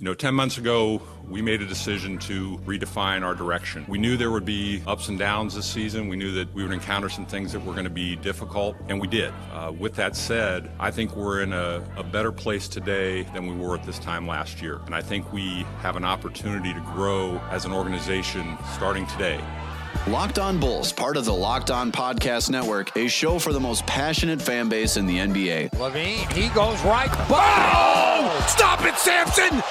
You 0.00 0.06
know, 0.06 0.14
10 0.14 0.34
months 0.34 0.56
ago, 0.56 1.02
we 1.28 1.42
made 1.42 1.60
a 1.60 1.66
decision 1.66 2.16
to 2.20 2.56
redefine 2.64 3.22
our 3.22 3.34
direction. 3.34 3.84
We 3.86 3.98
knew 3.98 4.16
there 4.16 4.30
would 4.30 4.46
be 4.46 4.82
ups 4.86 5.10
and 5.10 5.18
downs 5.18 5.56
this 5.56 5.66
season. 5.66 6.08
We 6.08 6.16
knew 6.16 6.32
that 6.32 6.54
we 6.54 6.62
would 6.62 6.72
encounter 6.72 7.10
some 7.10 7.26
things 7.26 7.52
that 7.52 7.62
were 7.62 7.72
going 7.72 7.84
to 7.84 7.90
be 7.90 8.16
difficult, 8.16 8.76
and 8.88 8.98
we 8.98 9.06
did. 9.06 9.30
Uh, 9.52 9.72
with 9.78 9.96
that 9.96 10.16
said, 10.16 10.70
I 10.80 10.90
think 10.90 11.14
we're 11.16 11.42
in 11.42 11.52
a, 11.52 11.84
a 11.98 12.02
better 12.02 12.32
place 12.32 12.66
today 12.66 13.24
than 13.34 13.46
we 13.46 13.54
were 13.54 13.76
at 13.76 13.84
this 13.84 13.98
time 13.98 14.26
last 14.26 14.62
year. 14.62 14.80
And 14.86 14.94
I 14.94 15.02
think 15.02 15.30
we 15.34 15.66
have 15.80 15.96
an 15.96 16.04
opportunity 16.06 16.72
to 16.72 16.80
grow 16.94 17.38
as 17.50 17.66
an 17.66 17.72
organization 17.72 18.56
starting 18.72 19.06
today. 19.06 19.38
Locked 20.08 20.38
On 20.38 20.58
Bulls, 20.58 20.92
part 20.92 21.16
of 21.16 21.24
the 21.24 21.32
Locked 21.32 21.70
On 21.70 21.92
Podcast 21.92 22.50
Network, 22.50 22.96
a 22.96 23.06
show 23.08 23.38
for 23.38 23.52
the 23.52 23.60
most 23.60 23.86
passionate 23.86 24.40
fan 24.40 24.68
base 24.68 24.96
in 24.96 25.06
the 25.06 25.18
NBA. 25.18 25.70
LaVine, 25.72 26.32
he 26.32 26.48
goes 26.54 26.82
right. 26.84 27.10
Oh! 27.30 28.46
Stop 28.48 28.84
it, 28.84 28.96
Sampson! 28.96 29.62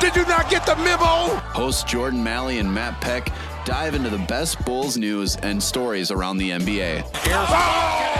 Did 0.00 0.16
you 0.16 0.26
not 0.26 0.50
get 0.50 0.66
the 0.66 0.76
memo? 0.76 1.36
Hosts 1.54 1.84
Jordan 1.84 2.22
Malley 2.22 2.58
and 2.58 2.72
Matt 2.72 3.00
Peck 3.00 3.32
dive 3.64 3.94
into 3.94 4.10
the 4.10 4.18
best 4.26 4.64
Bulls 4.64 4.96
news 4.96 5.36
and 5.36 5.62
stories 5.62 6.10
around 6.10 6.38
the 6.38 6.50
NBA. 6.50 7.04
Oh! 7.26 8.12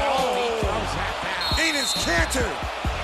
Enes 1.57 1.93
Kanter, 2.05 2.49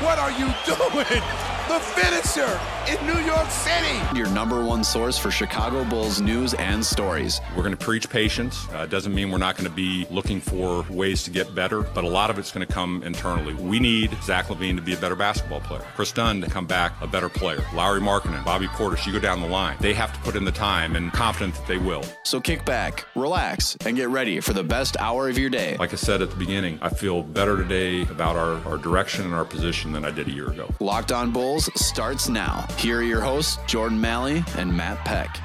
what 0.04 0.18
are 0.18 0.30
you 0.32 0.52
doing? 0.66 1.22
the 1.68 1.78
finisher 1.78 2.60
in 2.88 3.06
New 3.06 3.18
York 3.20 3.48
City. 3.50 4.00
Your 4.16 4.28
number 4.30 4.64
one 4.64 4.82
source 4.82 5.16
for 5.16 5.30
Chicago 5.30 5.84
Bulls 5.84 6.20
news 6.20 6.54
and 6.54 6.84
stories. 6.84 7.40
We're 7.56 7.62
going 7.62 7.76
to 7.76 7.84
preach 7.84 8.08
patience. 8.10 8.66
Uh, 8.72 8.86
doesn't 8.86 9.14
mean 9.14 9.30
we're 9.30 9.38
not 9.38 9.56
going 9.56 9.68
to 9.68 9.74
be 9.74 10.06
looking 10.10 10.40
for 10.40 10.84
ways 10.90 11.22
to 11.24 11.30
get 11.30 11.54
better, 11.54 11.82
but 11.82 12.04
a 12.04 12.08
lot 12.08 12.30
of 12.30 12.38
it's 12.38 12.50
going 12.50 12.66
to 12.66 12.72
come 12.72 13.02
internally. 13.02 13.54
We 13.54 13.78
need 13.78 14.16
Zach 14.22 14.46
LaVine 14.46 14.76
to 14.76 14.82
be 14.82 14.94
a 14.94 14.96
better 14.96 15.14
basketball 15.14 15.60
player. 15.60 15.84
Chris 15.94 16.12
Dunn 16.12 16.40
to 16.40 16.50
come 16.50 16.66
back 16.66 16.92
a 17.00 17.06
better 17.06 17.28
player. 17.28 17.64
Lauri 17.74 18.00
Markkanen, 18.00 18.44
Bobby 18.44 18.66
Portis, 18.66 19.06
you 19.06 19.12
go 19.12 19.20
down 19.20 19.40
the 19.40 19.48
line. 19.48 19.76
They 19.80 19.94
have 19.94 20.12
to 20.12 20.18
put 20.20 20.34
in 20.34 20.44
the 20.44 20.52
time 20.52 20.96
and 20.96 21.12
confident 21.12 21.54
that 21.54 21.66
they 21.66 21.78
will. 21.78 22.04
So 22.24 22.40
kick 22.40 22.64
back, 22.64 23.06
relax, 23.14 23.76
and 23.86 23.96
get 23.96 24.08
ready 24.08 24.40
for 24.40 24.52
the 24.52 24.64
best 24.64 24.96
hour 24.98 25.28
of 25.28 25.38
your 25.38 25.50
day. 25.50 25.76
Like 25.78 25.92
I 25.92 25.96
said 25.96 26.22
at 26.22 26.30
the 26.30 26.36
beginning, 26.36 26.78
I 26.82 26.88
feel 26.88 27.22
better 27.22 27.56
today 27.56 28.02
about 28.02 28.36
our, 28.36 28.54
our 28.66 28.76
direction 28.76 29.24
and 29.24 29.34
our 29.34 29.44
position 29.44 29.92
than 29.92 30.04
I 30.04 30.10
did 30.10 30.28
a 30.28 30.32
year 30.32 30.50
ago. 30.50 30.68
Locked 30.80 31.12
on 31.12 31.30
Bulls 31.30 31.70
starts 31.74 32.28
now. 32.28 32.66
Here 32.78 32.98
are 32.98 33.02
your 33.02 33.20
hosts, 33.20 33.58
Jordan 33.66 34.00
Malley 34.00 34.44
and 34.56 34.76
Matt 34.76 34.98
Peck. 35.04 35.40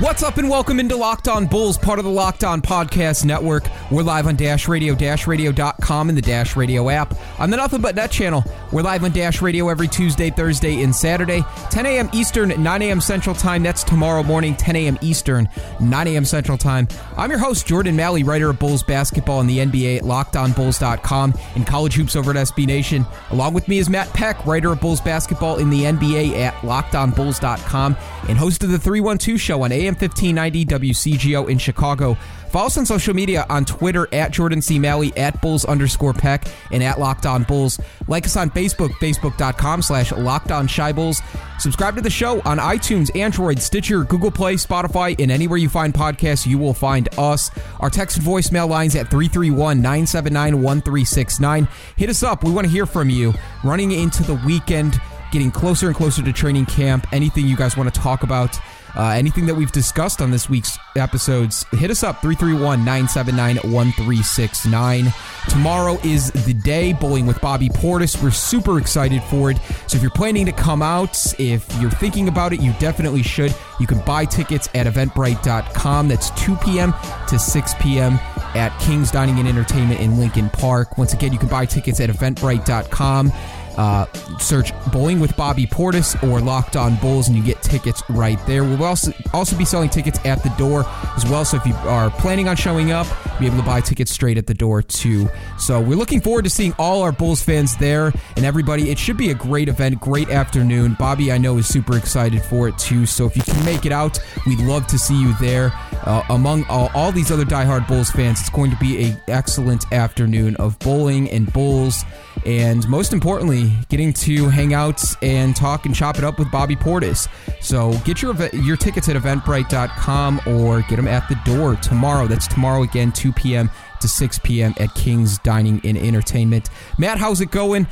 What's 0.00 0.22
up 0.22 0.38
and 0.38 0.48
welcome 0.48 0.80
into 0.80 0.96
Locked 0.96 1.28
On 1.28 1.44
Bulls, 1.44 1.76
part 1.76 1.98
of 1.98 2.06
the 2.06 2.10
Locked 2.10 2.42
On 2.42 2.62
Podcast 2.62 3.26
Network. 3.26 3.64
We're 3.90 4.02
live 4.02 4.26
on 4.26 4.34
Dash 4.34 4.66
Radio, 4.66 4.94
dashradio.com, 4.94 6.08
and 6.08 6.16
the 6.16 6.22
Dash 6.22 6.56
Radio 6.56 6.88
app. 6.88 7.14
On 7.38 7.50
the 7.50 7.58
Nothing 7.58 7.82
But 7.82 7.96
Net 7.96 8.10
channel, 8.10 8.42
we're 8.72 8.80
live 8.80 9.04
on 9.04 9.10
Dash 9.10 9.42
Radio 9.42 9.68
every 9.68 9.88
Tuesday, 9.88 10.30
Thursday, 10.30 10.82
and 10.82 10.96
Saturday, 10.96 11.44
10 11.70 11.84
a.m. 11.84 12.08
Eastern, 12.14 12.62
9 12.62 12.82
a.m. 12.82 12.98
Central 13.02 13.34
Time. 13.34 13.62
That's 13.62 13.84
tomorrow 13.84 14.22
morning, 14.22 14.56
10 14.56 14.74
a.m. 14.76 14.98
Eastern, 15.02 15.46
9 15.80 16.06
a.m. 16.08 16.24
Central 16.24 16.56
Time. 16.56 16.88
I'm 17.18 17.28
your 17.28 17.38
host, 17.38 17.66
Jordan 17.66 17.94
Malley, 17.94 18.22
writer 18.22 18.48
of 18.48 18.58
Bulls 18.58 18.82
basketball 18.82 19.40
and 19.40 19.50
the 19.50 19.58
NBA 19.58 19.98
at 19.98 20.04
LockedOnBulls.com 20.04 21.34
and 21.56 21.66
college 21.66 21.92
hoops 21.92 22.16
over 22.16 22.30
at 22.30 22.38
SB 22.38 22.66
Nation. 22.66 23.04
Along 23.32 23.52
with 23.52 23.68
me 23.68 23.76
is 23.76 23.90
Matt 23.90 24.08
Peck, 24.14 24.46
writer 24.46 24.72
of 24.72 24.80
Bulls 24.80 25.02
basketball 25.02 25.58
in 25.58 25.68
the 25.68 25.82
NBA 25.82 26.38
at 26.38 26.54
LockedOnBulls.com 26.62 27.98
and 28.28 28.38
host 28.38 28.64
of 28.64 28.70
the 28.70 28.78
312 28.78 29.38
show 29.38 29.62
on 29.62 29.72
AM 29.72 29.89
1590 29.94 30.64
WCGO 30.66 31.48
in 31.48 31.58
Chicago. 31.58 32.16
Follow 32.50 32.66
us 32.66 32.76
on 32.78 32.84
social 32.84 33.14
media 33.14 33.46
on 33.48 33.64
Twitter 33.64 34.08
at 34.12 34.32
Jordan 34.32 34.60
C. 34.60 34.76
Malley, 34.78 35.16
at 35.16 35.40
Bulls 35.40 35.64
underscore 35.64 36.12
Peck, 36.12 36.46
and 36.72 36.82
at 36.82 36.98
Locked 36.98 37.24
On 37.24 37.44
Bulls. 37.44 37.80
Like 38.08 38.24
us 38.26 38.36
on 38.36 38.50
Facebook, 38.50 38.90
facebook.com 38.94 39.82
slash 39.82 40.10
Locked 40.10 40.50
On 40.50 40.66
Shy 40.66 40.90
Bulls. 40.90 41.22
Subscribe 41.60 41.94
to 41.94 42.00
the 42.00 42.10
show 42.10 42.40
on 42.40 42.58
iTunes, 42.58 43.14
Android, 43.16 43.60
Stitcher, 43.60 44.02
Google 44.02 44.32
Play, 44.32 44.54
Spotify, 44.54 45.14
and 45.20 45.30
anywhere 45.30 45.58
you 45.58 45.68
find 45.68 45.94
podcasts, 45.94 46.44
you 46.44 46.58
will 46.58 46.74
find 46.74 47.08
us. 47.16 47.52
Our 47.78 47.88
text 47.88 48.16
and 48.16 48.26
voicemail 48.26 48.68
lines 48.68 48.96
at 48.96 49.10
331 49.10 49.80
979 49.80 50.60
1369. 50.60 51.68
Hit 51.96 52.10
us 52.10 52.24
up. 52.24 52.42
We 52.42 52.50
want 52.50 52.66
to 52.66 52.72
hear 52.72 52.86
from 52.86 53.10
you. 53.10 53.32
Running 53.62 53.92
into 53.92 54.24
the 54.24 54.34
weekend, 54.44 55.00
getting 55.30 55.52
closer 55.52 55.86
and 55.86 55.94
closer 55.94 56.22
to 56.24 56.32
training 56.32 56.66
camp. 56.66 57.06
Anything 57.12 57.46
you 57.46 57.56
guys 57.56 57.76
want 57.76 57.94
to 57.94 58.00
talk 58.00 58.24
about? 58.24 58.58
Uh, 58.96 59.08
anything 59.10 59.46
that 59.46 59.54
we've 59.54 59.72
discussed 59.72 60.20
on 60.20 60.30
this 60.30 60.48
week's 60.48 60.78
episodes, 60.96 61.64
hit 61.72 61.90
us 61.90 62.02
up 62.02 62.20
331 62.20 62.84
979 62.84 63.56
1369. 63.72 65.12
Tomorrow 65.48 65.98
is 66.04 66.30
the 66.32 66.54
day 66.54 66.92
bowling 66.92 67.26
with 67.26 67.40
Bobby 67.40 67.68
Portis. 67.68 68.22
We're 68.22 68.30
super 68.30 68.78
excited 68.78 69.22
for 69.24 69.50
it. 69.50 69.58
So 69.86 69.96
if 69.96 70.02
you're 70.02 70.10
planning 70.10 70.46
to 70.46 70.52
come 70.52 70.82
out, 70.82 71.16
if 71.38 71.66
you're 71.80 71.90
thinking 71.90 72.28
about 72.28 72.52
it, 72.52 72.60
you 72.60 72.72
definitely 72.78 73.22
should. 73.22 73.54
You 73.78 73.86
can 73.86 74.00
buy 74.00 74.24
tickets 74.24 74.68
at 74.74 74.86
eventbrite.com. 74.86 76.08
That's 76.08 76.30
2 76.42 76.56
p.m. 76.56 76.94
to 77.28 77.38
6 77.38 77.74
p.m. 77.80 78.14
at 78.54 78.78
King's 78.80 79.10
Dining 79.10 79.38
and 79.38 79.48
Entertainment 79.48 80.00
in 80.00 80.18
Lincoln 80.18 80.50
Park. 80.50 80.98
Once 80.98 81.14
again, 81.14 81.32
you 81.32 81.38
can 81.38 81.48
buy 81.48 81.64
tickets 81.64 82.00
at 82.00 82.10
eventbrite.com. 82.10 83.32
Uh, 83.76 84.06
search 84.38 84.72
Bowling 84.92 85.20
with 85.20 85.36
Bobby 85.36 85.66
Portis 85.66 86.20
or 86.28 86.40
Locked 86.40 86.76
On 86.76 86.96
Bulls, 86.96 87.28
and 87.28 87.36
you 87.36 87.42
get 87.42 87.62
tickets 87.62 88.02
right 88.08 88.38
there. 88.46 88.64
We'll 88.64 88.82
also 88.84 89.12
also 89.32 89.56
be 89.56 89.64
selling 89.64 89.88
tickets 89.88 90.18
at 90.24 90.42
the 90.42 90.52
door 90.58 90.84
as 91.16 91.24
well. 91.26 91.44
So 91.44 91.56
if 91.56 91.66
you 91.66 91.74
are 91.74 92.10
planning 92.10 92.48
on 92.48 92.56
showing 92.56 92.90
up, 92.90 93.06
be 93.38 93.46
able 93.46 93.58
to 93.58 93.62
buy 93.62 93.80
tickets 93.80 94.10
straight 94.10 94.38
at 94.38 94.46
the 94.46 94.54
door 94.54 94.82
too. 94.82 95.28
So 95.58 95.80
we're 95.80 95.96
looking 95.96 96.20
forward 96.20 96.44
to 96.44 96.50
seeing 96.50 96.72
all 96.78 97.02
our 97.02 97.12
Bulls 97.12 97.42
fans 97.42 97.76
there 97.76 98.12
and 98.36 98.44
everybody. 98.44 98.90
It 98.90 98.98
should 98.98 99.16
be 99.16 99.30
a 99.30 99.34
great 99.34 99.68
event, 99.68 100.00
great 100.00 100.30
afternoon. 100.30 100.96
Bobby, 100.98 101.32
I 101.32 101.38
know, 101.38 101.58
is 101.58 101.66
super 101.66 101.96
excited 101.96 102.42
for 102.42 102.68
it 102.68 102.76
too. 102.78 103.06
So 103.06 103.26
if 103.26 103.36
you 103.36 103.42
can 103.42 103.64
make 103.64 103.86
it 103.86 103.92
out, 103.92 104.18
we'd 104.46 104.60
love 104.60 104.86
to 104.88 104.98
see 104.98 105.18
you 105.20 105.32
there. 105.40 105.72
Uh, 106.04 106.22
among 106.30 106.64
all, 106.64 106.90
all 106.94 107.12
these 107.12 107.30
other 107.30 107.44
diehard 107.44 107.86
Bulls 107.86 108.10
fans, 108.10 108.40
it's 108.40 108.50
going 108.50 108.70
to 108.70 108.76
be 108.78 109.04
an 109.04 109.20
excellent 109.28 109.90
afternoon 109.92 110.56
of 110.56 110.78
bowling 110.78 111.30
and 111.30 111.52
Bulls 111.52 112.04
and 112.46 112.88
most 112.88 113.12
importantly, 113.12 113.69
getting 113.88 114.12
to 114.12 114.48
hang 114.48 114.74
out 114.74 115.02
and 115.22 115.54
talk 115.54 115.86
and 115.86 115.94
chop 115.94 116.18
it 116.18 116.24
up 116.24 116.38
with 116.38 116.50
Bobby 116.50 116.76
Portis. 116.76 117.28
So 117.62 117.92
get 118.04 118.22
your 118.22 118.34
your 118.54 118.76
tickets 118.76 119.08
at 119.08 119.16
eventbrite.com 119.16 120.40
or 120.46 120.82
get 120.82 120.96
them 120.96 121.08
at 121.08 121.28
the 121.28 121.38
door 121.44 121.76
tomorrow. 121.76 122.26
That's 122.26 122.46
tomorrow 122.46 122.82
again, 122.82 123.12
2 123.12 123.32
p.m. 123.32 123.70
to 124.00 124.08
6 124.08 124.38
p.m. 124.40 124.74
at 124.78 124.94
King's 124.94 125.38
Dining 125.38 125.80
and 125.84 125.96
Entertainment. 125.96 126.70
Matt, 126.98 127.18
how's 127.18 127.40
it 127.40 127.50
going? 127.50 127.86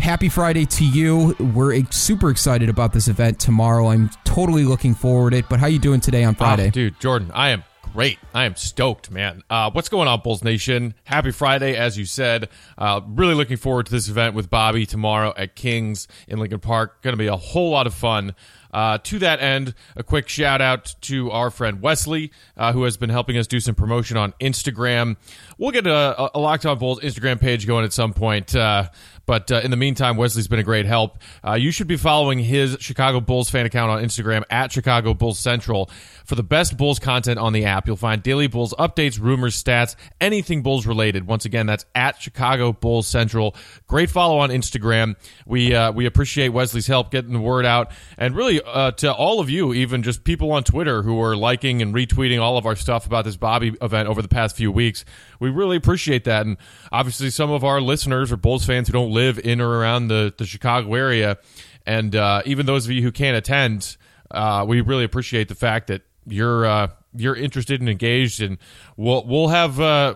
Happy 0.00 0.28
Friday 0.28 0.66
to 0.66 0.84
you. 0.84 1.36
We're 1.38 1.84
super 1.90 2.30
excited 2.30 2.68
about 2.68 2.92
this 2.92 3.06
event 3.06 3.38
tomorrow. 3.38 3.88
I'm 3.88 4.10
totally 4.24 4.64
looking 4.64 4.94
forward 4.94 5.30
to 5.30 5.38
it. 5.38 5.48
But 5.48 5.60
how 5.60 5.66
you 5.66 5.78
doing 5.78 6.00
today 6.00 6.24
on 6.24 6.34
oh, 6.34 6.38
Friday? 6.38 6.68
Oh, 6.68 6.70
dude, 6.70 6.98
Jordan, 6.98 7.30
I 7.32 7.50
am 7.50 7.62
great. 7.94 8.18
I 8.34 8.44
am 8.44 8.56
stoked, 8.56 9.12
man. 9.12 9.44
Uh, 9.48 9.70
what's 9.70 9.88
going 9.88 10.08
on, 10.08 10.20
Bulls 10.20 10.42
Nation? 10.42 10.94
Happy 11.04 11.30
Friday, 11.30 11.76
as 11.76 11.96
you 11.96 12.04
said. 12.04 12.48
Uh, 12.76 13.00
really 13.06 13.34
looking 13.34 13.56
forward 13.56 13.86
to 13.86 13.92
this 13.92 14.08
event 14.08 14.34
with 14.34 14.50
Bobby 14.50 14.84
tomorrow 14.84 15.32
at 15.36 15.54
Kings 15.54 16.08
in 16.26 16.40
Lincoln 16.40 16.58
Park. 16.58 17.02
Going 17.02 17.12
to 17.12 17.16
be 17.16 17.28
a 17.28 17.36
whole 17.36 17.70
lot 17.70 17.86
of 17.86 17.94
fun. 17.94 18.34
Uh, 18.72 18.98
to 18.98 19.20
that 19.20 19.38
end, 19.38 19.72
a 19.94 20.02
quick 20.02 20.28
shout 20.28 20.60
out 20.60 20.96
to 21.02 21.30
our 21.30 21.48
friend 21.48 21.80
Wesley, 21.80 22.32
uh, 22.56 22.72
who 22.72 22.82
has 22.82 22.96
been 22.96 23.10
helping 23.10 23.38
us 23.38 23.46
do 23.46 23.60
some 23.60 23.76
promotion 23.76 24.16
on 24.16 24.32
Instagram. 24.40 25.16
We'll 25.58 25.70
get 25.70 25.86
a, 25.86 26.36
a 26.36 26.40
Locked 26.40 26.66
On 26.66 26.76
Bulls 26.76 26.98
Instagram 26.98 27.40
page 27.40 27.64
going 27.68 27.84
at 27.84 27.92
some 27.92 28.12
point. 28.12 28.56
Uh, 28.56 28.88
but 29.26 29.50
uh, 29.50 29.60
in 29.62 29.70
the 29.70 29.76
meantime, 29.76 30.16
Wesley's 30.16 30.48
been 30.48 30.58
a 30.58 30.64
great 30.64 30.86
help. 30.86 31.18
Uh, 31.46 31.54
you 31.54 31.70
should 31.70 31.86
be 31.86 31.96
following 31.96 32.38
his 32.38 32.76
Chicago 32.80 33.20
Bulls 33.20 33.50
fan 33.50 33.66
account 33.66 33.90
on 33.90 34.02
Instagram 34.02 34.42
at 34.50 34.72
Chicago 34.72 35.14
Bulls 35.14 35.38
Central 35.38 35.90
for 36.24 36.34
the 36.34 36.42
best 36.42 36.76
Bulls 36.76 36.98
content 36.98 37.38
on 37.38 37.52
the 37.52 37.64
app. 37.64 37.86
You'll 37.86 37.96
find 37.96 38.22
daily 38.22 38.46
Bulls 38.46 38.74
updates, 38.78 39.20
rumors, 39.20 39.62
stats, 39.62 39.96
anything 40.20 40.62
Bulls 40.62 40.86
related. 40.86 41.26
Once 41.26 41.44
again, 41.44 41.66
that's 41.66 41.84
at 41.94 42.20
Chicago 42.20 42.72
Bulls 42.72 43.06
Central. 43.06 43.54
Great 43.86 44.10
follow 44.10 44.38
on 44.38 44.50
Instagram. 44.50 45.16
We 45.46 45.74
uh, 45.74 45.92
we 45.92 46.06
appreciate 46.06 46.50
Wesley's 46.50 46.86
help 46.86 47.10
getting 47.10 47.32
the 47.32 47.40
word 47.40 47.66
out, 47.66 47.92
and 48.18 48.34
really 48.34 48.60
uh, 48.62 48.92
to 48.92 49.12
all 49.12 49.40
of 49.40 49.50
you, 49.50 49.72
even 49.74 50.02
just 50.02 50.24
people 50.24 50.52
on 50.52 50.64
Twitter 50.64 51.02
who 51.02 51.20
are 51.20 51.36
liking 51.36 51.82
and 51.82 51.94
retweeting 51.94 52.40
all 52.40 52.56
of 52.56 52.66
our 52.66 52.76
stuff 52.76 53.06
about 53.06 53.24
this 53.24 53.36
Bobby 53.36 53.74
event 53.80 54.08
over 54.08 54.22
the 54.22 54.28
past 54.28 54.56
few 54.56 54.70
weeks. 54.72 55.04
We 55.40 55.50
really 55.50 55.76
appreciate 55.76 56.24
that, 56.24 56.46
and 56.46 56.56
obviously 56.92 57.30
some 57.30 57.50
of 57.50 57.64
our 57.64 57.80
listeners 57.80 58.32
are 58.32 58.36
Bulls 58.36 58.64
fans 58.64 58.88
who 58.88 58.92
don't 58.92 59.12
live 59.12 59.38
in 59.38 59.60
or 59.60 59.68
around 59.78 60.08
the 60.08 60.32
the 60.36 60.46
Chicago 60.46 60.94
area, 60.94 61.38
and 61.86 62.14
uh, 62.14 62.42
even 62.44 62.66
those 62.66 62.86
of 62.86 62.92
you 62.92 63.02
who 63.02 63.12
can't 63.12 63.36
attend. 63.36 63.96
Uh, 64.30 64.64
we 64.66 64.80
really 64.80 65.04
appreciate 65.04 65.48
the 65.48 65.54
fact 65.54 65.86
that 65.86 66.02
you're 66.26 66.66
uh, 66.66 66.88
you're 67.14 67.36
interested 67.36 67.80
and 67.80 67.88
engaged, 67.88 68.42
and 68.42 68.58
we'll 68.96 69.24
we'll 69.26 69.48
have 69.48 69.78
uh, 69.80 70.14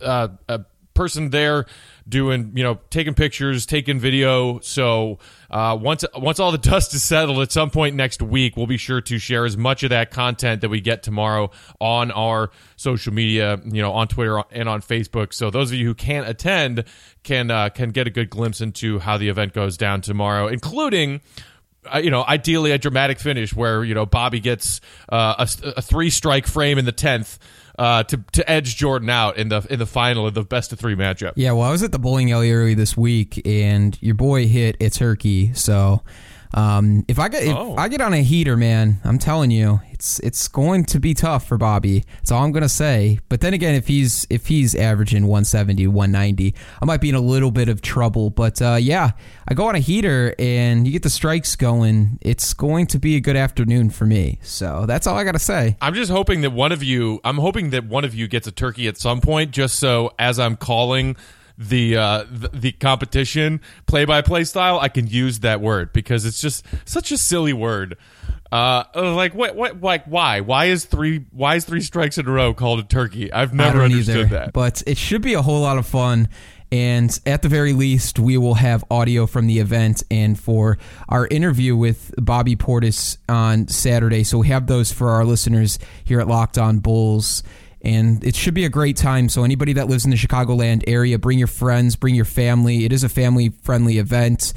uh, 0.00 0.28
a 0.48 0.60
person 0.98 1.30
there 1.30 1.64
doing 2.08 2.52
you 2.56 2.64
know 2.64 2.80
taking 2.90 3.14
pictures 3.14 3.64
taking 3.66 4.00
video. 4.00 4.58
So 4.60 5.18
uh, 5.48 5.78
once 5.80 6.04
once 6.16 6.40
all 6.40 6.50
the 6.50 6.58
dust 6.72 6.92
is 6.92 7.04
settled 7.04 7.38
at 7.38 7.52
some 7.52 7.70
point 7.70 7.94
next 7.94 8.20
week 8.20 8.56
we'll 8.56 8.66
be 8.66 8.76
sure 8.76 9.00
to 9.02 9.18
share 9.18 9.44
as 9.46 9.56
much 9.56 9.84
of 9.84 9.90
that 9.90 10.10
content 10.10 10.62
that 10.62 10.68
we 10.68 10.80
get 10.80 11.04
tomorrow 11.04 11.50
on 11.80 12.10
our 12.10 12.50
social 12.76 13.12
media 13.12 13.60
you 13.64 13.80
know 13.80 13.92
on 13.92 14.08
twitter 14.08 14.42
and 14.50 14.68
on 14.68 14.82
facebook. 14.82 15.32
So 15.32 15.50
those 15.50 15.70
of 15.70 15.78
you 15.78 15.86
who 15.86 15.94
can't 15.94 16.28
attend 16.28 16.84
can 17.22 17.50
uh, 17.50 17.68
can 17.68 17.90
get 17.90 18.08
a 18.08 18.10
good 18.10 18.28
glimpse 18.28 18.60
into 18.60 18.98
how 18.98 19.18
the 19.18 19.28
event 19.28 19.52
goes 19.52 19.76
down 19.76 20.00
tomorrow 20.00 20.48
including 20.48 21.20
uh, 21.94 21.98
you 21.98 22.10
know, 22.10 22.24
ideally 22.24 22.72
a 22.72 22.76
dramatic 22.76 23.18
finish 23.18 23.54
where 23.54 23.84
you 23.84 23.94
know 23.94 24.04
Bobby 24.04 24.40
gets 24.40 24.80
uh, 25.08 25.46
a, 25.46 25.72
a, 25.76 25.80
three 25.80 26.10
strike 26.10 26.46
frame 26.46 26.76
in 26.76 26.84
the 26.84 26.92
tenth 26.92 27.38
uh, 27.78 28.02
to 28.04 28.16
to 28.32 28.50
edge 28.50 28.76
Jordan 28.76 29.08
out 29.08 29.36
in 29.36 29.48
the 29.48 29.66
in 29.70 29.78
the 29.78 29.86
final 29.86 30.26
of 30.26 30.34
the 30.34 30.42
best 30.42 30.72
of 30.72 30.78
three 30.78 30.96
matchup. 30.96 31.32
Yeah, 31.36 31.52
well, 31.52 31.68
I 31.68 31.70
was 31.70 31.82
at 31.82 31.92
the 31.92 31.98
bowling 31.98 32.32
alley 32.32 32.52
early 32.52 32.74
this 32.74 32.96
week, 32.96 33.40
and 33.46 33.96
your 34.02 34.14
boy 34.14 34.46
hit 34.48 34.76
a 34.80 34.90
turkey. 34.90 35.54
So 35.54 36.02
um, 36.54 37.04
if 37.08 37.18
I 37.18 37.28
get 37.28 37.42
if 37.44 37.54
oh. 37.54 37.76
I 37.76 37.88
get 37.88 38.00
on 38.00 38.14
a 38.14 38.22
heater, 38.22 38.56
man, 38.56 39.00
I'm 39.04 39.18
telling 39.18 39.50
you, 39.50 39.80
it's 39.90 40.18
it's 40.20 40.48
going 40.48 40.84
to 40.86 41.00
be 41.00 41.12
tough 41.12 41.46
for 41.46 41.58
Bobby. 41.58 42.04
That's 42.16 42.30
all 42.30 42.42
I'm 42.42 42.52
gonna 42.52 42.68
say. 42.68 43.18
But 43.28 43.40
then 43.40 43.52
again, 43.52 43.74
if 43.74 43.86
he's 43.86 44.26
if 44.30 44.46
he's 44.46 44.74
averaging 44.74 45.24
170, 45.26 45.86
190, 45.86 46.54
I 46.80 46.84
might 46.84 47.00
be 47.00 47.10
in 47.10 47.14
a 47.14 47.20
little 47.20 47.50
bit 47.50 47.68
of 47.68 47.82
trouble. 47.82 48.30
But 48.30 48.62
uh, 48.62 48.78
yeah, 48.80 49.10
I 49.46 49.54
go 49.54 49.68
on 49.68 49.74
a 49.74 49.80
heater 49.80 50.34
and 50.38 50.86
you 50.86 50.92
get 50.92 51.02
the 51.02 51.10
strikes 51.10 51.54
going. 51.56 52.18
It's 52.22 52.54
going 52.54 52.86
to 52.88 52.98
be 52.98 53.16
a 53.16 53.20
good 53.20 53.36
afternoon 53.36 53.90
for 53.90 54.06
me. 54.06 54.38
So 54.42 54.86
that's 54.86 55.06
all 55.06 55.16
I 55.16 55.24
gotta 55.24 55.38
say. 55.38 55.76
I'm 55.82 55.94
just 55.94 56.10
hoping 56.10 56.40
that 56.42 56.50
one 56.50 56.72
of 56.72 56.82
you. 56.82 57.20
I'm 57.24 57.38
hoping 57.38 57.70
that 57.70 57.84
one 57.84 58.04
of 58.04 58.14
you 58.14 58.26
gets 58.26 58.46
a 58.46 58.52
turkey 58.52 58.88
at 58.88 58.96
some 58.96 59.20
point, 59.20 59.50
just 59.50 59.78
so 59.78 60.12
as 60.18 60.38
I'm 60.38 60.56
calling 60.56 61.16
the 61.58 61.96
uh, 61.96 62.24
the, 62.30 62.48
the 62.48 62.72
competition 62.72 63.60
play 63.86 64.04
by 64.04 64.22
play 64.22 64.44
style, 64.44 64.78
I 64.78 64.88
can 64.88 65.08
use 65.08 65.40
that 65.40 65.60
word 65.60 65.92
because 65.92 66.24
it's 66.24 66.40
just 66.40 66.64
such 66.84 67.10
a 67.10 67.18
silly 67.18 67.52
word. 67.52 67.96
Uh, 68.50 68.84
like 68.94 69.34
what? 69.34 69.56
What? 69.56 69.80
Like 69.80 70.04
why? 70.06 70.40
Why 70.40 70.66
is 70.66 70.84
three? 70.84 71.26
Why 71.32 71.56
is 71.56 71.64
three 71.64 71.82
strikes 71.82 72.16
in 72.16 72.26
a 72.26 72.30
row 72.30 72.54
called 72.54 72.78
a 72.78 72.84
turkey? 72.84 73.32
I've 73.32 73.52
never 73.52 73.82
understood 73.82 74.16
either, 74.16 74.28
that. 74.28 74.52
But 74.52 74.82
it 74.86 74.96
should 74.96 75.20
be 75.20 75.34
a 75.34 75.42
whole 75.42 75.60
lot 75.60 75.76
of 75.76 75.86
fun. 75.86 76.28
And 76.70 77.18
at 77.24 77.40
the 77.40 77.48
very 77.48 77.72
least, 77.72 78.18
we 78.18 78.36
will 78.36 78.54
have 78.54 78.84
audio 78.90 79.26
from 79.26 79.46
the 79.46 79.58
event 79.58 80.02
and 80.10 80.38
for 80.38 80.76
our 81.08 81.26
interview 81.26 81.74
with 81.74 82.14
Bobby 82.18 82.56
Portis 82.56 83.16
on 83.26 83.68
Saturday. 83.68 84.22
So 84.22 84.38
we 84.38 84.48
have 84.48 84.66
those 84.66 84.92
for 84.92 85.08
our 85.10 85.24
listeners 85.24 85.78
here 86.04 86.20
at 86.20 86.28
Locked 86.28 86.58
On 86.58 86.78
Bulls 86.78 87.42
and 87.82 88.24
it 88.24 88.34
should 88.34 88.54
be 88.54 88.64
a 88.64 88.68
great 88.68 88.96
time. 88.96 89.28
So 89.28 89.44
anybody 89.44 89.74
that 89.74 89.88
lives 89.88 90.04
in 90.04 90.10
the 90.10 90.16
Chicagoland 90.16 90.84
area, 90.86 91.18
bring 91.18 91.38
your 91.38 91.48
friends, 91.48 91.96
bring 91.96 92.14
your 92.14 92.24
family. 92.24 92.84
It 92.84 92.92
is 92.92 93.04
a 93.04 93.08
family 93.08 93.50
friendly 93.62 93.98
event. 93.98 94.52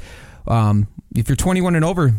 Um, 0.46 0.88
if 1.14 1.28
you're 1.28 1.36
21 1.36 1.76
and 1.76 1.84
over, 1.84 2.14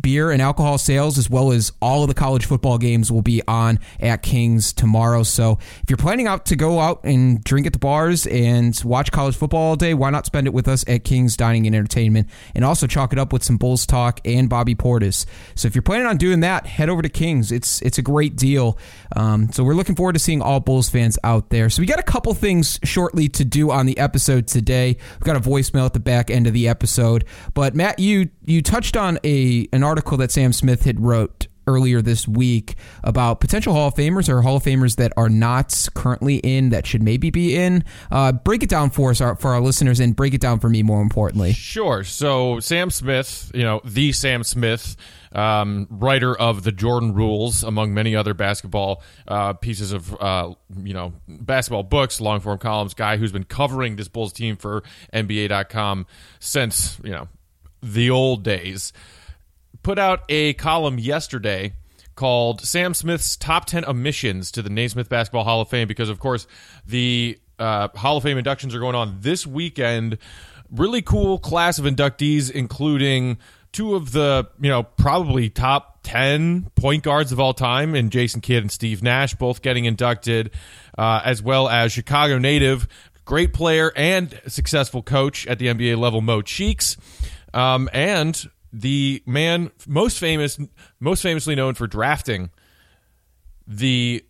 beer 0.00 0.30
and 0.30 0.42
alcohol 0.42 0.78
sales, 0.78 1.18
as 1.18 1.28
well 1.30 1.52
as 1.52 1.72
all 1.80 2.02
of 2.02 2.08
the 2.08 2.14
college 2.14 2.46
football 2.46 2.78
games, 2.78 3.10
will 3.10 3.22
be 3.22 3.42
on 3.46 3.78
at 4.00 4.22
Kings 4.22 4.72
tomorrow. 4.72 5.22
So 5.22 5.58
if 5.82 5.84
you're 5.88 5.96
planning 5.96 6.26
out 6.26 6.46
to 6.46 6.56
go 6.56 6.80
out 6.80 7.00
and 7.04 7.42
drink 7.42 7.66
at 7.66 7.72
the 7.72 7.78
bars 7.78 8.26
and 8.26 8.80
watch 8.84 9.12
college 9.12 9.36
football 9.36 9.60
all 9.60 9.76
day, 9.76 9.94
why 9.94 10.10
not 10.10 10.26
spend 10.26 10.46
it 10.46 10.52
with 10.52 10.68
us 10.68 10.84
at 10.88 11.04
Kings 11.04 11.36
Dining 11.36 11.66
and 11.66 11.74
Entertainment 11.74 12.28
and 12.54 12.64
also 12.64 12.86
chalk 12.86 13.12
it 13.12 13.18
up 13.18 13.32
with 13.32 13.42
some 13.42 13.56
Bulls 13.56 13.86
talk 13.86 14.20
and 14.24 14.48
Bobby 14.48 14.74
Portis. 14.74 15.26
So 15.54 15.66
if 15.66 15.74
you're 15.74 15.82
planning 15.82 16.06
on 16.06 16.16
doing 16.16 16.40
that, 16.40 16.66
head 16.66 16.88
over 16.88 17.02
to 17.02 17.08
Kings. 17.08 17.52
It's 17.52 17.80
it's 17.82 17.98
a 17.98 18.02
great 18.02 18.36
deal. 18.36 18.78
Um, 19.16 19.52
so 19.52 19.64
we're 19.64 19.74
looking 19.74 19.94
forward 19.94 20.14
to 20.14 20.18
seeing 20.18 20.42
all 20.42 20.60
Bulls 20.60 20.88
fans 20.88 21.18
out 21.24 21.50
there. 21.50 21.70
So 21.70 21.80
we 21.80 21.86
got 21.86 21.98
a 21.98 22.04
couple 22.04 22.34
things 22.34 22.78
shortly 22.84 23.28
to 23.30 23.44
do 23.44 23.70
on 23.70 23.86
the 23.86 23.98
episode 23.98 24.46
today. 24.46 24.96
We've 25.12 25.20
got 25.20 25.36
a 25.36 25.40
voicemail 25.40 25.86
at 25.86 25.92
the 25.92 26.00
back 26.00 26.30
end 26.30 26.46
of 26.46 26.52
the 26.52 26.68
episode, 26.68 27.24
but 27.54 27.74
Matt, 27.74 27.98
you 27.98 28.30
you 28.44 28.62
touched 28.62 28.96
on 28.96 29.18
a 29.24 29.68
an 29.72 29.82
article 29.82 30.16
that 30.18 30.30
Sam 30.30 30.52
Smith 30.52 30.84
had 30.84 31.00
wrote 31.00 31.46
earlier 31.66 32.02
this 32.02 32.26
week 32.26 32.74
about 33.04 33.40
potential 33.40 33.72
Hall 33.72 33.88
of 33.88 33.94
Famers 33.94 34.28
or 34.28 34.42
Hall 34.42 34.56
of 34.56 34.62
Famers 34.62 34.96
that 34.96 35.12
are 35.16 35.28
not 35.28 35.88
currently 35.94 36.36
in 36.36 36.70
that 36.70 36.86
should 36.86 37.02
maybe 37.02 37.30
be 37.30 37.56
in. 37.56 37.84
Uh, 38.10 38.32
break 38.32 38.62
it 38.62 38.68
down 38.68 38.90
for 38.90 39.10
us, 39.10 39.20
our, 39.20 39.36
for 39.36 39.52
our 39.52 39.60
listeners, 39.60 40.00
and 40.00 40.16
break 40.16 40.34
it 40.34 40.40
down 40.40 40.58
for 40.58 40.68
me 40.68 40.82
more 40.82 41.00
importantly. 41.00 41.52
Sure. 41.52 42.04
So 42.04 42.60
Sam 42.60 42.90
Smith, 42.90 43.50
you 43.54 43.62
know, 43.62 43.80
the 43.84 44.12
Sam 44.12 44.42
Smith, 44.42 44.96
um, 45.32 45.86
writer 45.90 46.36
of 46.36 46.62
the 46.62 46.72
Jordan 46.72 47.14
Rules, 47.14 47.62
among 47.62 47.94
many 47.94 48.14
other 48.14 48.34
basketball 48.34 49.02
uh, 49.28 49.54
pieces 49.54 49.92
of, 49.92 50.20
uh, 50.20 50.52
you 50.82 50.92
know, 50.92 51.14
basketball 51.28 51.84
books, 51.84 52.20
long 52.20 52.40
form 52.40 52.58
columns, 52.58 52.94
guy 52.94 53.16
who's 53.16 53.32
been 53.32 53.44
covering 53.44 53.96
this 53.96 54.08
Bulls 54.08 54.32
team 54.32 54.56
for 54.56 54.82
NBA.com 55.14 56.06
since, 56.38 56.98
you 57.02 57.12
know, 57.12 57.28
the 57.82 58.10
old 58.10 58.42
days 58.42 58.92
put 59.82 59.98
out 59.98 60.22
a 60.28 60.54
column 60.54 60.98
yesterday 60.98 61.72
called 62.14 62.60
Sam 62.60 62.94
Smith's 62.94 63.36
Top 63.36 63.64
10 63.64 63.84
Omissions 63.84 64.50
to 64.52 64.62
the 64.62 64.70
Naismith 64.70 65.08
Basketball 65.08 65.44
Hall 65.44 65.60
of 65.60 65.68
Fame 65.68 65.88
because, 65.88 66.08
of 66.08 66.18
course, 66.18 66.46
the 66.86 67.38
uh, 67.58 67.88
Hall 67.94 68.16
of 68.18 68.22
Fame 68.22 68.38
inductions 68.38 68.74
are 68.74 68.80
going 68.80 68.94
on 68.94 69.18
this 69.20 69.46
weekend. 69.46 70.18
Really 70.70 71.02
cool 71.02 71.38
class 71.38 71.78
of 71.78 71.84
inductees, 71.84 72.50
including 72.50 73.38
two 73.72 73.94
of 73.94 74.12
the, 74.12 74.48
you 74.60 74.68
know, 74.68 74.82
probably 74.82 75.48
top 75.48 76.00
10 76.02 76.70
point 76.74 77.02
guards 77.02 77.32
of 77.32 77.40
all 77.40 77.54
time 77.54 77.94
in 77.94 78.10
Jason 78.10 78.40
Kidd 78.40 78.62
and 78.62 78.70
Steve 78.70 79.02
Nash, 79.02 79.34
both 79.34 79.62
getting 79.62 79.84
inducted, 79.84 80.50
uh, 80.98 81.22
as 81.24 81.42
well 81.42 81.68
as 81.68 81.92
Chicago 81.92 82.38
native, 82.38 82.86
great 83.24 83.52
player 83.52 83.92
and 83.96 84.38
successful 84.48 85.02
coach 85.02 85.46
at 85.46 85.58
the 85.58 85.68
NBA 85.68 85.96
level, 85.96 86.20
Mo 86.20 86.42
Cheeks. 86.42 86.96
Um, 87.54 87.88
and 87.92 88.48
the 88.72 89.22
man 89.26 89.70
most 89.86 90.18
famous, 90.18 90.58
most 91.00 91.22
famously 91.22 91.54
known 91.54 91.74
for 91.74 91.86
drafting 91.86 92.50
the 93.66 94.24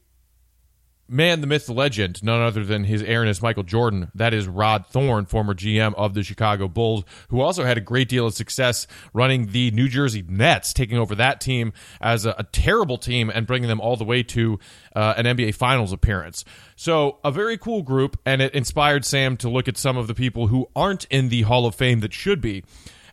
man, 1.12 1.42
the 1.42 1.46
myth, 1.46 1.66
the 1.66 1.74
legend, 1.74 2.22
none 2.24 2.40
other 2.40 2.64
than 2.64 2.84
his 2.84 3.02
Airness 3.02 3.42
Michael 3.42 3.62
Jordan. 3.62 4.10
That 4.14 4.32
is 4.32 4.48
Rod 4.48 4.86
Thorn, 4.86 5.26
former 5.26 5.54
GM 5.54 5.94
of 5.94 6.14
the 6.14 6.22
Chicago 6.22 6.68
Bulls, 6.68 7.04
who 7.28 7.40
also 7.40 7.64
had 7.64 7.76
a 7.76 7.82
great 7.82 8.08
deal 8.08 8.26
of 8.26 8.34
success 8.34 8.86
running 9.12 9.48
the 9.48 9.70
New 9.72 9.88
Jersey 9.88 10.24
Nets, 10.26 10.72
taking 10.72 10.96
over 10.96 11.14
that 11.16 11.40
team 11.40 11.72
as 12.00 12.24
a, 12.24 12.34
a 12.38 12.44
terrible 12.44 12.96
team 12.96 13.30
and 13.30 13.46
bringing 13.46 13.68
them 13.68 13.80
all 13.80 13.96
the 13.96 14.04
way 14.04 14.22
to 14.24 14.58
uh, 14.96 15.14
an 15.16 15.26
NBA 15.26 15.54
Finals 15.54 15.92
appearance. 15.92 16.44
So, 16.76 17.18
a 17.22 17.30
very 17.30 17.58
cool 17.58 17.82
group, 17.82 18.18
and 18.24 18.40
it 18.40 18.54
inspired 18.54 19.04
Sam 19.04 19.36
to 19.38 19.50
look 19.50 19.68
at 19.68 19.76
some 19.76 19.96
of 19.96 20.06
the 20.06 20.14
people 20.14 20.46
who 20.46 20.68
aren't 20.74 21.04
in 21.06 21.28
the 21.28 21.42
Hall 21.42 21.66
of 21.66 21.74
Fame 21.74 22.00
that 22.00 22.14
should 22.14 22.40
be. 22.40 22.64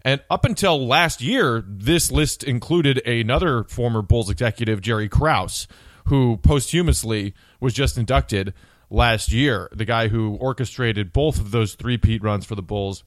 And 0.04 0.22
up 0.30 0.46
until 0.46 0.88
last 0.88 1.22
year, 1.22 1.64
this 1.68 2.12
list 2.12 2.44
included 2.44 3.06
another 3.06 3.66
former 3.66 4.02
Bulls 4.02 4.30
executive, 4.30 4.82
Jerry 4.82 5.10
Krause, 5.10 5.68
who 6.06 6.38
posthumously 6.38 7.34
was 7.60 7.74
just 7.74 7.98
inducted 7.98 8.54
last 8.90 9.32
year, 9.32 9.70
the 9.74 9.86
guy 9.86 10.08
who 10.08 10.36
orchestrated 10.36 11.14
both 11.14 11.40
of 11.40 11.52
those 11.52 11.76
three-peat 11.76 12.24
runs 12.24 12.46
for 12.46 12.56
the 12.56 12.62
Bulls. 12.62 13.04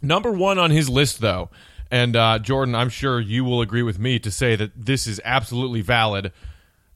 Number 0.00 0.30
one 0.30 0.58
on 0.58 0.70
his 0.70 0.88
list, 0.88 1.20
though, 1.20 1.50
and 1.90 2.14
uh, 2.14 2.38
Jordan, 2.38 2.74
I'm 2.74 2.88
sure 2.88 3.18
you 3.18 3.44
will 3.44 3.60
agree 3.60 3.82
with 3.82 3.98
me 3.98 4.18
to 4.20 4.30
say 4.30 4.54
that 4.56 4.72
this 4.76 5.06
is 5.06 5.20
absolutely 5.24 5.80
valid. 5.80 6.32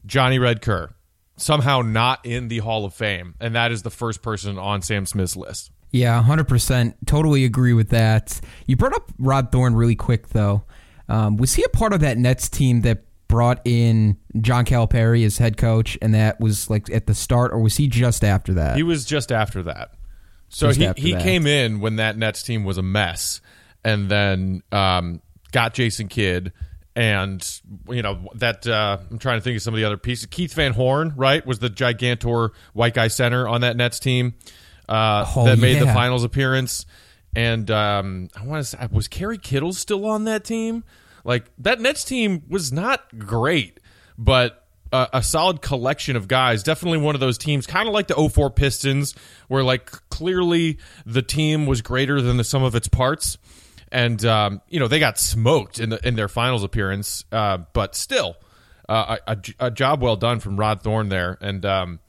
Johnny 0.05 0.39
Red 0.39 0.61
Kerr, 0.61 0.93
somehow 1.35 1.81
not 1.81 2.25
in 2.25 2.47
the 2.47 2.59
Hall 2.59 2.85
of 2.85 2.93
Fame, 2.93 3.35
and 3.39 3.53
that 3.55 3.71
is 3.71 3.81
the 3.81 3.89
first 3.89 4.21
person 4.21 4.57
on 4.57 4.81
Sam 4.81 5.05
Smith's 5.05 5.35
list. 5.35 5.71
Yeah, 5.93 6.21
100%. 6.27 6.95
Totally 7.05 7.45
agree 7.45 7.73
with 7.73 7.89
that. 7.89 8.41
You 8.65 8.75
brought 8.75 8.95
up 8.95 9.11
Rod 9.19 9.51
Thorn 9.51 9.75
really 9.75 9.95
quick, 9.95 10.29
though. 10.29 10.63
Um, 11.07 11.37
was 11.37 11.53
he 11.53 11.63
a 11.63 11.69
part 11.69 11.93
of 11.93 11.99
that 11.99 12.17
Nets 12.17 12.49
team 12.49 12.81
that 12.81 13.03
brought 13.27 13.61
in 13.63 14.17
John 14.41 14.65
Calipari 14.65 15.23
as 15.23 15.37
head 15.37 15.55
coach, 15.55 15.97
and 16.01 16.15
that 16.15 16.39
was 16.39 16.67
like 16.67 16.89
at 16.89 17.05
the 17.05 17.13
start, 17.13 17.51
or 17.51 17.59
was 17.59 17.77
he 17.77 17.87
just 17.87 18.23
after 18.23 18.55
that? 18.55 18.75
He 18.75 18.81
was 18.81 19.05
just 19.05 19.31
after 19.31 19.61
that. 19.63 19.91
So 20.49 20.71
just 20.71 20.97
he, 20.97 21.09
he 21.09 21.13
that. 21.13 21.21
came 21.21 21.45
in 21.45 21.79
when 21.79 21.97
that 21.97 22.17
Nets 22.17 22.41
team 22.41 22.63
was 22.63 22.79
a 22.79 22.83
mess, 22.83 23.39
and 23.83 24.09
then 24.09 24.63
um, 24.71 25.21
got 25.51 25.75
Jason 25.75 26.07
Kidd, 26.07 26.53
and 26.95 27.61
you 27.87 28.01
know 28.01 28.29
that 28.35 28.65
uh, 28.65 28.97
I'm 29.11 29.19
trying 29.19 29.37
to 29.37 29.43
think 29.43 29.57
of 29.57 29.61
some 29.61 29.75
of 29.75 29.79
the 29.79 29.85
other 29.85 29.97
pieces. 29.97 30.25
Keith 30.25 30.53
Van 30.55 30.73
Horn, 30.73 31.13
right, 31.15 31.45
was 31.45 31.59
the 31.59 31.69
gigantor 31.69 32.49
white 32.73 32.95
guy 32.95 33.09
center 33.09 33.47
on 33.47 33.61
that 33.61 33.77
Nets 33.77 33.99
team 33.99 34.33
uh, 34.87 35.25
oh, 35.35 35.45
that 35.45 35.59
made 35.59 35.77
yeah. 35.77 35.85
the 35.85 35.93
finals 35.93 36.23
appearance. 36.23 36.85
And 37.35 37.69
um, 37.71 38.29
I 38.35 38.45
want 38.45 38.63
to 38.63 38.69
say, 38.69 38.87
was 38.91 39.07
Kerry 39.07 39.37
Kittles 39.37 39.77
still 39.77 40.05
on 40.05 40.25
that 40.25 40.43
team? 40.43 40.83
Like 41.23 41.45
that 41.59 41.79
Nets 41.79 42.03
team 42.03 42.43
was 42.49 42.71
not 42.71 43.17
great, 43.17 43.79
but 44.17 44.63
a, 44.91 45.09
a 45.13 45.23
solid 45.23 45.61
collection 45.61 46.15
of 46.15 46.27
guys. 46.27 46.63
Definitely 46.63 46.99
one 46.99 47.15
of 47.15 47.21
those 47.21 47.37
teams, 47.37 47.65
kind 47.65 47.87
of 47.87 47.93
like 47.93 48.07
the 48.07 48.29
04 48.29 48.51
Pistons, 48.51 49.15
where 49.47 49.63
like 49.63 49.91
clearly 50.09 50.77
the 51.05 51.21
team 51.21 51.65
was 51.65 51.81
greater 51.81 52.21
than 52.21 52.37
the 52.37 52.43
sum 52.43 52.63
of 52.63 52.75
its 52.75 52.87
parts. 52.87 53.37
And 53.91 54.23
um, 54.25 54.61
you 54.69 54.79
know 54.79 54.87
they 54.87 54.99
got 54.99 55.19
smoked 55.19 55.79
in 55.79 55.89
the 55.89 56.07
in 56.07 56.15
their 56.15 56.27
finals 56.27 56.63
appearance, 56.63 57.25
uh, 57.31 57.59
but 57.73 57.95
still, 57.95 58.37
uh, 58.89 59.17
a, 59.27 59.37
a, 59.59 59.71
job 59.71 60.01
well 60.01 60.15
done 60.15 60.39
from 60.39 60.57
Rod 60.57 60.81
Thorn 60.81 61.09
there. 61.09 61.37
And 61.39 61.63
um, 61.63 61.99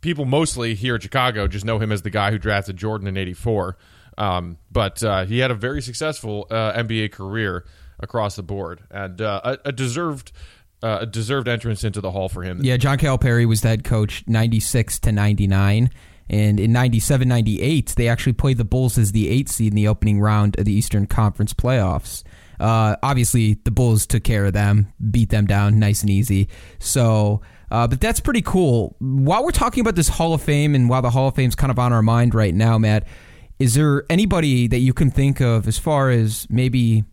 people 0.00 0.24
mostly 0.24 0.74
here 0.74 0.94
in 0.96 1.00
Chicago 1.00 1.46
just 1.48 1.64
know 1.64 1.78
him 1.78 1.92
as 1.92 2.02
the 2.02 2.10
guy 2.10 2.30
who 2.30 2.38
drafted 2.38 2.76
Jordan 2.76 3.06
in 3.06 3.16
'84. 3.16 3.76
Um, 4.18 4.58
but 4.70 5.02
uh, 5.02 5.24
he 5.24 5.38
had 5.38 5.50
a 5.50 5.54
very 5.54 5.80
successful 5.80 6.46
uh, 6.50 6.72
NBA 6.74 7.12
career 7.12 7.64
across 7.98 8.36
the 8.36 8.42
board 8.42 8.82
and 8.90 9.20
uh, 9.20 9.40
a, 9.44 9.68
a, 9.68 9.72
deserved. 9.72 10.32
Uh, 10.82 11.00
a 11.02 11.06
deserved 11.06 11.46
entrance 11.46 11.84
into 11.84 12.00
the 12.00 12.10
hall 12.10 12.30
for 12.30 12.42
him. 12.42 12.60
Yeah, 12.62 12.78
John 12.78 12.96
Calipari 12.96 13.46
was 13.46 13.60
the 13.60 13.68
head 13.68 13.84
coach 13.84 14.24
96 14.26 15.00
to 15.00 15.12
99. 15.12 15.90
And 16.30 16.58
in 16.58 16.72
97 16.72 17.28
98, 17.28 17.94
they 17.98 18.08
actually 18.08 18.32
played 18.32 18.56
the 18.56 18.64
Bulls 18.64 18.96
as 18.96 19.12
the 19.12 19.28
eight 19.28 19.50
seed 19.50 19.72
in 19.72 19.76
the 19.76 19.88
opening 19.88 20.20
round 20.20 20.58
of 20.58 20.64
the 20.64 20.72
Eastern 20.72 21.06
Conference 21.06 21.52
playoffs. 21.52 22.22
Uh, 22.60 22.96
obviously, 23.02 23.58
the 23.64 23.70
Bulls 23.70 24.06
took 24.06 24.22
care 24.22 24.44
of 24.44 24.52
them, 24.52 24.92
beat 25.10 25.30
them 25.30 25.46
down 25.46 25.78
nice 25.78 26.02
and 26.02 26.10
easy. 26.10 26.48
So, 26.78 27.42
uh, 27.70 27.86
but 27.86 28.00
that's 28.00 28.20
pretty 28.20 28.42
cool. 28.42 28.96
While 28.98 29.44
we're 29.44 29.50
talking 29.50 29.80
about 29.80 29.94
this 29.96 30.08
Hall 30.08 30.34
of 30.34 30.42
Fame 30.42 30.74
and 30.74 30.88
while 30.88 31.02
the 31.02 31.10
Hall 31.10 31.28
of 31.28 31.34
Fame's 31.34 31.54
kind 31.54 31.70
of 31.70 31.78
on 31.78 31.92
our 31.92 32.02
mind 32.02 32.34
right 32.34 32.54
now, 32.54 32.78
Matt, 32.78 33.06
is 33.58 33.74
there 33.74 34.04
anybody 34.10 34.66
that 34.66 34.78
you 34.78 34.92
can 34.92 35.10
think 35.10 35.40
of 35.40 35.68
as 35.68 35.78
far 35.78 36.10
as 36.10 36.46
maybe 36.50 37.04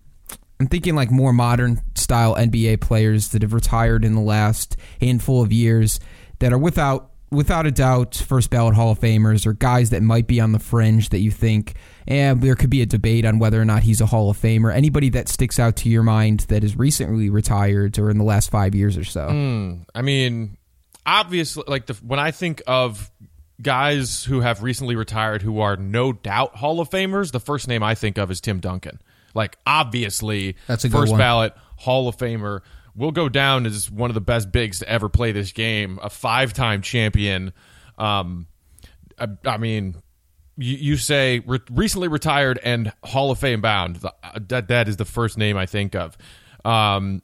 I'm 0.60 0.68
thinking 0.68 0.96
like 0.96 1.12
more 1.12 1.34
modern 1.34 1.82
style 1.96 2.36
NBA 2.36 2.82
players 2.82 3.30
that 3.30 3.44
have 3.44 3.54
retired 3.54 4.04
in 4.04 4.16
the 4.16 4.22
last 4.22 4.76
handful 5.00 5.42
of 5.42 5.52
years 5.52 6.00
that 6.40 6.52
are 6.52 6.58
without 6.58 7.12
without 7.30 7.66
a 7.66 7.72
doubt 7.72 8.16
first 8.16 8.50
ballot 8.50 8.76
Hall 8.76 8.92
of 8.92 9.00
Famers 9.00 9.46
or 9.46 9.54
guys 9.54 9.90
that 9.90 10.02
might 10.02 10.28
be 10.28 10.40
on 10.40 10.52
the 10.54 10.60
fringe 10.60 11.10
that 11.10 11.20
you 11.20 11.32
think 11.32 11.76
and 12.08 12.42
there 12.42 12.56
could 12.56 12.70
be 12.70 12.82
a 12.82 12.86
debate 12.86 13.26
on 13.26 13.38
whether 13.38 13.62
or 13.62 13.66
not 13.66 13.84
he's 13.84 14.00
a 14.00 14.06
Hall 14.06 14.30
of 14.30 14.38
Famer. 14.38 14.74
Anybody 14.74 15.10
that 15.10 15.28
sticks 15.28 15.60
out 15.60 15.76
to 15.78 15.90
your 15.90 16.04
mind 16.04 16.42
that 16.42 16.64
is 16.64 16.78
recently 16.78 17.30
retired 17.30 18.00
or 18.00 18.10
in 18.10 18.18
the 18.18 18.24
last 18.24 18.50
five 18.50 18.74
years 18.74 18.98
or 18.98 19.04
so? 19.04 19.28
Mm, 19.28 19.86
I 19.94 20.02
mean, 20.02 20.58
obviously, 21.06 21.66
like 21.68 21.88
the, 21.88 21.96
when 21.96 22.20
I 22.20 22.32
think 22.32 22.62
of 22.66 23.12
guys 23.62 24.24
who 24.24 24.40
have 24.40 24.64
recently 24.64 24.96
retired 24.96 25.42
who 25.42 25.60
are 25.60 25.76
no 25.76 26.14
doubt 26.14 26.56
Hall 26.56 26.80
of 26.80 26.90
Famers, 26.90 27.32
the 27.32 27.42
first 27.42 27.68
name 27.68 27.84
I 27.84 27.94
think 27.94 28.18
of 28.18 28.32
is 28.32 28.40
Tim 28.40 28.62
Duncan. 28.62 29.02
Like 29.34 29.58
obviously, 29.68 30.56
that's 30.66 30.86
a 30.86 30.90
first 30.90 31.12
one. 31.12 31.20
ballot 31.20 31.54
Hall 31.76 32.08
of 32.08 32.16
Famer. 32.18 32.62
Will 32.98 33.12
go 33.12 33.30
down 33.30 33.68
as 33.68 33.90
one 33.92 34.10
of 34.10 34.16
the 34.16 34.22
best 34.22 34.52
bigs 34.52 34.80
to 34.80 34.90
ever 34.90 35.08
play 35.08 35.32
this 35.32 35.52
game. 35.52 36.00
A 36.02 36.10
five-time 36.10 36.82
champion. 36.82 37.54
Um, 37.98 38.48
I, 39.20 39.28
I 39.46 39.58
mean, 39.58 39.96
you, 40.58 40.76
you 40.76 40.98
say 40.98 41.40
re- 41.46 41.60
recently 41.70 42.08
retired 42.08 42.60
and 42.64 42.92
Hall 43.04 43.30
of 43.30 43.38
Fame 43.38 43.62
bound. 43.62 43.98
The, 43.98 44.14
uh, 44.24 44.40
that 44.48 44.68
that 44.70 44.88
is 44.90 44.98
the 44.98 45.06
first 45.06 45.38
name 45.38 45.58
I 45.58 45.68
think 45.68 45.96
of. 45.96 46.18
Um, 46.66 47.22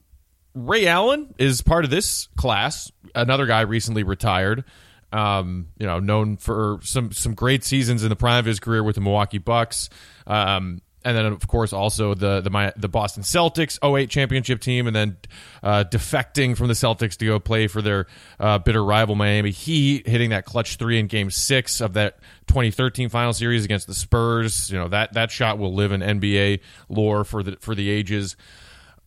Ray 0.53 0.85
Allen 0.85 1.33
is 1.39 1.61
part 1.61 1.83
of 1.85 1.91
this 1.91 2.27
class. 2.37 2.91
Another 3.15 3.47
guy 3.47 3.61
recently 3.61 4.03
retired. 4.03 4.63
Um, 5.11 5.69
you 5.77 5.85
know, 5.85 5.99
known 5.99 6.37
for 6.37 6.79
some 6.83 7.11
some 7.11 7.33
great 7.33 7.63
seasons 7.63 8.03
in 8.03 8.09
the 8.09 8.15
prime 8.15 8.39
of 8.39 8.45
his 8.45 8.59
career 8.59 8.83
with 8.83 8.95
the 8.95 9.01
Milwaukee 9.01 9.37
Bucks. 9.37 9.89
Um, 10.25 10.81
and 11.05 11.17
then 11.17 11.25
of 11.25 11.47
course 11.47 11.73
also 11.73 12.13
the 12.13 12.41
the 12.41 12.73
the 12.77 12.89
Boston 12.89 13.23
Celtics 13.23 13.77
08 13.83 14.09
championship 14.09 14.59
team, 14.61 14.87
and 14.87 14.95
then 14.95 15.17
uh, 15.61 15.83
defecting 15.89 16.55
from 16.55 16.67
the 16.67 16.73
Celtics 16.73 17.17
to 17.17 17.25
go 17.25 17.39
play 17.39 17.67
for 17.67 17.81
their 17.81 18.07
uh, 18.39 18.59
bitter 18.59 18.83
rival 18.83 19.15
Miami 19.15 19.51
Heat, 19.51 20.07
hitting 20.07 20.31
that 20.31 20.45
clutch 20.45 20.77
three 20.77 20.99
in 20.99 21.07
Game 21.07 21.31
Six 21.31 21.81
of 21.81 21.93
that 21.93 22.19
2013 22.47 23.09
final 23.09 23.33
series 23.33 23.65
against 23.65 23.87
the 23.87 23.93
Spurs. 23.93 24.69
You 24.71 24.79
know 24.79 24.87
that 24.89 25.13
that 25.13 25.31
shot 25.31 25.57
will 25.57 25.73
live 25.73 25.91
in 25.91 26.01
NBA 26.01 26.59
lore 26.89 27.23
for 27.23 27.43
the 27.43 27.57
for 27.59 27.75
the 27.75 27.89
ages. 27.89 28.35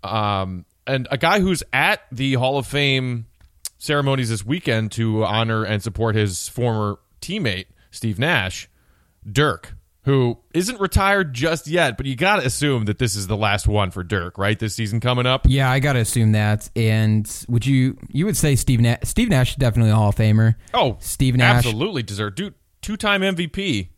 Um, 0.02 0.64
and 0.86 1.08
a 1.10 1.18
guy 1.18 1.40
who's 1.40 1.62
at 1.72 2.02
the 2.12 2.34
Hall 2.34 2.58
of 2.58 2.66
Fame 2.66 3.26
ceremonies 3.78 4.30
this 4.30 4.44
weekend 4.44 4.92
to 4.92 5.24
honor 5.24 5.64
and 5.64 5.82
support 5.82 6.14
his 6.14 6.48
former 6.48 6.98
teammate 7.20 7.66
Steve 7.90 8.18
Nash, 8.18 8.68
Dirk, 9.30 9.75
who 10.06 10.38
isn't 10.54 10.78
retired 10.78 11.34
just 11.34 11.66
yet, 11.66 11.96
but 11.96 12.06
you 12.06 12.14
got 12.14 12.36
to 12.36 12.46
assume 12.46 12.84
that 12.84 12.96
this 13.00 13.16
is 13.16 13.26
the 13.26 13.36
last 13.36 13.66
one 13.66 13.90
for 13.90 14.04
Dirk, 14.04 14.38
right? 14.38 14.56
This 14.56 14.76
season 14.76 15.00
coming 15.00 15.26
up. 15.26 15.46
Yeah, 15.48 15.68
I 15.68 15.80
got 15.80 15.94
to 15.94 15.98
assume 15.98 16.30
that. 16.32 16.70
And 16.76 17.28
would 17.48 17.66
you 17.66 17.98
you 18.08 18.24
would 18.24 18.36
say 18.36 18.54
Steve 18.54 18.80
Nash, 18.80 19.00
Steve 19.02 19.28
Nash 19.28 19.50
is 19.50 19.56
definitely 19.56 19.90
a 19.90 19.96
Hall 19.96 20.10
of 20.10 20.14
Famer? 20.14 20.54
Oh, 20.72 20.96
Steve 21.00 21.34
Nash 21.34 21.66
absolutely 21.66 22.04
deserved. 22.04 22.36
Dude, 22.36 22.54
two 22.82 22.96
time 22.96 23.22
MVP. 23.22 23.88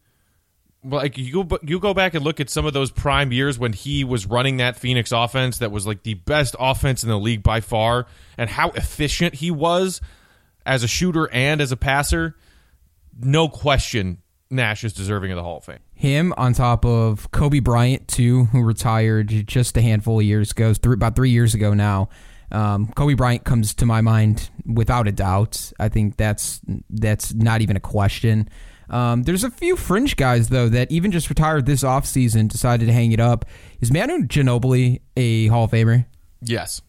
Like 0.83 1.19
you 1.19 1.47
you 1.63 1.79
go 1.79 1.93
back 1.93 2.15
and 2.15 2.25
look 2.25 2.41
at 2.41 2.49
some 2.49 2.65
of 2.65 2.73
those 2.73 2.91
prime 2.91 3.31
years 3.31 3.59
when 3.59 3.75
he 3.75 4.03
was 4.03 4.25
running 4.25 4.57
that 4.57 4.77
Phoenix 4.77 5.13
offense 5.13 5.59
that 5.59 5.71
was 5.71 5.87
like 5.87 6.05
the 6.05 6.15
best 6.15 6.57
offense 6.59 7.03
in 7.03 7.11
the 7.11 7.19
league 7.19 7.43
by 7.43 7.61
far, 7.61 8.07
and 8.39 8.49
how 8.49 8.71
efficient 8.71 9.35
he 9.35 9.51
was 9.51 10.01
as 10.65 10.83
a 10.83 10.89
shooter 10.89 11.29
and 11.31 11.61
as 11.61 11.71
a 11.71 11.77
passer. 11.77 12.35
No 13.21 13.49
question, 13.51 14.23
Nash 14.51 14.85
is 14.85 14.93
deserving 14.93 15.31
of 15.31 15.37
the 15.37 15.43
Hall 15.43 15.59
of 15.59 15.65
Fame. 15.65 15.79
Him 15.95 16.33
on 16.37 16.53
top 16.53 16.85
of 16.85 17.31
Kobe 17.31 17.61
Bryant 17.61 18.09
too, 18.09 18.45
who 18.47 18.63
retired 18.63 19.47
just 19.47 19.77
a 19.77 19.83
handful 19.83 20.19
of 20.21 20.25
years 20.25 20.53
ago, 20.53 20.73
th- 20.73 20.95
about 20.95 21.17
three 21.17 21.31
years 21.31 21.55
ago 21.55 21.75
now. 21.75 22.09
Um, 22.51 22.87
Kobe 22.89 23.15
Bryant 23.15 23.45
comes 23.45 23.75
to 23.75 23.87
my 23.87 24.01
mind 24.01 24.49
without 24.65 25.07
a 25.07 25.13
doubt. 25.13 25.71
I 25.79 25.89
think 25.89 26.17
that's 26.17 26.61
that's 26.89 27.35
not 27.35 27.61
even 27.61 27.77
a 27.77 27.81
question. 27.81 28.49
Um, 28.89 29.25
there's 29.25 29.45
a 29.45 29.51
few 29.51 29.77
fringe 29.77 30.17
guys 30.17 30.49
though 30.49 30.71
that 30.71 30.91
even 30.91 31.11
just 31.11 31.29
retired 31.29 31.67
this 31.67 31.83
offseason 31.83 32.49
decided 32.49 32.87
to 32.87 32.93
hang 32.93 33.13
it 33.13 33.21
up. 33.21 33.45
Is 33.81 33.93
Manu 33.93 34.27
Ginobili 34.27 35.01
a 35.15 35.49
Hall 35.49 35.65
of 35.65 35.73
Famer? 35.73 36.07
Yes. 36.41 36.81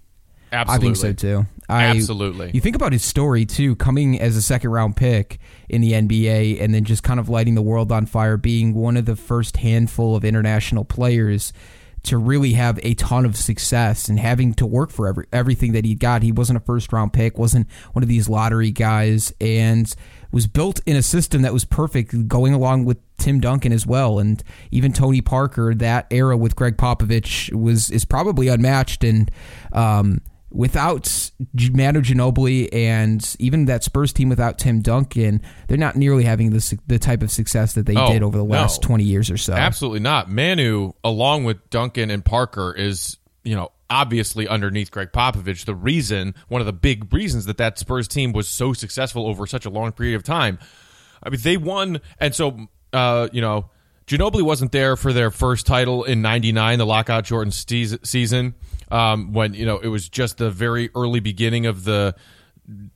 Absolutely. 0.51 0.87
I 0.87 0.93
think 0.93 0.95
so 0.95 1.13
too. 1.13 1.45
I, 1.69 1.85
Absolutely. 1.85 2.49
You 2.53 2.61
think 2.61 2.75
about 2.75 2.91
his 2.91 3.03
story 3.03 3.45
too, 3.45 3.75
coming 3.75 4.19
as 4.19 4.35
a 4.35 4.41
second 4.41 4.71
round 4.71 4.95
pick 4.95 5.39
in 5.69 5.81
the 5.81 5.91
NBA 5.91 6.61
and 6.61 6.73
then 6.73 6.83
just 6.83 7.03
kind 7.03 7.19
of 7.19 7.29
lighting 7.29 7.53
the 7.53 7.61
world 7.61 7.91
on 7.91 8.07
fire, 8.07 8.37
being 8.37 8.73
one 8.73 8.97
of 8.97 9.05
the 9.05 9.15
first 9.15 9.57
handful 9.57 10.15
of 10.15 10.25
international 10.25 10.83
players 10.83 11.53
to 12.01 12.17
really 12.17 12.53
have 12.53 12.79
a 12.83 12.93
ton 12.95 13.25
of 13.25 13.35
success 13.35 14.07
and 14.07 14.19
having 14.19 14.53
to 14.53 14.65
work 14.65 14.91
for 14.91 15.07
every, 15.07 15.25
everything 15.31 15.73
that 15.73 15.85
he 15.85 15.95
got. 15.95 16.23
He 16.23 16.31
wasn't 16.31 16.57
a 16.57 16.61
first 16.61 16.91
round 16.91 17.13
pick, 17.13 17.37
wasn't 17.37 17.69
one 17.93 18.03
of 18.03 18.09
these 18.09 18.29
lottery 18.29 18.71
guys, 18.71 19.33
and 19.39 19.93
was 20.31 20.47
built 20.47 20.79
in 20.85 20.95
a 20.95 21.03
system 21.03 21.41
that 21.41 21.53
was 21.53 21.65
perfect, 21.65 22.27
going 22.27 22.53
along 22.53 22.85
with 22.85 22.97
Tim 23.17 23.39
Duncan 23.39 23.71
as 23.71 23.85
well, 23.85 24.17
and 24.19 24.41
even 24.71 24.93
Tony 24.93 25.21
Parker. 25.21 25.75
That 25.75 26.07
era 26.09 26.37
with 26.37 26.55
Gregg 26.55 26.77
Popovich 26.77 27.53
was 27.53 27.91
is 27.91 28.05
probably 28.05 28.47
unmatched, 28.47 29.03
and 29.03 29.29
um, 29.73 30.21
without 30.51 31.31
Manu 31.53 32.01
Ginobili 32.01 32.69
and 32.73 33.35
even 33.39 33.65
that 33.65 33.83
Spurs 33.83 34.13
team 34.13 34.29
without 34.29 34.57
Tim 34.57 34.81
Duncan, 34.81 35.41
they're 35.67 35.77
not 35.77 35.95
nearly 35.95 36.23
having 36.23 36.51
the 36.51 36.79
the 36.87 36.99
type 36.99 37.21
of 37.21 37.31
success 37.31 37.73
that 37.73 37.85
they 37.85 37.95
oh, 37.95 38.11
did 38.11 38.23
over 38.23 38.37
the 38.37 38.43
last 38.43 38.81
no. 38.81 38.87
20 38.87 39.03
years 39.03 39.29
or 39.29 39.37
so. 39.37 39.53
Absolutely 39.53 39.99
not. 39.99 40.29
Manu, 40.29 40.93
along 41.03 41.43
with 41.43 41.69
Duncan 41.69 42.09
and 42.09 42.23
Parker, 42.23 42.73
is, 42.73 43.17
you 43.43 43.55
know, 43.55 43.71
obviously 43.89 44.47
underneath 44.47 44.91
Gregg 44.91 45.11
Popovich, 45.11 45.65
the 45.65 45.75
reason, 45.75 46.35
one 46.47 46.61
of 46.61 46.67
the 46.67 46.73
big 46.73 47.11
reasons 47.13 47.45
that 47.45 47.57
that 47.57 47.79
Spurs 47.79 48.07
team 48.07 48.31
was 48.31 48.47
so 48.47 48.73
successful 48.73 49.27
over 49.27 49.45
such 49.47 49.65
a 49.65 49.69
long 49.69 49.91
period 49.91 50.15
of 50.15 50.23
time. 50.23 50.59
I 51.21 51.29
mean, 51.29 51.39
they 51.41 51.57
won, 51.57 52.01
and 52.19 52.33
so, 52.33 52.67
uh, 52.93 53.27
you 53.31 53.41
know, 53.41 53.69
Ginobili 54.07 54.41
wasn't 54.41 54.71
there 54.71 54.95
for 54.95 55.13
their 55.13 55.29
first 55.29 55.67
title 55.67 56.03
in 56.03 56.21
'99, 56.21 56.79
the 56.79 56.85
lockout 56.85 57.25
Jordan 57.25 57.51
season, 57.51 58.55
um, 58.91 59.33
when 59.33 59.53
you 59.53 59.65
know 59.65 59.79
it 59.79 59.87
was 59.87 60.09
just 60.09 60.37
the 60.37 60.49
very 60.49 60.89
early 60.95 61.19
beginning 61.19 61.65
of 61.65 61.83
the 61.83 62.15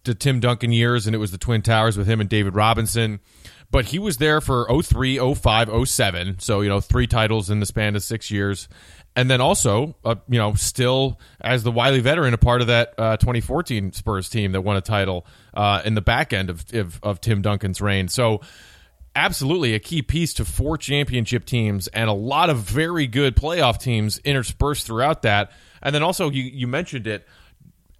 the 0.03 0.13
Tim 0.13 0.39
Duncan 0.39 0.71
years, 0.71 1.07
and 1.07 1.15
it 1.15 1.19
was 1.19 1.31
the 1.31 1.38
Twin 1.38 1.62
Towers 1.62 1.97
with 1.97 2.07
him 2.07 2.21
and 2.21 2.29
David 2.29 2.55
Robinson. 2.55 3.19
But 3.71 3.85
he 3.85 3.97
was 3.97 4.17
there 4.17 4.39
for 4.39 4.67
03, 4.69 5.33
05, 5.33 5.88
07, 5.89 6.39
so 6.39 6.62
you 6.62 6.69
know 6.69 6.79
three 6.79 7.07
titles 7.07 7.50
in 7.50 7.59
the 7.59 7.65
span 7.65 7.95
of 7.95 8.03
six 8.03 8.29
years, 8.29 8.67
and 9.15 9.31
then 9.31 9.41
also 9.41 9.95
uh, 10.05 10.15
you 10.29 10.38
know 10.38 10.53
still 10.53 11.19
as 11.41 11.63
the 11.63 11.71
wily 11.71 12.00
veteran, 12.00 12.33
a 12.33 12.38
part 12.38 12.62
of 12.62 12.67
that 12.67 12.93
uh, 13.00 13.17
2014 13.17 13.93
Spurs 13.93 14.29
team 14.29 14.51
that 14.51 14.62
won 14.62 14.75
a 14.77 14.81
title 14.81 15.25
uh, 15.55 15.81
in 15.83 15.95
the 15.95 16.01
back 16.01 16.33
end 16.33 16.51
of, 16.51 16.63
of 16.73 17.00
of 17.01 17.19
Tim 17.19 17.41
Duncan's 17.41 17.81
reign. 17.81 18.07
So 18.07 18.41
absolutely 19.15 19.73
a 19.73 19.79
key 19.79 20.01
piece 20.01 20.33
to 20.35 20.45
four 20.45 20.77
championship 20.77 21.45
teams 21.45 21.88
and 21.88 22.09
a 22.09 22.13
lot 22.13 22.50
of 22.50 22.57
very 22.57 23.07
good 23.07 23.35
playoff 23.35 23.79
teams 23.79 24.17
interspersed 24.19 24.85
throughout 24.85 25.21
that. 25.23 25.51
And 25.84 25.94
then 25.94 26.02
also 26.02 26.30
you 26.30 26.44
you 26.44 26.68
mentioned 26.68 27.06
it 27.06 27.28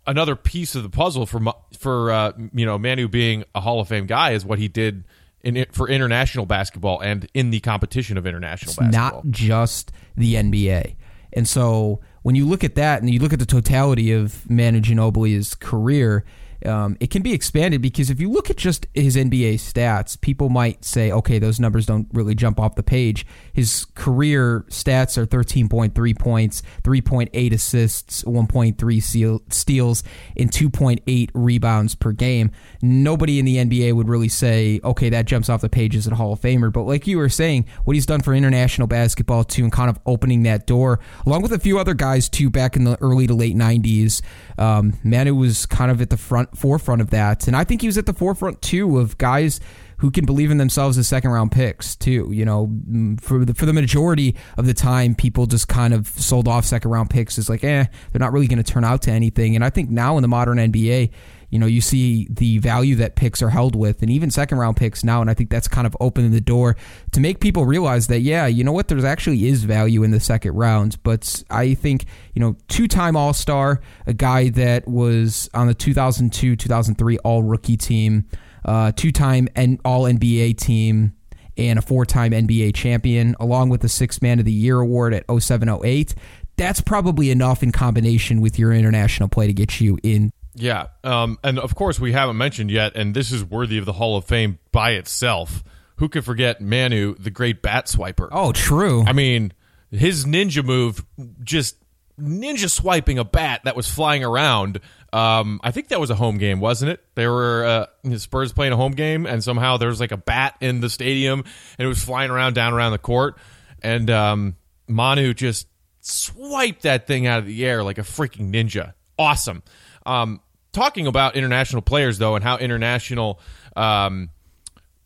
another 0.08 0.36
piece 0.36 0.76
of 0.76 0.84
the 0.84 0.90
puzzle 0.90 1.26
for 1.26 1.42
for 1.78 2.12
uh, 2.12 2.32
you 2.54 2.66
know 2.66 2.78
Manu 2.78 3.08
being 3.08 3.44
a 3.54 3.62
Hall 3.62 3.80
of 3.80 3.88
Fame 3.88 4.06
guy 4.08 4.32
is 4.32 4.46
what 4.46 4.60
he 4.60 4.68
did 4.68 5.04
in 5.44 5.66
for 5.72 5.88
international 5.90 6.46
basketball 6.46 7.02
and 7.02 7.28
in 7.34 7.52
the 7.52 7.60
competition 7.60 8.18
of 8.18 8.26
international 8.26 8.72
it's 8.72 8.80
basketball. 8.80 9.22
Not 9.24 9.32
just 9.32 9.92
the 10.16 10.36
NBA. 10.36 10.96
And 11.34 11.48
so 11.48 12.00
when 12.22 12.36
you 12.36 12.48
look 12.48 12.64
at 12.64 12.76
that 12.76 13.02
and 13.02 13.10
you 13.10 13.20
look 13.20 13.34
at 13.34 13.40
the 13.40 13.46
totality 13.46 14.12
of 14.12 14.50
Manu 14.50 14.80
Ginobili's 14.80 15.56
career, 15.56 16.24
um, 16.66 16.98
it 17.00 17.10
can 17.10 17.22
be 17.22 17.34
expanded 17.34 17.82
because 17.82 18.10
if 18.10 18.20
you 18.20 18.30
look 18.30 18.50
at 18.50 18.58
just 18.58 18.88
his 18.94 19.16
NBA 19.16 19.56
stats, 19.56 20.20
people 20.20 20.50
might 20.50 20.84
say, 20.86 21.12
okay, 21.12 21.40
those 21.40 21.60
numbers 21.60 21.86
don't 21.86 22.08
really 22.14 22.36
jump 22.36 22.60
off 22.60 22.76
the 22.76 22.84
page. 22.84 23.26
His 23.52 23.86
career 23.96 24.66
stats 24.70 25.18
are 25.18 25.26
13.3 25.26 26.20
points, 26.20 26.64
3.8 26.84 27.54
assists, 27.54 28.24
1.3 28.24 29.44
steals, 29.52 30.04
and 30.38 30.52
2.8 30.52 31.30
rebounds 31.34 31.96
per 31.96 32.12
game. 32.12 32.52
Nobody 32.82 33.40
in 33.40 33.46
the 33.46 33.58
NBA 33.58 33.94
would 33.94 34.08
really 34.08 34.30
say, 34.30 34.80
okay, 34.84 35.10
that 35.10 35.26
jumps 35.26 35.50
off 35.50 35.62
the 35.62 35.70
page 35.70 35.96
as 35.96 36.08
a 36.08 36.16
Hall 36.16 36.34
of 36.34 36.42
Famer. 36.42 36.72
But 36.72 36.84
like 36.84 37.08
you 37.08 37.18
were 37.18 37.30
saying, 37.30 37.66
what 37.84 37.96
he's 37.96 38.06
done 38.06 38.22
for 38.22 38.34
international 38.34 38.88
basketball 38.88 39.44
too, 39.44 39.64
and 39.64 39.72
kind 39.72 39.90
of 39.90 40.00
opening 40.06 40.44
that 40.44 40.68
door, 40.68 41.00
along 41.26 41.42
with 41.42 41.52
a 41.52 41.60
few 41.60 41.80
other 41.80 41.94
guys 41.94 42.30
too, 42.30 42.50
back 42.50 42.76
in 42.76 42.84
the 42.84 42.98
early 43.02 43.28
to 43.28 43.34
late 43.34 43.56
90s. 43.56 44.22
Um, 44.58 44.94
Manu 45.04 45.36
was 45.36 45.66
kind 45.66 45.92
of 45.92 46.02
at 46.02 46.10
the 46.10 46.18
front 46.18 46.53
forefront 46.56 47.02
of 47.02 47.10
that, 47.12 47.48
and 47.48 47.56
I 47.56 47.64
think 47.64 47.82
he 47.82 47.88
was 47.88 47.98
at 47.98 48.06
the 48.06 48.14
forefront 48.14 48.62
too 48.62 49.00
of 49.00 49.18
guys 49.18 49.60
who 49.98 50.12
can 50.12 50.26
believe 50.26 50.52
in 50.52 50.58
themselves 50.58 50.98
as 50.98 51.08
second 51.08 51.32
round 51.32 51.52
picks 51.52 51.96
too. 51.96 52.30
You 52.32 52.44
know, 52.44 52.68
mm, 52.68 53.22
for 53.22 53.46
the 53.46 53.54
for 53.54 53.66
the 53.66 53.72
majority 53.72 54.36
of 54.58 54.66
the 54.66 54.74
time, 54.74 55.16
people 55.16 55.46
just 55.46 55.68
kind 55.68 55.94
of 55.94 56.08
sold 56.08 56.48
off 56.48 56.66
second 56.66 56.92
round 56.92 57.10
picks 57.10 57.38
as 57.38 57.50
like, 57.50 57.64
eh, 57.64 57.86
they're 58.12 58.20
not 58.20 58.34
really 58.34 58.48
going 58.48 58.62
to 58.62 58.70
turn 58.70 58.84
out 58.84 59.02
to 59.04 59.12
anything. 59.12 59.56
And 59.56 59.64
I 59.64 59.70
think 59.70 59.90
now 59.90 60.18
in 60.18 60.22
the 60.22 60.28
modern 60.28 60.58
NBA, 60.58 61.10
you 61.54 61.60
know, 61.60 61.68
you 61.68 61.82
see 61.82 62.28
the 62.32 62.58
value 62.58 62.96
that 62.96 63.16
picks 63.16 63.40
are 63.44 63.52
held 63.52 63.76
with, 63.76 64.02
and 64.02 64.10
even 64.10 64.32
second 64.32 64.58
round 64.58 64.76
picks 64.76 65.04
now. 65.04 65.22
And 65.22 65.30
I 65.30 65.36
think 65.36 65.52
that's 65.52 65.68
kind 65.68 65.86
of 65.86 65.96
opening 66.00 66.32
the 66.32 66.42
door 66.42 66.76
to 67.12 67.20
make 67.20 67.40
people 67.40 67.68
realize 67.68 68.08
that, 68.08 68.22
yeah, 68.22 68.48
you 68.48 68.64
know 68.64 68.72
what, 68.72 68.88
there's 68.88 69.04
actually 69.04 69.46
is 69.46 69.64
value 69.64 70.02
in 70.02 70.10
the 70.10 70.20
second 70.20 70.54
round. 70.56 70.98
But 71.04 71.44
I 71.52 71.76
think, 71.76 72.06
you 72.34 72.40
know, 72.40 72.58
two 72.70 72.88
time 72.88 73.16
All 73.16 73.34
Star, 73.34 73.82
a 74.08 74.16
guy 74.16 74.50
that 74.50 74.88
was 74.88 75.48
on 75.54 75.68
the 75.68 75.76
2002 75.76 76.56
2003 76.56 77.20
All 77.20 77.44
Rookie 77.44 77.78
team, 77.78 78.26
uh, 78.66 78.92
two 78.92 79.12
time 79.12 79.48
and 79.56 79.80
All 79.86 80.06
NBA 80.06 80.58
team, 80.58 81.14
and 81.56 81.78
a 81.78 81.84
four 81.84 82.04
time 82.04 82.32
NBA 82.32 82.74
champion, 82.74 83.36
along 83.40 83.70
with 83.70 83.82
the 83.82 83.90
Six 83.90 84.24
Man 84.24 84.40
of 84.40 84.46
the 84.46 84.52
Year 84.52 84.80
award 84.80 85.14
at 85.14 85.26
0708 85.30 86.16
that's 86.56 86.82
probably 86.82 87.32
enough 87.32 87.64
in 87.64 87.72
combination 87.72 88.40
with 88.40 88.60
your 88.60 88.72
international 88.72 89.28
play 89.28 89.48
to 89.48 89.54
get 89.54 89.82
you 89.82 89.98
in 90.04 90.32
yeah, 90.56 90.88
um, 91.04 91.38
and 91.44 91.60
of 91.60 91.76
course 91.76 92.00
we 92.00 92.12
haven't 92.12 92.38
mentioned 92.38 92.72
yet, 92.72 92.96
and 92.96 93.14
this 93.14 93.32
is 93.32 93.44
worthy 93.44 93.78
of 93.78 93.86
the 93.86 93.94
Hall 93.94 94.18
of 94.18 94.26
Fame 94.26 94.60
by 94.72 94.92
itself. 94.92 95.64
Who 95.98 96.10
could 96.10 96.26
forget 96.26 96.60
Manu, 96.60 97.16
the 97.16 97.30
great 97.30 97.62
bat 97.62 97.86
swiper? 97.86 98.28
Oh, 98.32 98.52
true. 98.52 99.04
I 99.06 99.14
mean, 99.14 99.54
his 99.92 100.26
ninja 100.26 100.64
move, 100.64 101.06
just 101.44 101.78
ninja 102.20 102.70
swiping 102.70 103.20
a 103.20 103.24
bat 103.24 103.62
that 103.64 103.76
was 103.76 103.88
flying 103.88 104.24
around. 104.24 104.80
Um, 105.12 105.60
I 105.64 105.72
think 105.72 105.90
that 105.90 106.00
was 106.00 106.10
a 106.10 106.16
home 106.16 106.38
game, 106.38 106.60
wasn't 106.60 106.92
it? 106.92 107.04
They 107.16 107.28
were 107.28 107.88
uh, 108.06 108.18
Spurs 108.18 108.54
playing 108.54 108.74
a 108.74 108.78
home 108.78 108.94
game, 108.94 109.26
and 109.26 109.44
somehow 109.44 109.78
there 109.78 109.90
was 109.90 110.00
like 110.00 110.12
a 110.12 110.18
bat 110.18 110.56
in 110.62 110.82
the 110.82 110.90
stadium, 110.90 111.40
and 111.78 111.86
it 111.86 111.88
was 111.88 112.04
flying 112.04 112.32
around 112.32 112.54
down 112.54 112.74
around 112.74 112.94
the 112.94 112.98
court, 112.98 113.38
and 113.82 114.10
um, 114.10 114.56
Manu 114.88 115.34
just 115.34 115.68
swiped 116.02 116.84
that 116.84 117.08
thing 117.08 117.28
out 117.28 117.40
of 117.40 117.46
the 117.46 117.66
air 117.66 117.84
like 117.84 117.98
a 117.98 118.02
freaking 118.02 118.52
ninja. 118.52 118.94
Awesome. 119.18 119.64
Um, 120.06 120.42
talking 120.74 121.08
about 121.08 121.36
international 121.36 121.82
players, 121.82 122.18
though, 122.18 122.36
and 122.36 122.44
how 122.44 122.58
international 122.58 123.40
um, 123.76 124.30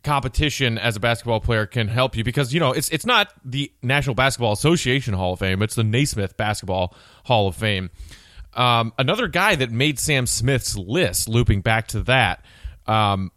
competition 0.02 0.78
as 0.78 0.96
a 0.96 1.00
basketball 1.00 1.40
player 1.40 1.66
can 1.66 1.88
help 1.88 2.16
you 2.16 2.24
because 2.24 2.54
you 2.54 2.60
know 2.60 2.72
it's 2.72 2.88
it's 2.88 3.06
not 3.06 3.32
the 3.44 3.70
National 3.82 4.14
Basketball 4.14 4.52
Association 4.52 5.14
Hall 5.14 5.34
of 5.34 5.38
Fame; 5.38 5.62
it's 5.62 5.74
the 5.74 5.84
Naismith 5.84 6.36
Basketball 6.36 6.94
Hall 7.24 7.48
of 7.48 7.54
Fame. 7.54 7.90
Um, 8.54 8.92
another 8.98 9.28
guy 9.28 9.54
that 9.54 9.70
made 9.70 9.98
Sam 9.98 10.26
Smith's 10.26 10.76
list, 10.76 11.28
looping 11.28 11.60
back 11.60 11.88
to 11.88 12.02
that, 12.04 12.44
um, 12.86 13.30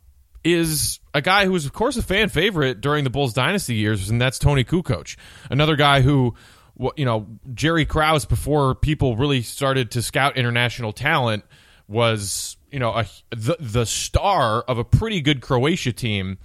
is 0.43 0.99
a 1.13 1.21
guy 1.21 1.45
who 1.45 1.51
was, 1.51 1.65
of 1.65 1.73
course, 1.73 1.97
a 1.97 2.01
fan 2.01 2.29
favorite 2.29 2.81
during 2.81 3.03
the 3.03 3.09
Bulls 3.09 3.33
dynasty 3.33 3.75
years, 3.75 4.09
and 4.09 4.19
that's 4.19 4.39
Toni 4.39 4.63
Kukoc. 4.63 5.17
Another 5.49 5.75
guy 5.75 6.01
who 6.01 6.35
you 6.95 7.05
know, 7.05 7.27
Jerry 7.53 7.85
Krause 7.85 8.25
before 8.25 8.75
people 8.75 9.15
really 9.15 9.41
started 9.41 9.91
to 9.91 10.01
scout 10.01 10.37
international 10.37 10.93
talent 10.93 11.43
was, 11.91 12.57
you 12.71 12.79
know, 12.79 12.91
a, 12.91 13.05
the 13.31 13.57
the 13.59 13.85
star 13.85 14.61
of 14.61 14.77
a 14.77 14.83
pretty 14.83 15.21
good 15.21 15.41
Croatia 15.41 15.91
team 15.91 16.37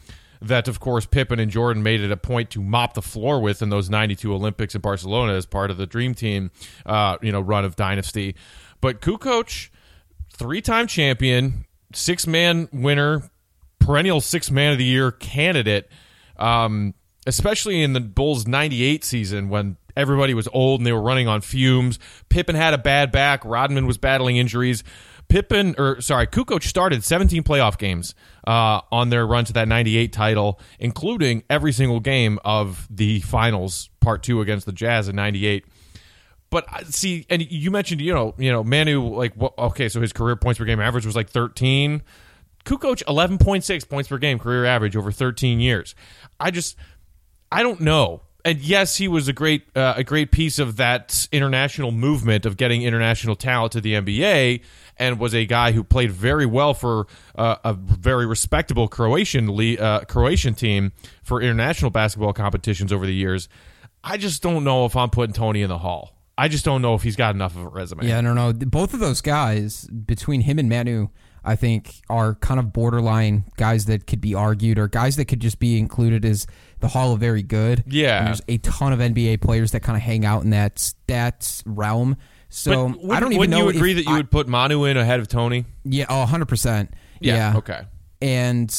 that 0.43 0.69
of 0.69 0.81
course 0.81 1.07
Pippen 1.07 1.41
and 1.41 1.51
Jordan 1.51 1.83
made 1.83 2.03
it 2.03 2.11
a 2.11 2.17
point 2.17 2.51
to 2.51 2.63
mop 2.63 2.93
the 2.93 3.03
floor 3.03 3.41
with 3.41 3.63
in 3.63 3.71
those 3.71 3.89
92 3.89 4.35
Olympics 4.35 4.75
in 4.75 4.83
Barcelona 4.83 5.33
as 5.33 5.47
part 5.47 5.71
of 5.71 5.79
the 5.79 5.87
dream 5.87 6.15
team 6.15 6.51
uh, 6.85 7.17
you 7.23 7.33
know, 7.33 7.41
run 7.41 7.65
of 7.65 7.75
dynasty. 7.75 8.37
But 8.83 9.01
Kukoc, 9.01 9.71
three-time 10.31 10.89
champion, 10.89 11.65
six-man 11.95 12.69
winner, 12.71 13.31
perennial 13.79 14.21
six-man 14.21 14.73
of 14.73 14.79
the 14.79 14.85
year 14.85 15.11
candidate 15.11 15.89
um, 16.39 16.95
especially 17.27 17.83
in 17.83 17.93
the 17.93 18.01
Bulls 18.01 18.47
98 18.47 19.05
season 19.05 19.49
when 19.49 19.77
everybody 19.97 20.35
was 20.35 20.49
old 20.53 20.81
and 20.81 20.87
they 20.87 20.93
were 20.93 21.03
running 21.03 21.29
on 21.29 21.41
fumes. 21.41 21.99
Pippen 22.29 22.55
had 22.55 22.75
a 22.75 22.79
bad 22.79 23.11
back. 23.11 23.45
Rodman 23.45 23.87
was 23.87 23.99
battling 23.99 24.37
injuries. 24.37 24.85
Pippen, 25.29 25.75
or 25.79 26.01
sorry, 26.01 26.27
Kukoc 26.27 26.63
started 26.63 27.03
17 27.05 27.43
playoff 27.43 27.79
games 27.79 28.15
uh, 28.47 28.81
on 28.93 29.11
their 29.11 29.27
run 29.27 29.45
to 29.47 29.53
that 29.55 29.69
98 29.69 30.13
title, 30.13 30.61
including 30.79 31.43
every 31.51 31.73
single 31.73 32.01
game 32.01 32.39
of 32.45 32.87
the 32.91 33.21
finals, 33.21 33.91
part 34.01 34.23
two 34.23 34.41
against 34.41 34.67
the 34.67 34.73
Jazz 34.73 35.09
in 35.09 35.17
98. 35.17 35.65
But 36.51 36.73
uh, 36.73 36.85
see, 36.85 37.27
and 37.29 37.43
you 37.51 37.71
mentioned, 37.71 38.01
you 38.01 38.15
know, 38.15 38.35
you 38.39 38.53
know, 38.53 38.63
Manu, 38.63 39.03
like, 39.03 39.33
okay, 39.41 39.89
so 39.89 40.01
his 40.01 40.13
career 40.13 40.37
points 40.37 40.59
per 40.59 40.65
game 40.65 40.81
average 40.81 41.05
was 41.05 41.17
like 41.17 41.29
13. 41.29 42.03
Kukoc, 42.65 43.03
11.6 43.05 43.89
points 43.89 44.09
per 44.09 44.19
game 44.19 44.39
career 44.39 44.65
average 44.65 44.97
over 44.97 45.13
13 45.13 45.61
years. 45.61 45.95
I 46.39 46.51
just, 46.51 46.77
I 47.51 47.63
don't 47.63 47.81
know. 47.81 48.23
And 48.45 48.61
yes, 48.61 48.97
he 48.97 49.09
was 49.09 49.27
a 49.27 49.33
great 49.33 49.65
uh, 49.77 49.95
a 49.97 50.05
great 50.05 50.31
piece 50.31 50.61
of 50.61 50.77
that 50.77 51.27
international 51.33 51.91
movement 51.91 52.47
of 52.47 52.57
getting 52.57 52.83
international 52.83 53.35
talent 53.35 53.73
to 53.73 53.81
the 53.81 53.95
NBA, 53.95 54.61
and 54.99 55.19
was 55.19 55.35
a 55.35 55.47
guy 55.47 55.73
who 55.73 55.85
played 55.85 56.11
very 56.11 56.47
well 56.47 56.75
for 56.75 57.07
uh, 57.35 57.57
a 57.65 57.75
very 57.75 58.27
respectable 58.27 58.89
Croatian 58.89 59.49
uh, 59.79 60.01
Croatian 60.01 60.55
team 60.55 60.93
for 61.23 61.41
international 61.41 61.91
basketball 61.91 62.33
competitions 62.33 62.93
over 62.93 63.07
the 63.07 63.15
years. 63.15 63.49
I 64.03 64.17
just 64.17 64.43
don't 64.43 64.65
know 64.65 64.85
if 64.87 64.97
I'm 64.97 65.11
putting 65.11 65.35
Toni 65.35 65.63
in 65.63 65.69
the 65.69 65.79
hall. 65.79 66.13
I 66.39 66.49
just 66.49 66.65
don't 66.65 66.83
know 66.83 66.95
if 66.95 67.03
he's 67.03 67.17
got 67.17 67.35
enough 67.35 67.57
of 67.57 67.63
a 67.65 67.69
resume. 67.69 68.07
Yeah, 68.07 68.19
I 68.19 68.21
don't 68.21 68.35
know. 68.35 68.53
Both 68.53 68.93
of 68.95 69.01
those 69.01 69.21
guys, 69.23 69.87
between 69.87 70.43
him 70.43 70.59
and 70.59 70.69
Manu, 70.69 71.09
I 71.45 71.57
think 71.57 71.95
are 72.11 72.35
kind 72.35 72.61
of 72.61 72.73
borderline 72.73 73.45
guys 73.57 73.87
that 73.87 74.07
could 74.07 74.21
be 74.21 74.35
argued 74.35 74.79
or 74.79 74.89
guys 74.89 75.17
that 75.17 75.27
could 75.27 75.41
just 75.41 75.59
be 75.59 75.79
included 75.79 76.25
as 76.25 76.47
the 76.81 76.89
Hall 76.89 77.15
of 77.15 77.21
Very 77.21 77.43
Good. 77.43 77.85
Yeah, 77.87 78.19
and 78.19 78.27
there's 78.27 78.43
a 78.49 78.59
ton 78.59 78.93
of 78.93 78.99
NBA 78.99 79.41
players 79.41 79.71
that 79.71 79.81
kind 79.81 79.97
of 79.97 80.03
hang 80.03 80.25
out 80.25 80.43
in 80.43 80.51
that 80.51 80.93
that 81.07 81.63
realm. 81.65 82.17
So 82.49 82.95
would, 83.03 83.17
I 83.17 83.21
don't 83.21 83.33
even 83.33 83.51
know. 83.51 83.67
Wouldn't 83.67 83.75
you 83.75 83.81
agree 83.81 83.93
that 83.95 84.05
you 84.05 84.15
I, 84.15 84.17
would 84.19 84.31
put 84.31 84.49
Manu 84.49 84.85
in 84.85 84.97
ahead 84.97 85.21
of 85.21 85.29
Toni? 85.29 85.65
Yeah, 85.85 86.07
oh, 86.09 86.21
100 86.21 86.47
percent. 86.47 86.95
Yeah. 87.21 87.57
Okay. 87.57 87.83
And 88.23 88.71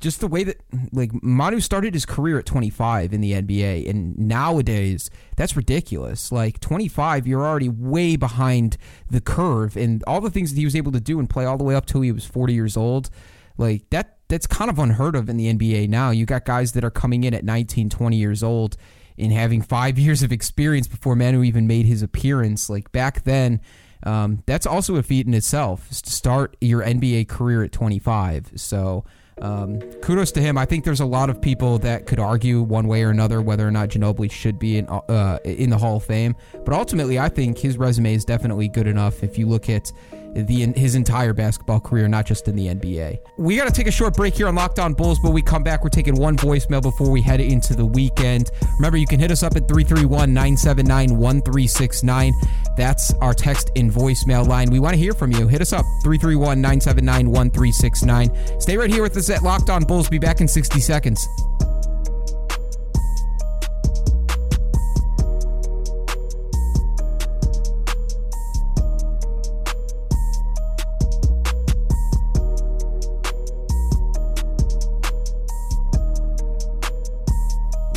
just 0.00 0.20
the 0.20 0.28
way 0.28 0.44
that 0.44 0.60
like 0.92 1.10
Manu 1.22 1.60
started 1.60 1.94
his 1.94 2.04
career 2.04 2.38
at 2.38 2.44
25 2.44 3.14
in 3.14 3.22
the 3.22 3.32
NBA, 3.32 3.88
and 3.88 4.18
nowadays 4.18 5.08
that's 5.36 5.56
ridiculous. 5.56 6.30
Like 6.30 6.60
25, 6.60 7.26
you're 7.26 7.46
already 7.46 7.70
way 7.70 8.16
behind 8.16 8.76
the 9.10 9.22
curve, 9.22 9.76
and 9.78 10.04
all 10.06 10.20
the 10.20 10.30
things 10.30 10.52
that 10.52 10.58
he 10.58 10.66
was 10.66 10.76
able 10.76 10.92
to 10.92 11.00
do 11.00 11.18
and 11.18 11.30
play 11.30 11.46
all 11.46 11.56
the 11.56 11.64
way 11.64 11.74
up 11.74 11.86
till 11.86 12.02
he 12.02 12.12
was 12.12 12.26
40 12.26 12.52
years 12.52 12.76
old, 12.76 13.08
like 13.56 13.88
that 13.90 14.18
that's 14.28 14.46
kind 14.46 14.70
of 14.70 14.78
unheard 14.78 15.16
of 15.16 15.30
in 15.30 15.38
the 15.38 15.52
NBA 15.52 15.88
now. 15.88 16.10
You 16.10 16.26
got 16.26 16.44
guys 16.44 16.72
that 16.72 16.84
are 16.84 16.90
coming 16.90 17.24
in 17.24 17.32
at 17.32 17.44
19, 17.44 17.88
20 17.88 18.16
years 18.16 18.42
old 18.42 18.76
and 19.18 19.32
having 19.32 19.62
five 19.62 19.98
years 19.98 20.22
of 20.22 20.32
experience 20.32 20.86
before 20.86 21.16
Manu 21.16 21.42
even 21.42 21.66
made 21.66 21.86
his 21.86 22.02
appearance. 22.02 22.68
Like 22.68 22.92
back 22.92 23.24
then, 23.24 23.60
um, 24.04 24.42
that's 24.46 24.66
also 24.66 24.96
a 24.96 25.02
feat 25.02 25.26
in 25.26 25.34
itself 25.34 25.88
to 25.88 26.10
start 26.10 26.56
your 26.60 26.82
NBA 26.82 27.28
career 27.28 27.62
at 27.62 27.72
25. 27.72 28.52
So 28.56 29.04
um, 29.40 29.80
kudos 30.00 30.30
to 30.32 30.40
him. 30.40 30.58
I 30.58 30.66
think 30.66 30.84
there's 30.84 31.00
a 31.00 31.06
lot 31.06 31.30
of 31.30 31.40
people 31.40 31.78
that 31.78 32.06
could 32.06 32.20
argue 32.20 32.62
one 32.62 32.86
way 32.86 33.02
or 33.02 33.10
another 33.10 33.40
whether 33.40 33.66
or 33.66 33.70
not 33.70 33.88
Ginobili 33.88 34.30
should 34.30 34.58
be 34.58 34.78
in 34.78 34.88
uh, 34.88 35.38
in 35.44 35.70
the 35.70 35.78
Hall 35.78 35.96
of 35.96 36.04
Fame. 36.04 36.36
But 36.64 36.74
ultimately, 36.74 37.18
I 37.18 37.28
think 37.28 37.58
his 37.58 37.78
resume 37.78 38.14
is 38.14 38.24
definitely 38.24 38.68
good 38.68 38.86
enough. 38.86 39.22
If 39.22 39.38
you 39.38 39.46
look 39.46 39.68
at 39.70 39.90
the 40.34 40.72
his 40.76 40.94
entire 40.94 41.32
basketball 41.32 41.80
career, 41.80 42.08
not 42.08 42.26
just 42.26 42.48
in 42.48 42.56
the 42.56 42.68
NBA. 42.68 43.18
We 43.36 43.56
got 43.56 43.66
to 43.66 43.72
take 43.72 43.86
a 43.86 43.92
short 43.92 44.14
break 44.14 44.34
here 44.34 44.48
on 44.48 44.54
Locked 44.54 44.78
On 44.78 44.94
Bulls, 44.94 45.18
but 45.22 45.30
we 45.30 45.42
come 45.42 45.62
back. 45.62 45.82
We're 45.84 45.90
taking 45.90 46.16
one 46.16 46.36
voicemail 46.36 46.82
before 46.82 47.10
we 47.10 47.20
head 47.20 47.40
into 47.40 47.74
the 47.74 47.84
weekend. 47.84 48.50
Remember, 48.78 48.96
you 48.96 49.06
can 49.06 49.20
hit 49.20 49.30
us 49.30 49.42
up 49.42 49.56
at 49.56 49.68
331 49.68 50.32
979 50.32 51.18
1369. 51.18 52.32
That's 52.76 53.12
our 53.14 53.34
text 53.34 53.70
and 53.76 53.90
voicemail 53.90 54.46
line. 54.46 54.70
We 54.70 54.80
want 54.80 54.94
to 54.94 54.98
hear 54.98 55.12
from 55.12 55.32
you. 55.32 55.48
Hit 55.48 55.60
us 55.60 55.72
up 55.72 55.84
331 56.02 56.60
979 56.60 57.30
1369. 57.30 58.60
Stay 58.60 58.76
right 58.76 58.90
here 58.90 59.02
with 59.02 59.16
us 59.16 59.30
at 59.30 59.42
Locked 59.42 59.70
On 59.70 59.82
Bulls. 59.82 60.08
Be 60.08 60.18
back 60.18 60.40
in 60.40 60.48
60 60.48 60.80
seconds. 60.80 61.28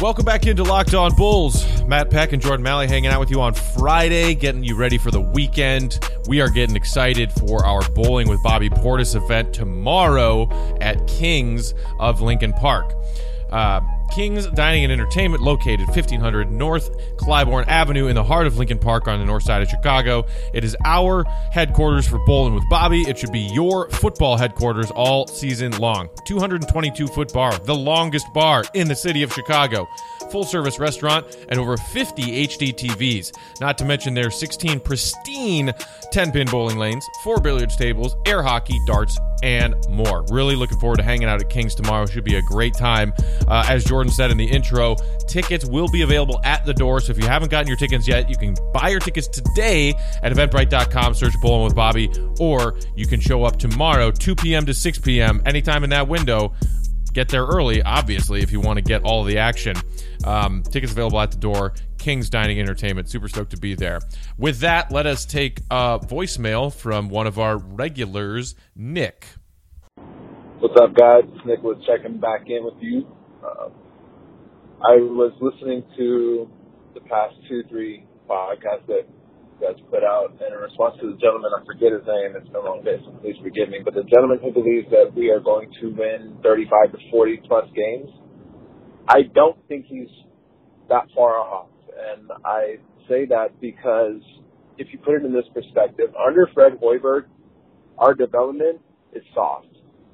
Welcome 0.05 0.23
back 0.25 0.45
into 0.45 0.61
Locked 0.61 0.93
On 0.93 1.15
Bulls. 1.15 1.65
Matt 1.85 2.11
Peck 2.11 2.31
and 2.31 2.39
Jordan 2.39 2.61
Malley 2.61 2.87
hanging 2.87 3.09
out 3.09 3.19
with 3.19 3.31
you 3.31 3.41
on 3.41 3.55
Friday, 3.55 4.35
getting 4.35 4.63
you 4.63 4.75
ready 4.75 4.99
for 4.99 5.09
the 5.09 5.19
weekend. 5.19 5.99
We 6.27 6.41
are 6.41 6.47
getting 6.47 6.75
excited 6.75 7.31
for 7.31 7.65
our 7.65 7.81
Bowling 7.89 8.29
with 8.29 8.37
Bobby 8.43 8.69
Portis 8.69 9.15
event 9.15 9.51
tomorrow 9.51 10.47
at 10.79 11.07
Kings 11.07 11.73
of 11.99 12.21
Lincoln 12.21 12.53
Park. 12.53 12.93
Uh, 13.49 13.81
King's 14.15 14.47
Dining 14.47 14.85
and 14.85 14.93
Entertainment, 14.93 15.43
located 15.43 15.87
1500 15.87 16.49
North 16.49 16.89
Clybourn 17.17 17.67
Avenue 17.67 18.07
in 18.07 18.15
the 18.15 18.23
heart 18.23 18.47
of 18.47 18.57
Lincoln 18.57 18.79
Park 18.79 19.09
on 19.09 19.19
the 19.19 19.25
north 19.25 19.43
side 19.43 19.61
of 19.61 19.67
Chicago. 19.67 20.25
It 20.53 20.63
is 20.63 20.73
our 20.85 21.25
headquarters 21.51 22.07
for 22.07 22.17
Bowling 22.25 22.55
with 22.55 22.63
Bobby. 22.69 23.01
It 23.01 23.17
should 23.17 23.33
be 23.33 23.41
your 23.41 23.89
football 23.89 24.37
headquarters 24.37 24.89
all 24.89 25.27
season 25.27 25.77
long. 25.79 26.07
222 26.25 27.07
foot 27.07 27.33
bar, 27.33 27.57
the 27.65 27.75
longest 27.75 28.25
bar 28.33 28.63
in 28.73 28.87
the 28.87 28.95
city 28.95 29.21
of 29.21 29.33
Chicago. 29.33 29.85
Full 30.31 30.43
service 30.43 30.79
restaurant 30.79 31.37
and 31.49 31.59
over 31.59 31.77
50 31.77 32.47
HD 32.47 32.73
TVs. 32.73 33.31
Not 33.61 33.77
to 33.77 33.85
mention 33.85 34.13
their 34.13 34.31
16 34.31 34.79
pristine 34.79 35.73
10 36.11 36.31
pin 36.31 36.47
bowling 36.47 36.77
lanes, 36.77 37.05
four 37.23 37.39
billiards 37.39 37.75
tables, 37.75 38.15
air 38.25 38.41
hockey, 38.41 38.77
darts, 38.87 39.17
and 39.43 39.75
more. 39.89 40.25
Really 40.29 40.55
looking 40.55 40.79
forward 40.79 40.97
to 40.97 41.03
hanging 41.03 41.27
out 41.27 41.41
at 41.41 41.49
King's 41.49 41.75
tomorrow. 41.75 42.05
Should 42.05 42.23
be 42.23 42.35
a 42.35 42.41
great 42.41 42.73
time. 42.73 43.13
Uh, 43.47 43.65
as 43.67 43.83
Jordan 43.83 44.11
said 44.11 44.31
in 44.31 44.37
the 44.37 44.45
intro, 44.45 44.95
tickets 45.27 45.65
will 45.65 45.87
be 45.87 46.01
available 46.01 46.39
at 46.43 46.65
the 46.65 46.73
door. 46.73 46.99
So 46.99 47.11
if 47.11 47.17
you 47.17 47.27
haven't 47.27 47.49
gotten 47.49 47.67
your 47.67 47.77
tickets 47.77 48.07
yet, 48.07 48.29
you 48.29 48.37
can 48.37 48.55
buy 48.73 48.89
your 48.89 48.99
tickets 48.99 49.27
today 49.27 49.93
at 50.23 50.31
eventbrite.com, 50.31 51.13
search 51.13 51.33
Bowling 51.41 51.65
with 51.65 51.75
Bobby, 51.75 52.09
or 52.39 52.77
you 52.95 53.07
can 53.07 53.19
show 53.19 53.43
up 53.43 53.57
tomorrow, 53.57 54.11
2 54.11 54.35
p.m. 54.35 54.65
to 54.65 54.73
6 54.73 54.99
p.m., 54.99 55.41
anytime 55.45 55.83
in 55.83 55.89
that 55.91 56.07
window. 56.07 56.53
Get 57.15 57.29
there 57.29 57.45
early, 57.45 57.81
obviously, 57.81 58.41
if 58.41 58.51
you 58.51 58.59
want 58.59 58.75
to 58.75 58.83
get 58.83 59.03
all 59.03 59.23
the 59.23 59.37
action. 59.37 59.77
Um, 60.25 60.63
tickets 60.63 60.91
available 60.91 61.21
at 61.21 61.31
the 61.31 61.37
door. 61.37 61.73
King's 61.97 62.29
Dining 62.29 62.59
Entertainment. 62.59 63.09
Super 63.09 63.29
stoked 63.29 63.51
to 63.51 63.57
be 63.57 63.73
there. 63.73 64.01
With 64.37 64.59
that, 64.59 64.91
let 64.91 65.05
us 65.05 65.23
take 65.23 65.61
a 65.71 65.97
voicemail 65.97 66.75
from 66.75 67.07
one 67.07 67.25
of 67.25 67.39
our 67.39 67.57
regulars, 67.57 68.55
Nick. 68.75 69.27
What's 70.59 70.75
up, 70.81 70.93
guys? 70.93 71.23
Nick 71.45 71.63
was 71.63 71.81
checking 71.87 72.19
back 72.19 72.41
in 72.47 72.65
with 72.65 72.73
you. 72.81 73.07
Uh, 73.41 73.69
I 74.83 74.97
was 74.97 75.31
listening 75.39 75.85
to 75.95 76.49
the 76.95 76.99
past 76.99 77.35
two, 77.47 77.63
three 77.69 78.05
podcasts 78.29 78.87
that 78.87 79.07
guys 79.61 79.75
put 79.89 80.03
out, 80.03 80.35
and 80.39 80.53
in 80.53 80.59
response 80.59 80.95
to 81.01 81.11
the 81.11 81.17
gentleman, 81.17 81.51
I 81.55 81.63
forget 81.65 81.91
his 81.91 82.03
name, 82.05 82.35
it's 82.35 82.47
been 82.47 82.61
a 82.61 82.67
long 82.67 82.83
day, 82.83 82.99
so 83.03 83.11
please 83.21 83.35
forgive 83.41 83.69
me, 83.69 83.79
but 83.83 83.93
the 83.93 84.03
gentleman 84.03 84.39
who 84.43 84.51
believes 84.51 84.89
that 84.91 85.13
we 85.15 85.31
are 85.31 85.39
going 85.39 85.71
to 85.81 85.95
win 85.95 86.37
35 86.43 86.91
to 86.91 86.97
40 87.11 87.41
plus 87.47 87.65
games, 87.75 88.09
I 89.07 89.23
don't 89.33 89.57
think 89.67 89.85
he's 89.87 90.09
that 90.89 91.07
far 91.15 91.39
off. 91.39 91.69
And 91.87 92.29
I 92.43 92.77
say 93.07 93.25
that 93.27 93.59
because 93.61 94.21
if 94.77 94.87
you 94.91 94.99
put 94.99 95.15
it 95.15 95.25
in 95.25 95.33
this 95.33 95.45
perspective, 95.53 96.13
under 96.15 96.49
Fred 96.53 96.73
Hoiberg, 96.81 97.25
our 97.97 98.13
development 98.13 98.81
is 99.13 99.23
soft. 99.33 99.67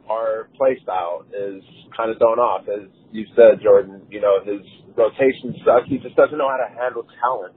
Our 0.10 0.50
play 0.58 0.78
style 0.84 1.26
is 1.30 1.64
kind 1.96 2.12
of 2.12 2.18
thrown 2.18 2.38
off, 2.38 2.68
as 2.68 2.90
you 3.12 3.26
said, 3.36 3.62
Jordan. 3.64 4.02
You 4.10 4.22
know, 4.22 4.40
his 4.44 4.62
rotations 4.96 5.56
suck. 5.66 5.88
He 5.88 5.98
just 5.98 6.16
doesn't 6.16 6.38
know 6.38 6.50
how 6.50 6.58
to 6.58 6.70
handle 6.80 7.06
talent. 7.22 7.56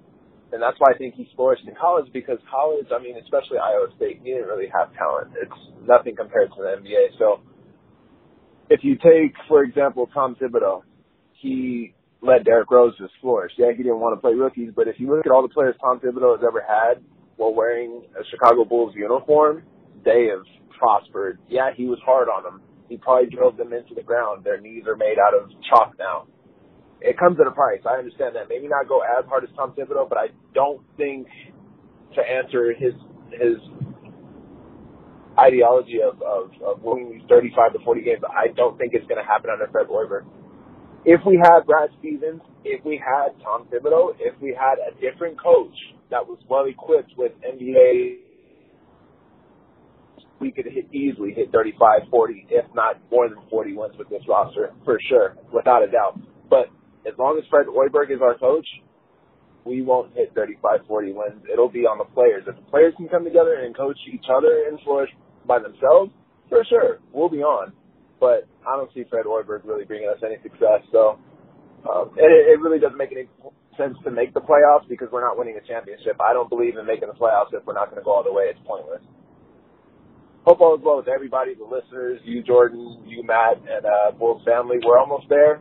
And 0.54 0.62
that's 0.62 0.78
why 0.78 0.94
I 0.94 0.96
think 0.96 1.16
he 1.16 1.28
flourished 1.34 1.66
in 1.66 1.74
college 1.74 2.06
because 2.12 2.38
college, 2.48 2.86
I 2.94 3.02
mean, 3.02 3.18
especially 3.18 3.58
Iowa 3.58 3.88
State, 3.96 4.20
he 4.22 4.30
didn't 4.30 4.46
really 4.46 4.70
have 4.70 4.94
talent. 4.94 5.34
It's 5.34 5.60
nothing 5.82 6.14
compared 6.14 6.50
to 6.50 6.62
the 6.62 6.78
NBA. 6.78 7.18
So 7.18 7.40
if 8.70 8.84
you 8.84 8.94
take, 8.94 9.34
for 9.48 9.64
example, 9.64 10.08
Tom 10.14 10.36
Thibodeau, 10.40 10.82
he 11.32 11.92
let 12.22 12.44
Derrick 12.44 12.70
Rose 12.70 12.96
just 12.98 13.12
flourish. 13.20 13.50
Yeah, 13.58 13.72
he 13.76 13.82
didn't 13.82 13.98
want 13.98 14.16
to 14.16 14.20
play 14.20 14.34
rookies, 14.34 14.70
but 14.76 14.86
if 14.86 15.00
you 15.00 15.10
look 15.10 15.26
at 15.26 15.32
all 15.32 15.42
the 15.42 15.52
players 15.52 15.74
Tom 15.80 15.98
Thibodeau 15.98 16.38
has 16.38 16.46
ever 16.46 16.62
had 16.62 17.02
while 17.36 17.52
wearing 17.52 18.04
a 18.14 18.22
Chicago 18.30 18.64
Bulls 18.64 18.94
uniform, 18.94 19.64
they 20.04 20.28
have 20.30 20.46
prospered. 20.78 21.40
Yeah, 21.48 21.70
he 21.76 21.86
was 21.86 21.98
hard 22.06 22.28
on 22.28 22.44
them. 22.44 22.62
He 22.88 22.96
probably 22.96 23.28
drove 23.28 23.56
them 23.56 23.72
into 23.72 23.94
the 23.96 24.02
ground. 24.02 24.44
Their 24.44 24.60
knees 24.60 24.84
are 24.86 24.94
made 24.94 25.16
out 25.18 25.34
of 25.34 25.50
chalk 25.68 25.94
now. 25.98 26.28
It 27.04 27.18
comes 27.18 27.36
at 27.38 27.46
a 27.46 27.52
price. 27.52 27.84
I 27.84 28.00
understand 28.00 28.34
that. 28.36 28.48
Maybe 28.48 28.66
not 28.66 28.88
go 28.88 29.04
as 29.04 29.28
hard 29.28 29.44
as 29.44 29.50
Tom 29.56 29.76
Thibodeau, 29.76 30.08
but 30.08 30.16
I 30.16 30.32
don't 30.54 30.80
think 30.96 31.28
to 32.16 32.20
answer 32.24 32.72
his 32.72 32.94
his 33.30 33.60
ideology 35.36 35.98
of, 36.00 36.22
of, 36.22 36.50
of 36.64 36.80
winning 36.80 37.10
these 37.10 37.26
35 37.28 37.74
to 37.74 37.78
40 37.84 38.02
games, 38.02 38.22
I 38.22 38.54
don't 38.54 38.78
think 38.78 38.94
it's 38.94 39.06
going 39.10 39.18
to 39.18 39.26
happen 39.26 39.50
under 39.50 39.66
Fred 39.66 39.88
Hoiberg 39.90 40.22
if 41.04 41.20
we 41.26 41.36
had 41.36 41.66
Brad 41.66 41.90
Stevens, 41.98 42.40
if 42.64 42.84
we 42.84 42.96
had 42.96 43.36
Tom 43.42 43.66
Thibodeau, 43.68 44.14
if 44.18 44.40
we 44.40 44.56
had 44.58 44.76
a 44.80 44.98
different 45.00 45.40
coach 45.40 45.74
that 46.10 46.26
was 46.26 46.38
well 46.48 46.64
equipped 46.64 47.12
with 47.16 47.32
NBA, 47.42 48.16
we 50.40 50.50
could 50.50 50.66
hit 50.66 50.92
easily 50.94 51.32
hit 51.34 51.52
35, 51.52 52.08
40, 52.10 52.46
if 52.50 52.64
not 52.74 53.00
more 53.10 53.28
than 53.28 53.38
40 53.50 53.74
wins 53.76 53.94
with 53.98 54.08
this 54.08 54.22
roster, 54.28 54.72
for 54.84 54.98
sure, 55.08 55.36
without 55.52 55.82
a 55.82 55.90
doubt. 55.90 56.18
But 56.48 56.68
as 57.06 57.14
long 57.18 57.38
as 57.38 57.44
Fred 57.50 57.66
Hoiberg 57.66 58.10
is 58.10 58.20
our 58.22 58.36
coach, 58.38 58.66
we 59.64 59.82
won't 59.82 60.12
hit 60.14 60.32
35, 60.34 60.80
40 60.86 61.12
wins. 61.12 61.42
It'll 61.50 61.70
be 61.70 61.86
on 61.86 61.98
the 61.98 62.04
players. 62.04 62.44
If 62.46 62.56
the 62.56 62.70
players 62.70 62.94
can 62.96 63.08
come 63.08 63.24
together 63.24 63.64
and 63.64 63.76
coach 63.76 63.96
each 64.12 64.26
other 64.28 64.66
and 64.68 64.78
flourish 64.84 65.10
by 65.46 65.58
themselves, 65.58 66.12
for 66.48 66.64
sure, 66.68 67.00
we'll 67.12 67.30
be 67.30 67.42
on 67.42 67.72
but 68.24 68.48
I 68.66 68.76
don't 68.76 68.88
see 68.94 69.04
Fred 69.10 69.26
Hoiberg 69.26 69.64
really 69.64 69.84
bringing 69.84 70.08
us 70.08 70.16
any 70.24 70.36
success. 70.42 70.80
So 70.92 71.18
um, 71.84 72.16
it, 72.16 72.24
it 72.24 72.60
really 72.60 72.78
doesn't 72.78 72.96
make 72.96 73.12
any 73.12 73.28
sense 73.76 73.96
to 74.04 74.10
make 74.10 74.32
the 74.32 74.40
playoffs 74.40 74.88
because 74.88 75.08
we're 75.12 75.24
not 75.24 75.36
winning 75.36 75.60
a 75.60 75.66
championship. 75.66 76.16
I 76.20 76.32
don't 76.32 76.48
believe 76.48 76.76
in 76.76 76.86
making 76.86 77.08
the 77.08 77.18
playoffs 77.18 77.52
if 77.52 77.66
we're 77.66 77.74
not 77.74 77.90
going 77.90 78.00
to 78.00 78.04
go 78.04 78.12
all 78.12 78.24
the 78.24 78.32
way. 78.32 78.44
It's 78.48 78.60
pointless. 78.66 79.02
Hope 80.46 80.60
all 80.60 80.76
is 80.76 80.80
well 80.84 80.96
with 80.96 81.08
everybody, 81.08 81.54
the 81.54 81.64
listeners, 81.64 82.20
you, 82.24 82.42
Jordan, 82.42 83.04
you, 83.06 83.22
Matt, 83.24 83.56
and 83.56 83.84
uh, 83.84 84.10
Bulls 84.12 84.42
family. 84.44 84.76
We're 84.84 84.98
almost 84.98 85.28
there. 85.28 85.60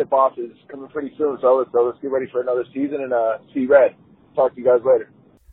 Tip 0.00 0.12
off 0.14 0.38
is 0.38 0.52
coming 0.68 0.88
pretty 0.88 1.12
soon, 1.18 1.36
so 1.42 1.56
let's, 1.56 1.70
so 1.72 1.82
let's 1.82 1.98
get 2.00 2.10
ready 2.10 2.26
for 2.32 2.40
another 2.40 2.64
season 2.72 3.02
and 3.02 3.12
uh, 3.12 3.36
see 3.52 3.66
red. 3.66 3.94
Talk 4.34 4.54
to 4.54 4.60
you 4.60 4.66
guys 4.66 4.80
later. 4.82 5.10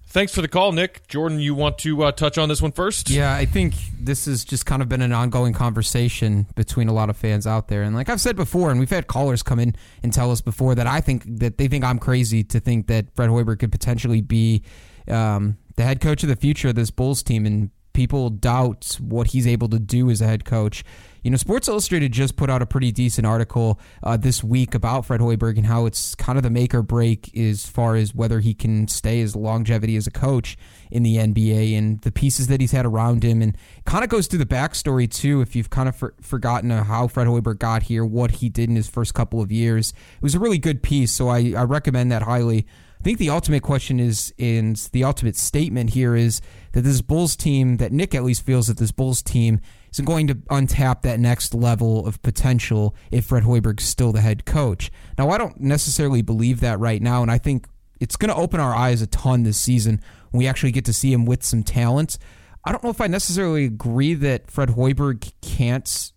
Thanks 0.10 0.34
for 0.34 0.42
the 0.42 0.48
call, 0.48 0.72
Nick. 0.72 1.06
Jordan, 1.10 1.42
you 1.42 1.54
want 1.54 1.80
to 1.80 2.02
uh, 2.04 2.14
touch 2.14 2.38
on 2.38 2.48
this 2.48 2.62
one 2.62 2.72
first? 2.72 3.10
Yeah, 3.10 3.36
I 3.36 3.44
think 3.44 3.74
this 4.00 4.26
has 4.26 4.46
just 4.46 4.66
kind 4.66 4.82
of 4.82 4.88
been 4.88 5.02
an 5.02 5.12
ongoing 5.12 5.52
conversation 5.52 6.48
between 6.56 6.88
a 6.88 6.94
lot 6.94 7.10
of 7.10 7.18
fans 7.18 7.46
out 7.46 7.68
there. 7.68 7.84
And 7.84 7.94
like 7.94 8.08
I've 8.08 8.22
said 8.22 8.38
before, 8.38 8.72
and 8.72 8.80
we've 8.80 8.90
had 8.90 9.08
callers 9.08 9.44
come 9.44 9.60
in 9.60 9.76
and 10.04 10.14
tell 10.14 10.32
us 10.32 10.40
before 10.40 10.76
that 10.76 10.88
I 10.88 11.02
think 11.02 11.24
that 11.40 11.58
they 11.58 11.68
think 11.68 11.84
I'm 11.84 12.00
crazy 12.00 12.42
to 12.46 12.62
think 12.62 12.88
that 12.88 13.14
Fred 13.18 13.30
Hoiberg 13.30 13.60
could 13.60 13.72
potentially 13.74 14.22
be 14.22 14.64
um, 15.10 15.58
the 15.76 15.84
head 15.84 16.00
coach 16.00 16.24
of 16.24 16.30
the 16.30 16.38
future 16.38 16.70
of 16.70 16.76
this 16.76 16.90
Bulls 16.90 17.22
team. 17.22 17.46
And 17.46 17.72
people 17.98 18.30
doubt 18.30 18.96
what 19.02 19.26
he's 19.26 19.48
able 19.48 19.68
to 19.68 19.80
do 19.80 20.12
as 20.12 20.22
a 20.22 20.28
head 20.28 20.46
coach. 20.46 20.86
You 21.24 21.32
know, 21.32 21.38
Sports 21.38 21.68
Illustrated 21.68 22.12
just 22.12 22.36
put 22.36 22.48
out 22.48 22.62
a 22.62 22.66
pretty 22.68 22.92
decent 22.92 23.26
article 23.26 23.80
uh, 24.04 24.18
this 24.18 24.44
week 24.44 24.76
about 24.76 25.08
Fred 25.08 25.20
Hoiberg 25.20 25.58
and 25.58 25.66
how 25.66 25.88
it's 25.88 26.14
kind 26.14 26.38
of 26.38 26.44
the 26.44 26.52
make 26.52 26.76
or 26.76 26.84
break 26.84 27.36
as 27.36 27.66
far 27.66 27.96
as 27.96 28.14
whether 28.14 28.40
he 28.40 28.54
can 28.54 28.88
stay 28.88 29.18
his 29.18 29.36
longevity 29.36 29.96
as 29.98 30.06
a 30.06 30.12
coach 30.12 30.60
in 30.92 31.02
the 31.02 31.16
NBA 31.16 31.76
and 31.76 32.00
the 32.02 32.12
pieces 32.12 32.46
that 32.48 32.62
he's 32.62 32.72
had 32.72 32.86
around 32.86 33.24
him. 33.24 33.42
And 33.42 33.58
kind 33.86 34.04
of 34.04 34.12
goes 34.12 34.28
through 34.28 34.40
the 34.40 34.46
backstory, 34.46 35.12
too, 35.12 35.42
if 35.42 35.56
you've 35.56 35.72
kind 35.72 35.90
of 35.90 35.96
for- 35.96 36.14
forgotten 36.22 36.70
how 36.70 37.08
Fred 37.08 37.26
Hoiberg 37.26 37.58
got 37.58 37.82
here, 37.82 38.06
what 38.06 38.30
he 38.30 38.48
did 38.48 38.70
in 38.70 38.76
his 38.76 38.88
first 38.88 39.16
couple 39.16 39.42
of 39.42 39.52
years. 39.52 39.90
It 40.18 40.22
was 40.22 40.36
a 40.36 40.40
really 40.40 40.60
good 40.60 40.84
piece, 40.84 41.12
so 41.12 41.30
I, 41.30 41.54
I 41.58 41.64
recommend 41.64 42.12
that 42.12 42.22
highly. 42.22 42.68
I 43.00 43.04
think 43.04 43.20
the 43.20 43.30
ultimate 43.30 43.64
question 43.64 44.00
is, 44.00 44.34
and 44.40 44.76
the 44.92 45.04
ultimate 45.04 45.36
statement 45.36 45.92
here 45.92 46.16
is 46.16 46.42
that 46.74 46.82
this 46.82 47.02
Bulls 47.02 47.36
team, 47.36 47.78
that 47.78 47.92
Nick 47.92 48.16
at 48.16 48.24
least 48.24 48.46
feels 48.46 48.68
that 48.68 48.78
this 48.78 48.92
Bulls 48.92 49.22
team 49.22 49.60
isn't 49.92 50.06
going 50.06 50.28
to 50.28 50.36
untap 50.36 51.04
that 51.04 51.20
next 51.20 51.54
level 51.54 52.06
of 52.06 52.22
potential 52.22 52.96
if 53.12 53.26
Fred 53.26 53.44
Hoiberg's 53.44 53.84
still 53.84 54.12
the 54.12 54.22
head 54.22 54.46
coach. 54.46 54.92
Now, 55.18 55.30
I 55.30 55.38
don't 55.38 55.60
necessarily 55.60 56.22
believe 56.22 56.60
that 56.62 56.80
right 56.80 57.02
now, 57.02 57.22
and 57.22 57.32
I 57.32 57.38
think 57.38 57.68
it's 58.00 58.16
going 58.16 58.34
to 58.34 58.40
open 58.40 58.60
our 58.60 58.76
eyes 58.76 59.02
a 59.02 59.08
ton 59.08 59.44
this 59.44 59.58
season 59.58 60.02
when 60.32 60.40
we 60.40 60.48
actually 60.48 60.72
get 60.72 60.86
to 60.86 60.94
see 60.94 61.12
him 61.12 61.26
with 61.26 61.44
some 61.44 61.64
talent. 61.64 62.18
I 62.66 62.72
don't 62.72 62.84
know 62.84 62.90
if 62.90 63.02
I 63.02 63.08
necessarily 63.08 63.66
agree 63.66 64.14
that 64.16 64.52
Fred 64.52 64.70
Hoiberg 64.70 65.32
can't 65.42 66.12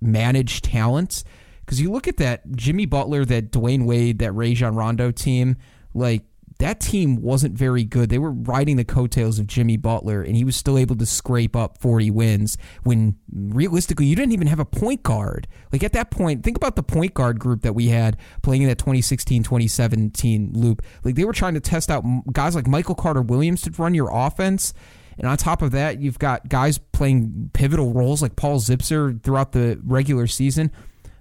manage 0.00 0.62
talent 0.62 1.22
because 1.60 1.80
you 1.80 1.92
look 1.92 2.08
at 2.08 2.16
that 2.16 2.50
Jimmy 2.52 2.86
Butler, 2.86 3.24
that 3.26 3.52
Dwyane 3.52 3.84
Wade, 3.84 4.18
that 4.20 4.32
Rajon 4.32 4.74
Rondo 4.74 5.10
team, 5.10 5.56
like 5.94 6.24
that 6.60 6.78
team 6.78 7.16
wasn't 7.22 7.56
very 7.56 7.84
good. 7.84 8.10
They 8.10 8.18
were 8.18 8.32
riding 8.32 8.76
the 8.76 8.84
coattails 8.84 9.38
of 9.38 9.46
Jimmy 9.46 9.78
Butler, 9.78 10.22
and 10.22 10.36
he 10.36 10.44
was 10.44 10.56
still 10.56 10.76
able 10.76 10.94
to 10.96 11.06
scrape 11.06 11.56
up 11.56 11.78
40 11.78 12.10
wins 12.10 12.58
when 12.84 13.16
realistically, 13.32 14.06
you 14.06 14.14
didn't 14.14 14.32
even 14.32 14.46
have 14.46 14.60
a 14.60 14.66
point 14.66 15.02
guard. 15.02 15.48
Like 15.72 15.82
at 15.82 15.94
that 15.94 16.10
point, 16.10 16.44
think 16.44 16.58
about 16.58 16.76
the 16.76 16.82
point 16.82 17.14
guard 17.14 17.38
group 17.38 17.62
that 17.62 17.74
we 17.74 17.88
had 17.88 18.18
playing 18.42 18.62
in 18.62 18.68
that 18.68 18.78
2016 18.78 19.42
2017 19.42 20.50
loop. 20.52 20.82
Like 21.02 21.14
they 21.14 21.24
were 21.24 21.32
trying 21.32 21.54
to 21.54 21.60
test 21.60 21.90
out 21.90 22.04
guys 22.30 22.54
like 22.54 22.66
Michael 22.66 22.94
Carter 22.94 23.22
Williams 23.22 23.62
to 23.62 23.70
run 23.78 23.94
your 23.94 24.10
offense. 24.12 24.74
And 25.18 25.26
on 25.26 25.36
top 25.38 25.62
of 25.62 25.72
that, 25.72 26.00
you've 26.00 26.18
got 26.18 26.48
guys 26.48 26.78
playing 26.78 27.50
pivotal 27.52 27.92
roles 27.92 28.22
like 28.22 28.36
Paul 28.36 28.58
Zipser 28.60 29.22
throughout 29.22 29.52
the 29.52 29.80
regular 29.82 30.26
season. 30.26 30.70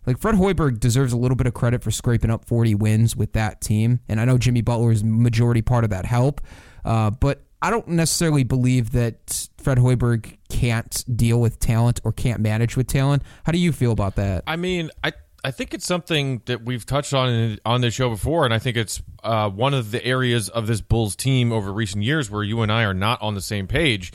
Like 0.09 0.17
Fred 0.17 0.33
Hoiberg 0.33 0.79
deserves 0.79 1.13
a 1.13 1.17
little 1.17 1.35
bit 1.35 1.45
of 1.45 1.53
credit 1.53 1.83
for 1.83 1.91
scraping 1.91 2.31
up 2.31 2.43
40 2.45 2.73
wins 2.73 3.15
with 3.15 3.33
that 3.33 3.61
team, 3.61 3.99
and 4.09 4.19
I 4.19 4.25
know 4.25 4.39
Jimmy 4.39 4.61
Butler 4.61 4.91
is 4.91 5.03
majority 5.03 5.61
part 5.61 5.83
of 5.83 5.91
that 5.91 6.03
help, 6.03 6.41
uh, 6.83 7.11
but 7.11 7.43
I 7.61 7.69
don't 7.69 7.87
necessarily 7.89 8.43
believe 8.43 8.93
that 8.93 9.47
Fred 9.59 9.77
Hoiberg 9.77 10.39
can't 10.49 11.05
deal 11.15 11.39
with 11.39 11.59
talent 11.59 12.01
or 12.03 12.11
can't 12.11 12.39
manage 12.39 12.75
with 12.75 12.87
talent. 12.87 13.21
How 13.43 13.51
do 13.51 13.59
you 13.59 13.71
feel 13.71 13.91
about 13.91 14.15
that? 14.15 14.45
I 14.47 14.55
mean, 14.55 14.89
I 15.03 15.13
I 15.43 15.51
think 15.51 15.75
it's 15.75 15.85
something 15.85 16.41
that 16.45 16.65
we've 16.65 16.87
touched 16.87 17.13
on 17.13 17.59
on 17.63 17.81
this 17.81 17.93
show 17.93 18.09
before, 18.09 18.45
and 18.45 18.53
I 18.53 18.57
think 18.57 18.77
it's 18.77 19.03
uh, 19.23 19.51
one 19.51 19.75
of 19.75 19.91
the 19.91 20.03
areas 20.03 20.49
of 20.49 20.65
this 20.65 20.81
Bulls 20.81 21.15
team 21.15 21.51
over 21.51 21.71
recent 21.71 22.03
years 22.03 22.31
where 22.31 22.41
you 22.41 22.63
and 22.63 22.71
I 22.71 22.81
are 22.81 22.95
not 22.95 23.21
on 23.21 23.35
the 23.35 23.41
same 23.41 23.67
page, 23.67 24.11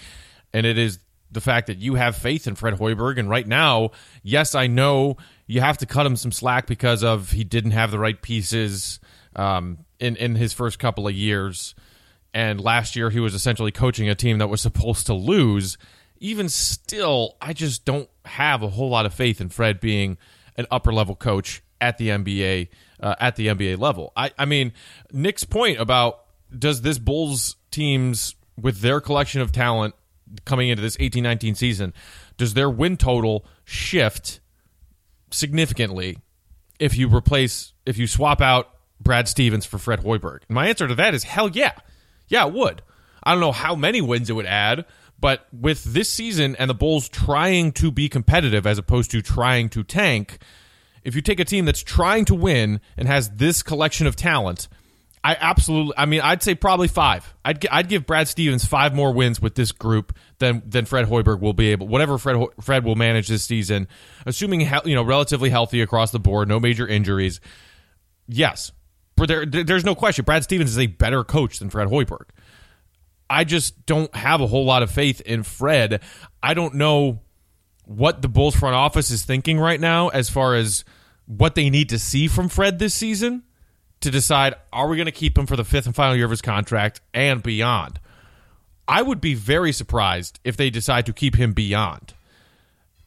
and 0.53 0.67
it 0.67 0.77
is 0.77 0.99
the 1.31 1.41
fact 1.41 1.67
that 1.67 1.79
you 1.79 1.95
have 1.97 2.17
faith 2.17 2.47
in 2.47 2.55
Fred 2.55 2.75
Hoiberg. 2.75 3.19
And 3.19 3.29
right 3.29 3.47
now, 3.47 3.91
yes, 4.23 4.55
I 4.55 4.67
know 4.67 5.19
you 5.47 5.61
have 5.61 5.79
to 5.79 5.87
cut 5.87 6.07
him 6.07 6.17
some 6.17 6.33
slack 6.33 6.67
because 6.67 7.05
of 7.05 7.31
he 7.31 7.45
didn't 7.45 7.73
have 7.73 7.91
the 7.91 7.99
right 7.99 8.21
pieces 8.21 9.01
um, 9.37 9.79
in 9.99 10.17
in 10.17 10.35
his 10.35 10.53
first 10.53 10.79
couple 10.79 11.07
of 11.07 11.15
years, 11.15 11.75
and 12.33 12.61
last 12.61 12.97
year 12.97 13.11
he 13.11 13.21
was 13.21 13.35
essentially 13.35 13.71
coaching 13.71 14.09
a 14.09 14.15
team 14.15 14.39
that 14.39 14.49
was 14.49 14.61
supposed 14.61 15.07
to 15.07 15.15
lose. 15.15 15.77
Even 16.19 16.49
still, 16.49 17.37
I 17.41 17.53
just 17.53 17.85
don't 17.85 18.09
have 18.25 18.63
a 18.63 18.69
whole 18.69 18.89
lot 18.89 19.05
of 19.05 19.13
faith 19.13 19.41
in 19.41 19.49
Fred 19.51 19.81
being 19.81 20.17
an 20.57 20.67
upper 20.71 20.93
level 20.93 21.17
coach 21.17 21.63
at 21.81 21.99
the 21.99 22.09
NBA 22.09 22.69
uh, 23.01 23.15
at 23.21 23.37
the 23.37 23.49
NBA 23.49 23.79
level. 23.79 24.13
I, 24.17 24.31
I 24.39 24.45
mean, 24.47 24.73
Nick's 25.13 25.45
point 25.45 25.81
about 25.81 26.21
does 26.57 26.83
this 26.83 26.99
Bulls 26.99 27.57
teams 27.71 28.37
with 28.61 28.81
their 28.81 29.01
collection 29.01 29.41
of 29.41 29.53
talent 29.53 29.95
coming 30.45 30.69
into 30.69 30.83
this 30.83 30.97
18-19 30.97 31.57
season, 31.57 31.93
does 32.37 32.55
their 32.55 32.71
win 32.71 32.97
total 32.97 33.45
shift 33.65 34.41
significantly 35.35 36.19
if 36.79 36.97
you 36.97 37.09
replace 37.09 37.73
if 37.87 37.99
you 37.99 38.07
swap 38.07 38.41
out 38.41 38.71
Brad 39.01 39.29
Stevens 39.29 39.67
for 39.67 39.79
Fred 39.79 40.01
Hoiberg? 40.01 40.41
My 40.49 40.69
answer 40.69 40.89
to 40.89 40.95
that 40.95 41.15
is 41.15 41.25
hell 41.25 41.49
yeah. 41.51 41.73
Yeah, 42.29 42.47
it 42.47 42.55
would. 42.55 42.83
I 43.23 43.33
don't 43.33 43.41
know 43.41 43.53
how 43.53 43.75
many 43.75 44.01
wins 44.01 44.31
it 44.31 44.35
would 44.35 44.47
add, 44.47 44.85
but 45.19 45.47
with 45.53 45.85
this 45.85 46.11
season 46.11 46.57
and 46.57 46.69
the 46.69 46.75
Bulls 46.75 47.09
trying 47.09 47.73
to 47.73 47.91
be 47.91 48.09
competitive 48.09 48.67
as 48.67 48.79
opposed 48.79 49.11
to 49.13 49.23
trying 49.23 49.69
to 49.71 49.83
tank, 49.83 50.39
if 51.03 51.15
you 51.15 51.23
take 51.23 51.41
a 51.41 51.45
team 51.45 51.65
that's 51.65 51.83
trying 51.83 52.25
to 52.27 52.35
win 52.35 52.81
and 52.97 53.09
has 53.09 53.31
this 53.31 53.63
collection 53.63 54.07
of 54.07 54.17
talent, 54.17 54.69
I 55.25 55.39
absolutely. 55.41 55.95
I 55.97 56.05
mean, 56.05 56.21
I'd 56.21 56.43
say 56.43 56.55
probably 56.55 56.87
five. 56.87 57.35
I'd 57.43 57.67
I'd 57.69 57.89
give 57.89 58.05
Brad 58.05 58.29
Stevens 58.29 58.67
five 58.67 58.95
more 58.95 59.11
wins 59.11 59.41
with 59.41 59.55
this 59.55 59.73
group 59.73 60.15
than 60.39 60.63
than 60.67 60.85
Fred 60.85 61.07
Hoiberg 61.07 61.41
will 61.41 61.55
be 61.55 61.73
able. 61.73 61.89
Whatever 61.89 62.19
Fred 62.19 62.47
Fred 62.61 62.85
will 62.85 62.95
manage 62.95 63.29
this 63.29 63.43
season, 63.43 63.89
assuming 64.27 64.61
you 64.61 64.95
know 64.95 65.03
relatively 65.03 65.49
healthy 65.49 65.81
across 65.81 66.11
the 66.11 66.21
board, 66.21 66.47
no 66.47 66.61
major 66.61 66.87
injuries. 66.87 67.41
Yes, 68.29 68.71
but 69.17 69.29
there 69.29 69.47
there's 69.47 69.85
no 69.85 69.95
question. 69.95 70.27
Brad 70.27 70.45
Stevens 70.45 70.71
is 70.71 70.79
a 70.79 70.89
better 70.89 71.25
coach 71.25 71.59
than 71.59 71.71
Fred 71.71 71.89
Hoiberg. 71.89 72.27
I 73.31 73.45
just 73.45 73.87
don't 73.87 74.15
have 74.15 74.43
a 74.43 74.47
whole 74.47 74.67
lot 74.67 74.83
of 74.83 74.91
faith 74.91 75.23
in 75.23 75.43
Fred. 75.43 76.03
I 76.43 76.53
don't 76.53 76.75
know 76.75 77.23
what 77.87 78.21
the 78.21 78.29
Bulls 78.29 78.55
front 78.55 78.75
office 78.75 79.11
is 79.11 79.25
thinking 79.25 79.59
right 79.59 79.81
now 79.81 80.09
as 80.09 80.29
far 80.29 80.55
as 80.55 80.85
what 81.25 81.55
they 81.55 81.71
need 81.71 81.89
to 81.89 81.99
see 81.99 82.29
from 82.29 82.51
Fred 82.51 82.79
this 82.79 82.93
season 82.93 83.43
to 84.05 84.11
decide 84.11 84.55
are 84.73 84.89
we 84.89 84.97
going 84.97 85.07
to 85.07 85.13
keep 85.13 85.37
him 85.37 85.47
for 85.47 85.57
the 85.57 85.65
fifth 85.65 85.87
and 85.87 85.95
final 85.95 86.15
year 86.15 86.25
of 86.25 86.31
his 86.31 86.43
contract 86.43 87.01
and 87.13 87.43
beyond. 87.43 87.99
I 88.87 89.03
would 89.03 89.21
be 89.21 89.35
very 89.35 89.73
surprised 89.73 90.41
if 90.45 90.57
they 90.57 90.71
decide 90.71 91.07
to 91.07 91.13
keep 91.13 91.37
him 91.37 91.53
beyond. 91.53 92.15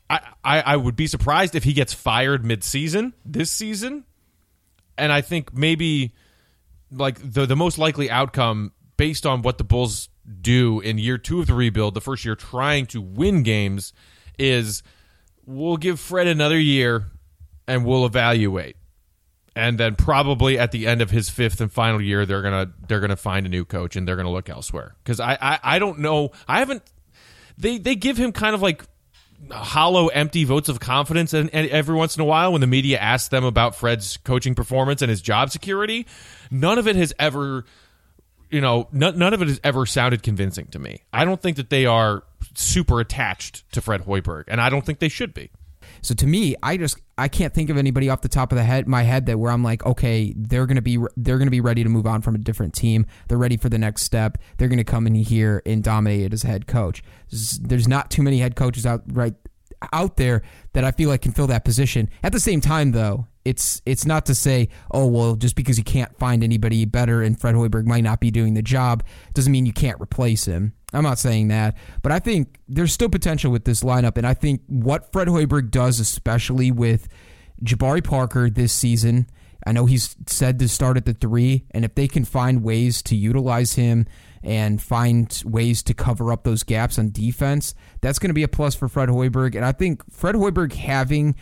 I, 0.09 0.19
I, 0.43 0.61
I 0.61 0.75
would 0.75 0.95
be 0.95 1.07
surprised 1.07 1.55
if 1.55 1.63
he 1.63 1.73
gets 1.73 1.93
fired 1.93 2.43
mid-season 2.43 3.13
this 3.23 3.51
season. 3.51 4.05
And 4.97 5.11
I 5.11 5.21
think 5.21 5.53
maybe 5.53 6.13
like 6.91 7.19
the 7.21 7.45
the 7.45 7.55
most 7.55 7.77
likely 7.77 8.09
outcome 8.09 8.71
based 8.95 9.27
on 9.27 9.43
what 9.43 9.59
the 9.59 9.63
Bulls 9.63 10.09
do 10.41 10.79
in 10.79 10.97
year 10.97 11.19
two 11.19 11.39
of 11.41 11.47
the 11.47 11.53
rebuild, 11.53 11.93
the 11.93 12.01
first 12.01 12.25
year 12.25 12.35
trying 12.35 12.87
to 12.87 13.01
win 13.01 13.43
games, 13.43 13.93
is 14.39 14.81
we'll 15.45 15.77
give 15.77 15.99
Fred 15.99 16.25
another 16.25 16.57
year 16.57 17.11
and 17.67 17.85
we'll 17.85 18.05
evaluate 18.05 18.76
and 19.57 19.77
then 19.79 19.95
probably 19.95 20.59
at 20.59 20.71
the 20.71 20.87
end 20.87 21.01
of 21.01 21.09
his 21.09 21.29
fifth 21.29 21.59
and 21.61 21.71
final 21.71 22.01
year, 22.01 22.25
they're 22.25 22.41
gonna 22.41 22.71
they're 22.87 22.99
gonna 22.99 23.15
find 23.15 23.45
a 23.45 23.49
new 23.49 23.65
coach 23.65 23.95
and 23.95 24.07
they're 24.07 24.15
gonna 24.15 24.31
look 24.31 24.49
elsewhere. 24.49 24.95
Because 25.03 25.19
I, 25.19 25.37
I 25.41 25.59
I 25.63 25.79
don't 25.79 25.99
know. 25.99 26.31
I 26.47 26.59
haven't. 26.59 26.83
They 27.57 27.77
they 27.77 27.95
give 27.95 28.17
him 28.17 28.31
kind 28.31 28.53
of 28.53 28.61
like 28.61 28.83
hollow, 29.51 30.07
empty 30.07 30.43
votes 30.43 30.67
of 30.69 30.79
confidence 30.79 31.33
and, 31.33 31.49
and 31.53 31.69
every 31.69 31.95
once 31.95 32.15
in 32.15 32.21
a 32.21 32.25
while 32.25 32.51
when 32.51 32.61
the 32.61 32.67
media 32.67 32.97
asks 32.97 33.29
them 33.29 33.43
about 33.43 33.75
Fred's 33.75 34.17
coaching 34.17 34.55
performance 34.55 35.01
and 35.01 35.09
his 35.09 35.21
job 35.21 35.51
security. 35.51 36.07
None 36.49 36.77
of 36.77 36.87
it 36.87 36.95
has 36.95 37.13
ever 37.19 37.65
you 38.49 38.61
know, 38.61 38.87
none, 38.91 39.17
none 39.17 39.33
of 39.33 39.41
it 39.41 39.47
has 39.47 39.59
ever 39.63 39.85
sounded 39.85 40.23
convincing 40.23 40.67
to 40.67 40.79
me. 40.79 41.01
I 41.11 41.25
don't 41.25 41.41
think 41.41 41.57
that 41.57 41.69
they 41.69 41.85
are 41.85 42.23
super 42.53 42.99
attached 42.99 43.69
to 43.73 43.81
Fred 43.81 44.05
Hoiberg, 44.05 44.45
and 44.47 44.61
I 44.61 44.69
don't 44.69 44.85
think 44.85 44.99
they 44.99 45.09
should 45.09 45.33
be. 45.33 45.49
So 46.01 46.15
to 46.15 46.25
me, 46.25 46.55
I 46.63 46.77
just 46.77 46.97
I 47.17 47.27
can't 47.27 47.53
think 47.53 47.69
of 47.69 47.77
anybody 47.77 48.09
off 48.09 48.21
the 48.21 48.29
top 48.29 48.51
of 48.51 48.57
the 48.57 48.63
head 48.63 48.87
my 48.87 49.03
head 49.03 49.25
that 49.25 49.39
where 49.39 49.51
I'm 49.51 49.63
like, 49.63 49.85
okay, 49.85 50.33
they're 50.37 50.65
gonna 50.67 50.81
be 50.81 50.99
they're 51.15 51.37
gonna 51.37 51.51
be 51.51 51.61
ready 51.61 51.83
to 51.83 51.89
move 51.89 52.05
on 52.05 52.21
from 52.21 52.35
a 52.35 52.37
different 52.37 52.73
team. 52.73 53.05
They're 53.27 53.37
ready 53.37 53.57
for 53.57 53.69
the 53.69 53.79
next 53.79 54.03
step. 54.03 54.37
They're 54.57 54.67
gonna 54.67 54.83
come 54.83 55.07
in 55.07 55.15
here 55.15 55.61
and 55.65 55.83
dominate 55.83 56.33
as 56.33 56.43
a 56.43 56.47
head 56.47 56.67
coach. 56.67 57.03
There's 57.29 57.87
not 57.87 58.11
too 58.11 58.21
many 58.21 58.39
head 58.39 58.55
coaches 58.55 58.85
out 58.85 59.03
right 59.07 59.33
out 59.93 60.17
there 60.17 60.43
that 60.73 60.83
I 60.83 60.91
feel 60.91 61.09
like 61.09 61.21
can 61.21 61.31
fill 61.31 61.47
that 61.47 61.65
position. 61.65 62.09
At 62.23 62.31
the 62.31 62.39
same 62.39 62.61
time, 62.61 62.91
though, 62.91 63.27
it's 63.45 63.81
it's 63.85 64.05
not 64.05 64.25
to 64.27 64.35
say, 64.35 64.69
oh 64.91 65.07
well, 65.07 65.35
just 65.35 65.55
because 65.55 65.77
you 65.77 65.83
can't 65.83 66.15
find 66.17 66.43
anybody 66.43 66.85
better 66.85 67.21
and 67.21 67.39
Fred 67.39 67.55
Hoiberg 67.55 67.85
might 67.85 68.03
not 68.03 68.19
be 68.19 68.31
doing 68.31 68.53
the 68.53 68.61
job 68.61 69.03
doesn't 69.33 69.51
mean 69.51 69.65
you 69.65 69.73
can't 69.73 69.99
replace 70.01 70.45
him. 70.45 70.73
I'm 70.97 71.03
not 71.03 71.19
saying 71.19 71.49
that, 71.49 71.77
but 72.01 72.11
I 72.11 72.19
think 72.19 72.59
there's 72.67 72.91
still 72.91 73.09
potential 73.09 73.51
with 73.51 73.65
this 73.65 73.83
lineup, 73.83 74.17
and 74.17 74.25
I 74.25 74.33
think 74.33 74.61
what 74.67 75.11
Fred 75.11 75.27
Hoiberg 75.27 75.71
does, 75.71 75.99
especially 75.99 76.71
with 76.71 77.07
Jabari 77.63 78.03
Parker 78.03 78.49
this 78.49 78.73
season. 78.73 79.27
I 79.65 79.73
know 79.73 79.85
he's 79.85 80.15
said 80.27 80.59
to 80.59 80.69
start 80.69 80.97
at 80.97 81.05
the 81.05 81.13
three, 81.13 81.65
and 81.71 81.83
if 81.83 81.95
they 81.95 82.07
can 82.07 82.23
find 82.23 82.63
ways 82.63 83.01
to 83.03 83.15
utilize 83.15 83.73
him 83.73 84.05
and 84.41 84.81
find 84.81 85.41
ways 85.45 85.83
to 85.83 85.93
cover 85.93 86.31
up 86.31 86.43
those 86.43 86.63
gaps 86.63 86.97
on 86.97 87.11
defense, 87.11 87.75
that's 88.01 88.17
going 88.17 88.29
to 88.29 88.33
be 88.33 88.43
a 88.43 88.47
plus 88.47 88.75
for 88.75 88.87
Fred 88.87 89.09
Hoiberg. 89.09 89.55
And 89.55 89.65
I 89.65 89.73
think 89.73 90.09
Fred 90.11 90.35
Hoiberg 90.35 90.73
having 90.73 91.35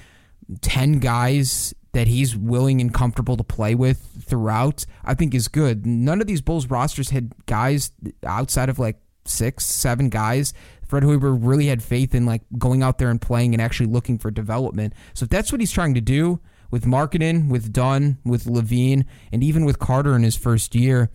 10 0.61 0.99
guys 0.99 1.73
that 1.91 2.07
he's 2.07 2.35
willing 2.35 2.81
and 2.81 2.93
comfortable 2.93 3.37
to 3.37 3.43
play 3.43 3.75
with 3.75 4.05
throughout, 4.21 4.85
I 5.03 5.13
think 5.13 5.33
is 5.33 5.47
good. 5.47 5.85
None 5.85 6.19
of 6.19 6.27
these 6.27 6.41
Bulls 6.41 6.67
rosters 6.67 7.11
had 7.11 7.33
guys 7.45 7.91
outside 8.25 8.69
of 8.69 8.79
like 8.79 8.97
six, 9.25 9.65
seven 9.65 10.09
guys. 10.09 10.53
Fred 10.87 11.03
Hoiberg 11.03 11.39
really 11.41 11.67
had 11.67 11.81
faith 11.81 12.13
in 12.13 12.25
like 12.25 12.43
going 12.57 12.83
out 12.83 12.99
there 12.99 13.09
and 13.09 13.21
playing 13.21 13.53
and 13.53 13.61
actually 13.61 13.87
looking 13.87 14.17
for 14.17 14.31
development. 14.31 14.93
So 15.13 15.23
if 15.23 15.29
that's 15.29 15.51
what 15.51 15.59
he's 15.59 15.71
trying 15.71 15.95
to 15.95 16.01
do 16.01 16.39
with 16.71 16.85
Markkanen, 16.85 17.49
with 17.49 17.73
Dunn, 17.73 18.17
with 18.23 18.45
LaVine, 18.45 19.05
and 19.31 19.43
even 19.43 19.65
with 19.65 19.79
Carter 19.79 20.15
in 20.15 20.23
his 20.23 20.35
first 20.35 20.75
year, 20.75 21.09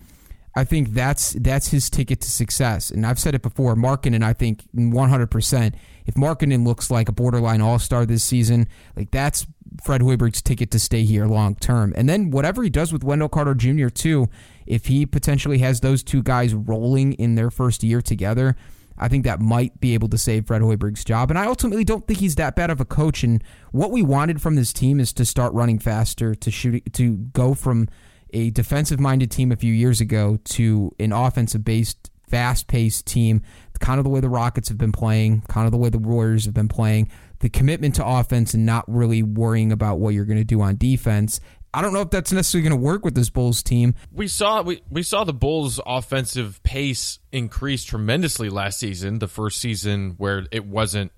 I 0.54 0.64
think 0.64 0.90
that's 0.90 1.32
that's 1.34 1.68
his 1.68 1.88
ticket 1.88 2.20
to 2.22 2.30
success. 2.30 2.90
And 2.90 3.06
I've 3.06 3.18
said 3.18 3.34
it 3.34 3.42
before, 3.42 3.76
Markkanen, 3.76 4.24
I 4.24 4.32
think 4.32 4.64
100%. 4.74 5.74
If 6.10 6.16
Markkanen 6.16 6.66
looks 6.66 6.90
like 6.90 7.08
a 7.08 7.12
borderline 7.12 7.60
all 7.60 7.78
star 7.78 8.04
this 8.04 8.24
season, 8.24 8.66
like 8.96 9.12
that's 9.12 9.46
Fred 9.84 10.00
Hoiberg's 10.00 10.42
ticket 10.42 10.72
to 10.72 10.80
stay 10.80 11.04
here 11.04 11.24
long 11.24 11.54
term. 11.54 11.94
And 11.96 12.08
then 12.08 12.32
whatever 12.32 12.64
he 12.64 12.68
does 12.68 12.92
with 12.92 13.04
Wendell 13.04 13.28
Carter 13.28 13.54
Jr., 13.54 13.90
too, 13.90 14.28
if 14.66 14.86
he 14.86 15.06
potentially 15.06 15.58
has 15.58 15.78
those 15.78 16.02
two 16.02 16.20
guys 16.20 16.52
rolling 16.52 17.12
in 17.12 17.36
their 17.36 17.48
first 17.48 17.84
year 17.84 18.02
together, 18.02 18.56
I 18.98 19.06
think 19.06 19.22
that 19.22 19.38
might 19.38 19.80
be 19.80 19.94
able 19.94 20.08
to 20.08 20.18
save 20.18 20.48
Fred 20.48 20.62
Hoiberg's 20.62 21.04
job. 21.04 21.30
And 21.30 21.38
I 21.38 21.46
ultimately 21.46 21.84
don't 21.84 22.04
think 22.08 22.18
he's 22.18 22.34
that 22.34 22.56
bad 22.56 22.70
of 22.70 22.80
a 22.80 22.84
coach. 22.84 23.22
And 23.22 23.44
what 23.70 23.92
we 23.92 24.02
wanted 24.02 24.42
from 24.42 24.56
this 24.56 24.72
team 24.72 24.98
is 24.98 25.12
to 25.12 25.24
start 25.24 25.52
running 25.52 25.78
faster, 25.78 26.34
to 26.34 26.50
shoot, 26.50 26.92
to 26.94 27.18
go 27.18 27.54
from 27.54 27.88
a 28.32 28.50
defensive 28.50 28.98
minded 28.98 29.30
team 29.30 29.52
a 29.52 29.56
few 29.56 29.72
years 29.72 30.00
ago 30.00 30.40
to 30.42 30.90
an 30.98 31.12
offensive 31.12 31.64
based, 31.64 32.10
fast 32.28 32.66
paced 32.66 33.06
team, 33.06 33.42
kind 33.80 33.98
of 33.98 34.04
the 34.04 34.10
way 34.10 34.20
the 34.20 34.28
Rockets 34.28 34.68
have 34.68 34.78
been 34.78 34.92
playing, 34.92 35.42
kind 35.48 35.66
of 35.66 35.72
the 35.72 35.78
way 35.78 35.88
the 35.88 35.98
Warriors 35.98 36.44
have 36.44 36.54
been 36.54 36.68
playing. 36.68 37.10
The 37.40 37.48
commitment 37.48 37.94
to 37.96 38.06
offense 38.06 38.54
and 38.54 38.66
not 38.66 38.84
really 38.86 39.22
worrying 39.22 39.72
about 39.72 39.98
what 39.98 40.14
you're 40.14 40.26
going 40.26 40.38
to 40.38 40.44
do 40.44 40.60
on 40.60 40.76
defense. 40.76 41.40
I 41.72 41.82
don't 41.82 41.92
know 41.92 42.02
if 42.02 42.10
that's 42.10 42.32
necessarily 42.32 42.68
going 42.68 42.78
to 42.78 42.84
work 42.84 43.04
with 43.04 43.14
this 43.14 43.30
Bulls 43.30 43.62
team. 43.62 43.94
We 44.12 44.28
saw 44.28 44.62
we, 44.62 44.82
we 44.90 45.02
saw 45.02 45.24
the 45.24 45.32
Bulls 45.32 45.80
offensive 45.86 46.62
pace 46.62 47.20
increase 47.32 47.84
tremendously 47.84 48.50
last 48.50 48.78
season, 48.78 49.20
the 49.20 49.28
first 49.28 49.60
season 49.60 50.14
where 50.18 50.46
it 50.50 50.66
wasn't 50.66 51.12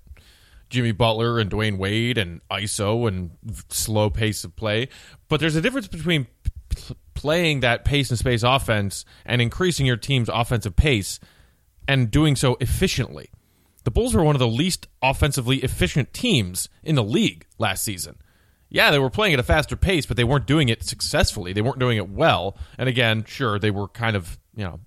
Jimmy 0.69 0.91
Butler 0.91 1.39
and 1.39 1.49
Dwyane 1.49 1.77
Wade 1.77 2.17
and 2.17 2.41
ISO 2.51 3.07
and 3.07 3.31
slow 3.69 4.09
pace 4.09 4.43
of 4.43 4.55
play. 4.55 4.89
But 5.27 5.39
there's 5.39 5.55
a 5.55 5.61
difference 5.61 5.87
between 5.87 6.27
playing 7.13 7.61
that 7.61 7.83
pace 7.83 8.09
and 8.09 8.19
space 8.19 8.43
offense 8.43 9.05
and 9.25 9.41
increasing 9.41 9.85
your 9.85 9.97
team's 9.97 10.29
offensive 10.29 10.75
pace 10.75 11.19
and 11.87 12.09
doing 12.11 12.35
so 12.35 12.57
efficiently. 12.59 13.29
The 13.83 13.91
Bulls 13.91 14.15
were 14.15 14.23
one 14.23 14.35
of 14.35 14.39
the 14.39 14.47
least 14.47 14.87
offensively 15.01 15.57
efficient 15.57 16.13
teams 16.13 16.69
in 16.83 16.95
the 16.95 17.03
league 17.03 17.45
last 17.57 17.83
season. 17.83 18.15
yeah, 18.73 18.89
they 18.89 18.97
were 18.97 19.11
playing 19.11 19.35
at 19.35 19.39
a 19.39 19.43
faster 19.43 19.75
pace, 19.75 20.07
but 20.07 20.17
they 20.17 20.23
weren't 20.23 20.47
doing 20.47 20.67
it 20.67 20.83
successfully. 20.83 21.53
They 21.53 21.61
weren't 21.61 21.77
doing 21.77 21.97
it 21.97 22.09
well. 22.09 22.57
And 22.77 22.89
again, 22.89 23.23
sure, 23.23 23.59
they 23.59 23.69
were 23.69 23.87
kind 23.87 24.15
of, 24.15 24.39
you 24.55 24.63
know, 24.63 24.79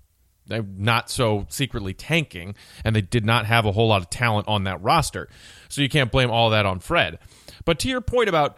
not 0.77 1.09
so 1.09 1.45
secretly 1.49 1.93
tanking, 1.93 2.55
and 2.83 2.93
they 2.93 3.01
did 3.01 3.25
not 3.25 3.45
have 3.45 3.65
a 3.65 3.71
whole 3.71 3.87
lot 3.87 4.01
of 4.01 4.09
talent 4.09 4.47
on 4.49 4.65
that 4.65 4.81
roster. 4.83 5.29
So 5.69 5.81
you 5.81 5.87
can't 5.87 6.11
blame 6.11 6.29
all 6.29 6.49
that 6.49 6.65
on 6.65 6.79
Fred. 6.79 7.19
But 7.63 7.79
to 7.79 7.87
your 7.89 8.01
point 8.01 8.27
about, 8.27 8.57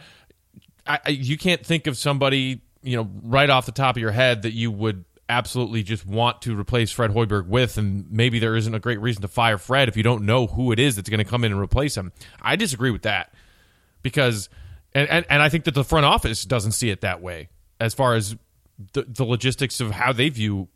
I, 0.87 0.99
you 1.09 1.37
can't 1.37 1.63
think 1.63 1.85
of 1.85 1.95
somebody, 1.95 2.61
you 2.81 2.95
know, 2.95 3.07
right 3.21 3.51
off 3.51 3.67
the 3.67 3.71
top 3.71 3.97
of 3.97 4.01
your 4.01 4.11
head 4.11 4.41
that 4.41 4.53
you 4.53 4.71
would 4.71 5.05
absolutely 5.29 5.83
just 5.83 6.05
want 6.05 6.41
to 6.41 6.59
replace 6.59 6.91
Fred 6.91 7.11
Hoiberg 7.11 7.47
with, 7.47 7.77
and 7.77 8.11
maybe 8.11 8.39
there 8.39 8.55
isn't 8.55 8.73
a 8.73 8.79
great 8.79 8.99
reason 8.99 9.21
to 9.21 9.27
fire 9.27 9.57
Fred 9.57 9.87
if 9.87 9.95
you 9.95 10.03
don't 10.03 10.25
know 10.25 10.47
who 10.47 10.71
it 10.71 10.79
is 10.79 10.95
that's 10.95 11.09
going 11.09 11.19
to 11.19 11.29
come 11.29 11.43
in 11.43 11.51
and 11.51 11.61
replace 11.61 11.95
him. 11.95 12.11
I 12.41 12.55
disagree 12.55 12.91
with 12.91 13.03
that 13.03 13.33
because, 14.01 14.49
and, 14.93 15.07
and, 15.07 15.25
and 15.29 15.41
I 15.41 15.49
think 15.49 15.65
that 15.65 15.75
the 15.75 15.83
front 15.83 16.05
office 16.05 16.43
doesn't 16.43 16.71
see 16.71 16.89
it 16.89 17.01
that 17.01 17.21
way 17.21 17.49
as 17.79 17.93
far 17.93 18.15
as 18.15 18.35
the, 18.93 19.03
the 19.03 19.23
logistics 19.23 19.79
of 19.79 19.91
how 19.91 20.11
they 20.11 20.29
view 20.29 20.67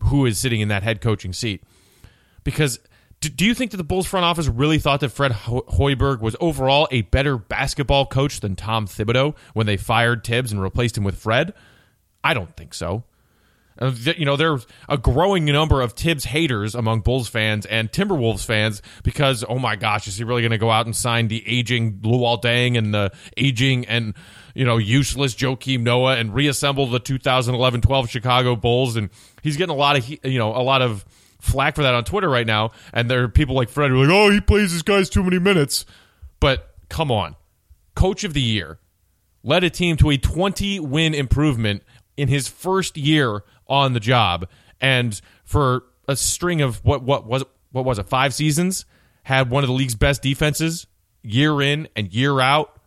who 0.00 0.26
is 0.26 0.38
sitting 0.38 0.60
in 0.60 0.68
that 0.68 0.82
head 0.82 1.00
coaching 1.00 1.32
seat. 1.32 1.62
Because 2.44 2.80
do, 3.20 3.28
do 3.28 3.44
you 3.44 3.54
think 3.54 3.70
that 3.70 3.76
the 3.76 3.84
Bulls 3.84 4.06
front 4.06 4.24
office 4.24 4.48
really 4.48 4.78
thought 4.78 5.00
that 5.00 5.10
Fred 5.10 5.32
Ho- 5.32 5.64
Hoiberg 5.68 6.20
was 6.20 6.36
overall 6.40 6.88
a 6.90 7.02
better 7.02 7.38
basketball 7.38 8.04
coach 8.04 8.40
than 8.40 8.56
Tom 8.56 8.86
Thibodeau 8.86 9.36
when 9.54 9.66
they 9.66 9.76
fired 9.76 10.24
Thibs 10.24 10.52
and 10.52 10.60
replaced 10.60 10.98
him 10.98 11.04
with 11.04 11.16
Fred? 11.16 11.54
I 12.24 12.34
don't 12.34 12.54
think 12.56 12.74
so. 12.74 13.04
Uh, 13.78 13.92
you 14.16 14.24
know, 14.24 14.36
there's 14.36 14.66
a 14.88 14.98
growing 14.98 15.44
number 15.46 15.80
of 15.80 15.92
Thibs 15.92 16.24
haters 16.24 16.74
among 16.74 17.00
Bulls 17.00 17.28
fans 17.28 17.66
and 17.66 17.90
Timberwolves 17.90 18.44
fans 18.44 18.82
because, 19.02 19.44
oh 19.48 19.58
my 19.58 19.76
gosh, 19.76 20.06
is 20.06 20.16
he 20.16 20.24
really 20.24 20.42
going 20.42 20.52
to 20.52 20.58
go 20.58 20.70
out 20.70 20.86
and 20.86 20.94
sign 20.94 21.28
the 21.28 21.42
aging 21.46 21.98
Luol 21.98 22.42
Deng 22.42 22.76
and 22.76 22.92
the 22.92 23.12
aging 23.36 23.86
and, 23.86 24.14
you 24.54 24.64
know, 24.64 24.76
useless 24.76 25.34
Joakim 25.34 25.80
Noah 25.80 26.16
and 26.16 26.34
reassemble 26.34 26.86
the 26.86 27.00
2011-12 27.00 28.08
Chicago 28.08 28.56
Bulls? 28.56 28.96
And 28.96 29.10
he's 29.42 29.56
getting 29.56 29.74
a 29.74 29.78
lot 29.78 29.96
of, 29.96 30.08
you 30.08 30.38
know, 30.38 30.54
a 30.54 30.62
lot 30.62 30.82
of 30.82 31.04
flack 31.40 31.74
for 31.74 31.82
that 31.82 31.94
on 31.94 32.04
Twitter 32.04 32.28
right 32.28 32.46
now. 32.46 32.70
And 32.92 33.10
there 33.10 33.24
are 33.24 33.28
people 33.28 33.54
like 33.54 33.68
Fred 33.68 33.90
who 33.90 34.02
are 34.02 34.06
like, 34.06 34.14
oh, 34.14 34.30
he 34.30 34.40
plays 34.40 34.72
his 34.72 34.82
guys 34.82 35.10
too 35.10 35.22
many 35.22 35.38
minutes. 35.38 35.84
But 36.40 36.74
come 36.88 37.10
on. 37.10 37.36
Coach 37.94 38.24
of 38.24 38.32
the 38.32 38.40
year 38.40 38.78
led 39.42 39.64
a 39.64 39.70
team 39.70 39.96
to 39.98 40.10
a 40.10 40.16
20 40.16 40.80
win 40.80 41.14
improvement 41.14 41.82
in 42.16 42.28
his 42.28 42.48
first 42.48 42.96
year 42.96 43.42
on 43.72 43.94
the 43.94 44.00
job, 44.00 44.46
and 44.80 45.18
for 45.44 45.84
a 46.06 46.14
string 46.14 46.60
of 46.60 46.84
what 46.84 47.02
what 47.02 47.26
was 47.26 47.42
what 47.72 47.84
was 47.86 47.98
it 47.98 48.06
five 48.06 48.34
seasons 48.34 48.84
had 49.24 49.50
one 49.50 49.64
of 49.64 49.68
the 49.68 49.74
league's 49.74 49.94
best 49.94 50.20
defenses 50.22 50.86
year 51.22 51.62
in 51.62 51.88
and 51.96 52.12
year 52.12 52.38
out. 52.40 52.78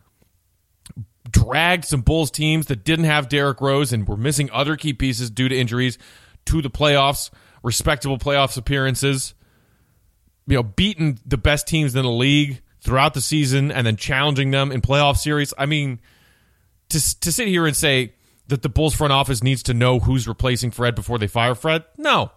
Dragged 1.29 1.85
some 1.85 2.01
Bulls 2.01 2.29
teams 2.29 2.67
that 2.67 2.83
didn't 2.85 3.05
have 3.05 3.29
Derrick 3.29 3.59
Rose 3.59 3.91
and 3.91 4.07
were 4.07 4.15
missing 4.15 4.49
other 4.51 4.77
key 4.77 4.93
pieces 4.93 5.29
due 5.29 5.49
to 5.49 5.57
injuries 5.57 5.97
to 6.45 6.61
the 6.61 6.69
playoffs, 6.69 7.31
respectable 7.63 8.19
playoffs 8.19 8.57
appearances. 8.57 9.33
You 10.47 10.57
know, 10.57 10.63
beating 10.63 11.19
the 11.25 11.37
best 11.37 11.67
teams 11.67 11.95
in 11.95 12.03
the 12.03 12.11
league 12.11 12.61
throughout 12.81 13.15
the 13.15 13.21
season 13.21 13.71
and 13.71 13.87
then 13.87 13.95
challenging 13.95 14.51
them 14.51 14.71
in 14.71 14.81
playoff 14.81 15.17
series. 15.17 15.53
I 15.57 15.65
mean, 15.65 15.99
to 16.89 17.19
to 17.21 17.31
sit 17.31 17.47
here 17.47 17.65
and 17.65 17.75
say 17.75 18.13
that 18.47 18.61
the 18.61 18.69
Bulls 18.69 18.95
front 18.95 19.13
office 19.13 19.43
needs 19.43 19.63
to 19.63 19.73
know 19.73 19.99
who's 19.99 20.27
replacing 20.27 20.71
Fred 20.71 20.95
before 20.95 21.17
they 21.17 21.27
fire 21.27 21.55
Fred? 21.55 21.83
No. 21.97 22.31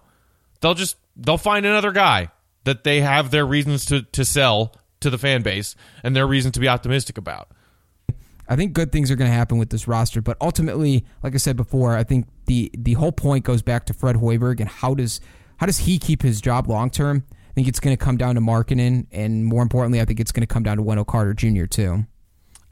They'll 0.61 0.75
just 0.75 0.97
they'll 1.17 1.39
find 1.39 1.67
another 1.67 1.93
guy 1.93 2.31
that 2.65 2.85
they 2.85 3.01
have 3.01 3.31
their 3.31 3.47
reasons 3.47 3.85
to 3.87 4.03
to 4.03 4.25
sell 4.25 4.75
to 5.01 5.11
the 5.11 5.19
fan 5.19 5.43
base 5.43 5.77
and 6.03 6.15
their 6.17 6.27
reason 6.27 6.53
to 6.53 6.61
be 6.61 6.69
optimistic 6.69 7.19
about. 7.19 7.51
I 8.49 8.57
think 8.57 8.73
good 8.73 8.91
things 8.91 9.11
are 9.11 9.17
going 9.17 9.31
to 9.31 9.37
happen 9.37 9.59
with 9.59 9.69
this 9.69 9.87
roster, 9.87 10.23
but 10.23 10.39
ultimately, 10.41 11.05
like 11.23 11.35
I 11.35 11.37
said 11.37 11.57
before, 11.57 11.97
I 11.97 12.03
think 12.03 12.27
the 12.47 12.71
the 12.77 12.95
whole 12.95 13.13
point 13.13 13.45
goes 13.45 13.63
back 13.63 13.85
to 13.87 13.95
Fred 13.95 14.17
Hoiberg 14.17 14.61
and 14.61 14.69
how 14.69 14.95
does 14.95 15.21
how 15.59 15.67
does 15.67 15.79
he 15.79 15.99
keep 15.99 16.23
his 16.23 16.41
job 16.41 16.69
long 16.69 16.91
term? 16.91 17.25
I 17.31 17.53
think 17.53 17.69
it's 17.69 17.81
going 17.81 17.97
to 17.97 18.03
come 18.03 18.17
down 18.17 18.37
to 18.37 18.41
marketing, 18.41 19.09
and 19.11 19.45
more 19.45 19.63
importantly, 19.63 20.01
I 20.01 20.05
think 20.05 20.21
it's 20.21 20.33
going 20.33 20.47
to 20.47 20.53
come 20.53 20.63
down 20.63 20.77
to 20.77 20.83
Wendell 20.83 21.05
Carter 21.05 21.35
Jr. 21.35 21.65
too. 21.65 22.07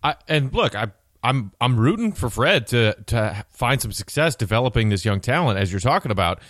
I, 0.02 0.14
and 0.28 0.52
look, 0.54 0.76
I 0.76 0.92
I'm 1.26 1.50
I'm 1.60 1.78
rooting 1.78 2.12
for 2.12 2.30
Fred 2.30 2.68
to 2.68 2.94
to 3.06 3.44
find 3.50 3.82
some 3.82 3.90
success 3.90 4.36
developing 4.36 4.90
this 4.90 5.04
young 5.04 5.20
talent 5.20 5.58
as 5.58 5.72
you're 5.72 5.80
talking 5.80 6.12
about. 6.12 6.40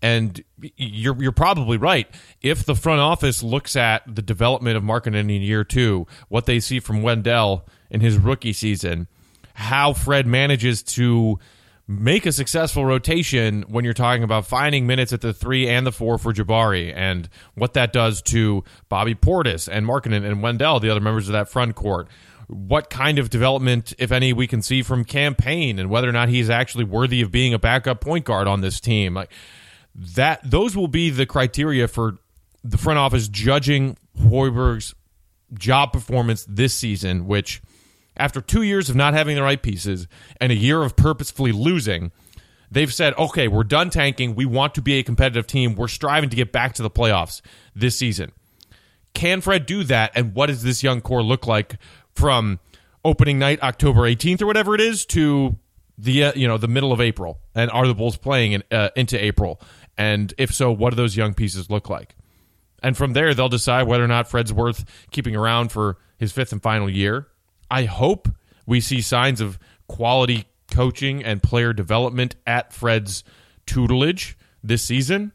And 0.00 0.42
you're 0.76 1.22
you're 1.22 1.32
probably 1.32 1.76
right. 1.76 2.08
If 2.42 2.64
the 2.64 2.74
front 2.74 3.00
office 3.00 3.42
looks 3.42 3.76
at 3.76 4.02
the 4.12 4.22
development 4.22 4.76
of 4.76 4.82
Markkanen 4.82 5.34
in 5.34 5.42
year 5.42 5.62
two, 5.62 6.06
what 6.28 6.46
they 6.46 6.58
see 6.58 6.80
from 6.80 7.02
Wendell 7.02 7.66
in 7.90 8.00
his 8.00 8.16
rookie 8.16 8.54
season, 8.54 9.08
how 9.52 9.92
Fred 9.92 10.26
manages 10.26 10.82
to 10.82 11.38
make 11.86 12.24
a 12.24 12.32
successful 12.32 12.86
rotation 12.86 13.62
when 13.68 13.84
you're 13.84 13.92
talking 13.92 14.22
about 14.22 14.46
finding 14.46 14.86
minutes 14.86 15.12
at 15.12 15.20
the 15.20 15.34
three 15.34 15.68
and 15.68 15.86
the 15.86 15.92
four 15.92 16.16
for 16.16 16.32
Jabari, 16.32 16.94
and 16.94 17.28
what 17.54 17.74
that 17.74 17.92
does 17.92 18.22
to 18.22 18.64
Bobby 18.88 19.14
Portis 19.14 19.68
and 19.70 19.86
Markkanen 19.86 20.24
and 20.24 20.42
Wendell, 20.42 20.80
the 20.80 20.88
other 20.88 21.00
members 21.00 21.28
of 21.28 21.32
that 21.32 21.48
front 21.48 21.74
court 21.74 22.08
what 22.48 22.90
kind 22.90 23.18
of 23.18 23.30
development, 23.30 23.94
if 23.98 24.12
any, 24.12 24.32
we 24.32 24.46
can 24.46 24.62
see 24.62 24.82
from 24.82 25.04
Cam 25.04 25.34
Payne 25.34 25.78
and 25.78 25.88
whether 25.90 26.08
or 26.08 26.12
not 26.12 26.28
he's 26.28 26.50
actually 26.50 26.84
worthy 26.84 27.20
of 27.22 27.30
being 27.30 27.54
a 27.54 27.58
backup 27.58 28.00
point 28.00 28.24
guard 28.24 28.46
on 28.46 28.60
this 28.60 28.80
team. 28.80 29.14
Like 29.14 29.30
that, 29.94 30.40
those 30.48 30.76
will 30.76 30.88
be 30.88 31.10
the 31.10 31.26
criteria 31.26 31.88
for 31.88 32.18
the 32.62 32.78
front 32.78 32.98
office 32.98 33.28
judging 33.28 33.96
Hoiberg's 34.18 34.94
job 35.54 35.92
performance 35.92 36.44
this 36.48 36.74
season. 36.74 37.26
Which, 37.26 37.62
after 38.16 38.40
two 38.40 38.62
years 38.62 38.88
of 38.88 38.96
not 38.96 39.14
having 39.14 39.36
the 39.36 39.42
right 39.42 39.62
pieces 39.62 40.06
and 40.40 40.52
a 40.52 40.56
year 40.56 40.82
of 40.82 40.96
purposefully 40.96 41.52
losing, 41.52 42.12
they've 42.70 42.92
said, 42.92 43.14
"Okay, 43.18 43.48
we're 43.48 43.64
done 43.64 43.90
tanking. 43.90 44.34
We 44.34 44.44
want 44.46 44.74
to 44.74 44.82
be 44.82 44.94
a 44.94 45.02
competitive 45.02 45.46
team. 45.46 45.74
We're 45.74 45.88
striving 45.88 46.30
to 46.30 46.36
get 46.36 46.52
back 46.52 46.74
to 46.74 46.82
the 46.82 46.90
playoffs 46.90 47.40
this 47.74 47.96
season." 47.96 48.32
Can 49.14 49.40
Fred 49.40 49.64
do 49.64 49.84
that? 49.84 50.10
And 50.16 50.34
what 50.34 50.46
does 50.46 50.64
this 50.64 50.82
young 50.82 51.00
core 51.00 51.22
look 51.22 51.46
like 51.46 51.76
from 52.14 52.60
opening 53.04 53.38
night 53.38 53.62
October 53.62 54.02
18th 54.02 54.42
or 54.42 54.46
whatever 54.46 54.74
it 54.74 54.80
is 54.80 55.04
to 55.06 55.56
the 55.98 56.24
uh, 56.24 56.32
you 56.34 56.48
know 56.48 56.58
the 56.58 56.68
middle 56.68 56.92
of 56.92 57.00
April. 57.00 57.38
And 57.54 57.70
are 57.70 57.86
the 57.86 57.94
Bulls 57.94 58.16
playing 58.16 58.52
in, 58.52 58.64
uh, 58.70 58.90
into 58.96 59.22
April? 59.22 59.60
And 59.96 60.34
if 60.38 60.52
so 60.52 60.72
what 60.72 60.90
do 60.90 60.96
those 60.96 61.16
young 61.16 61.34
pieces 61.34 61.70
look 61.70 61.88
like? 61.88 62.16
And 62.82 62.96
from 62.96 63.12
there 63.12 63.34
they'll 63.34 63.48
decide 63.48 63.86
whether 63.86 64.04
or 64.04 64.08
not 64.08 64.28
Fred's 64.28 64.52
worth 64.52 64.84
keeping 65.10 65.36
around 65.36 65.70
for 65.70 65.98
his 66.18 66.32
fifth 66.32 66.52
and 66.52 66.62
final 66.62 66.90
year. 66.90 67.28
I 67.70 67.84
hope 67.84 68.28
we 68.66 68.80
see 68.80 69.00
signs 69.00 69.40
of 69.40 69.58
quality 69.88 70.46
coaching 70.70 71.22
and 71.22 71.42
player 71.42 71.72
development 71.72 72.36
at 72.46 72.72
Fred's 72.72 73.24
tutelage 73.66 74.36
this 74.62 74.82
season 74.82 75.32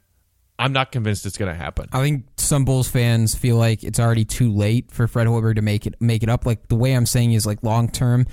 I'm 0.59 0.73
not 0.73 0.91
convinced 0.91 1.25
it's 1.25 1.37
going 1.37 1.51
to 1.51 1.57
happen. 1.57 1.87
I 1.93 2.01
think 2.01 2.25
some 2.35 2.65
Bulls 2.65 2.89
fans 2.89 3.33
feel 3.33 3.55
like 3.55 3.83
it's 3.83 3.99
already 3.99 4.25
too 4.25 4.51
late 4.51 4.91
for 4.91 5.07
Fred 5.07 5.25
Hoiberg 5.25 5.55
to 5.55 5.61
make 5.61 5.87
it 5.87 5.95
make 6.01 6.21
it 6.21 6.29
up. 6.29 6.45
Like 6.45 6.67
the 6.67 6.75
way 6.75 6.93
I'm 6.93 7.05
saying 7.05 7.31
is 7.31 7.45
like 7.45 7.63
long 7.63 7.89
term 7.89 8.27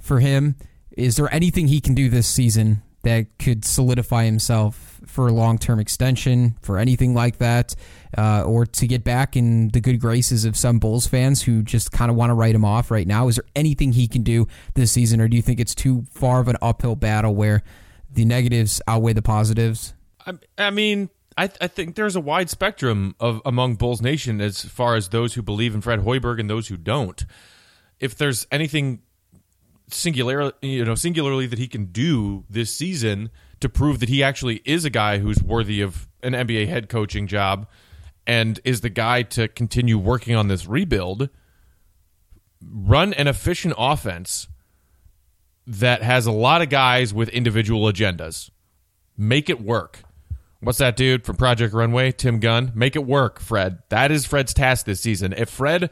for 0.00 0.20
him. 0.20 0.54
Is 0.92 1.16
there 1.16 1.32
anything 1.34 1.66
he 1.66 1.80
can 1.80 1.94
do 1.94 2.08
this 2.08 2.28
season 2.28 2.82
that 3.02 3.26
could 3.38 3.64
solidify 3.64 4.24
himself 4.24 5.00
for 5.04 5.26
a 5.26 5.32
long 5.32 5.58
term 5.58 5.80
extension, 5.80 6.56
for 6.62 6.78
anything 6.78 7.12
like 7.12 7.38
that, 7.38 7.74
uh, 8.16 8.44
or 8.44 8.64
to 8.66 8.86
get 8.86 9.02
back 9.02 9.36
in 9.36 9.68
the 9.70 9.80
good 9.80 10.00
graces 10.00 10.44
of 10.44 10.56
some 10.56 10.78
Bulls 10.78 11.08
fans 11.08 11.42
who 11.42 11.62
just 11.62 11.90
kind 11.90 12.08
of 12.08 12.16
want 12.16 12.30
to 12.30 12.34
write 12.34 12.54
him 12.54 12.64
off 12.64 12.92
right 12.92 13.06
now? 13.06 13.26
Is 13.26 13.34
there 13.36 13.44
anything 13.56 13.92
he 13.92 14.06
can 14.06 14.22
do 14.22 14.46
this 14.74 14.92
season, 14.92 15.20
or 15.20 15.26
do 15.26 15.36
you 15.36 15.42
think 15.42 15.58
it's 15.58 15.74
too 15.74 16.04
far 16.12 16.40
of 16.40 16.46
an 16.46 16.56
uphill 16.62 16.94
battle 16.94 17.34
where 17.34 17.62
the 18.12 18.24
negatives 18.24 18.80
outweigh 18.86 19.12
the 19.12 19.22
positives? 19.22 19.94
I, 20.26 20.34
I 20.56 20.70
mean, 20.70 21.10
I, 21.36 21.48
th- 21.48 21.58
I, 21.60 21.66
think 21.66 21.96
there's 21.96 22.16
a 22.16 22.20
wide 22.20 22.48
spectrum 22.48 23.16
of 23.18 23.42
among 23.44 23.74
Bulls 23.74 24.00
Nation 24.00 24.40
as 24.40 24.64
far 24.64 24.94
as 24.94 25.08
those 25.08 25.34
who 25.34 25.42
believe 25.42 25.74
in 25.74 25.80
Fred 25.80 26.00
Hoiberg 26.00 26.38
and 26.38 26.48
those 26.48 26.68
who 26.68 26.76
don't. 26.76 27.24
If 27.98 28.16
there's 28.16 28.46
anything 28.52 29.02
singular, 29.88 30.52
you 30.62 30.84
know, 30.84 30.94
singularly 30.94 31.46
that 31.46 31.58
he 31.58 31.66
can 31.66 31.86
do 31.86 32.44
this 32.48 32.72
season 32.72 33.30
to 33.60 33.68
prove 33.68 34.00
that 34.00 34.08
he 34.08 34.22
actually 34.22 34.62
is 34.64 34.84
a 34.84 34.90
guy 34.90 35.18
who's 35.18 35.42
worthy 35.42 35.80
of 35.80 36.08
an 36.22 36.32
NBA 36.32 36.68
head 36.68 36.88
coaching 36.88 37.26
job 37.26 37.66
and 38.26 38.60
is 38.64 38.80
the 38.80 38.90
guy 38.90 39.22
to 39.22 39.48
continue 39.48 39.98
working 39.98 40.36
on 40.36 40.48
this 40.48 40.66
rebuild, 40.66 41.28
run 42.62 43.12
an 43.14 43.26
efficient 43.26 43.74
offense 43.76 44.48
that 45.66 46.02
has 46.02 46.26
a 46.26 46.32
lot 46.32 46.62
of 46.62 46.68
guys 46.68 47.12
with 47.12 47.28
individual 47.30 47.90
agendas. 47.90 48.50
Make 49.16 49.48
it 49.48 49.60
work 49.60 50.02
What's 50.64 50.78
that 50.78 50.96
dude 50.96 51.24
from 51.24 51.36
Project 51.36 51.74
Runway? 51.74 52.12
Tim 52.12 52.40
Gunn. 52.40 52.72
Make 52.74 52.96
it 52.96 53.04
work, 53.04 53.38
Fred. 53.40 53.82
That 53.90 54.10
is 54.10 54.24
Fred's 54.24 54.54
task 54.54 54.86
this 54.86 55.00
season. 55.00 55.34
If 55.36 55.50
Fred 55.50 55.90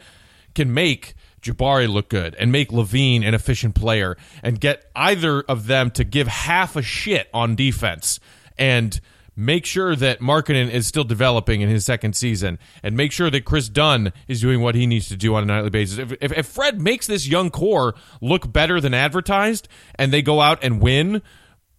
can 0.55 0.73
make 0.73 1.15
Jabari 1.43 1.89
look 1.89 2.09
good 2.09 2.35
and 2.37 2.51
make 2.51 2.71
LaVine 2.71 3.27
an 3.27 3.35
efficient 3.35 3.75
player 3.75 4.17
and 4.43 4.61
get 4.61 4.91
either 4.97 5.43
of 5.43 5.67
them 5.67 5.91
to 5.93 6.05
give 6.05 6.29
half 6.29 6.77
a 6.77 6.83
shit 6.83 7.29
on 7.35 7.55
defense 7.55 8.21
and 8.57 9.01
make 9.37 9.67
sure 9.67 9.97
that 9.97 10.21
Markkanen 10.21 10.71
is 10.71 10.87
still 10.87 11.05
developing 11.05 11.61
in 11.61 11.69
his 11.69 11.85
second 11.85 12.15
season, 12.15 12.59
and 12.83 12.97
make 12.97 13.13
sure 13.13 13.31
that 13.31 13.45
Kris 13.45 13.69
Dunn 13.69 14.13
is 14.29 14.41
doing 14.41 14.61
what 14.61 14.75
he 14.75 14.87
needs 14.87 15.09
to 15.09 15.17
do 15.17 15.35
on 15.35 15.43
a 15.43 15.47
nightly 15.47 15.71
basis. 15.71 15.99
If, 15.99 16.13
if, 16.21 16.33
if 16.33 16.47
Fred 16.47 16.81
makes 16.81 17.07
this 17.07 17.27
young 17.27 17.51
core 17.51 17.95
look 18.21 18.53
better 18.53 18.81
than 18.81 18.95
advertised, 18.95 19.69
and 19.95 20.13
they 20.13 20.23
go 20.23 20.41
out 20.41 20.63
and 20.63 20.81
win 20.81 21.23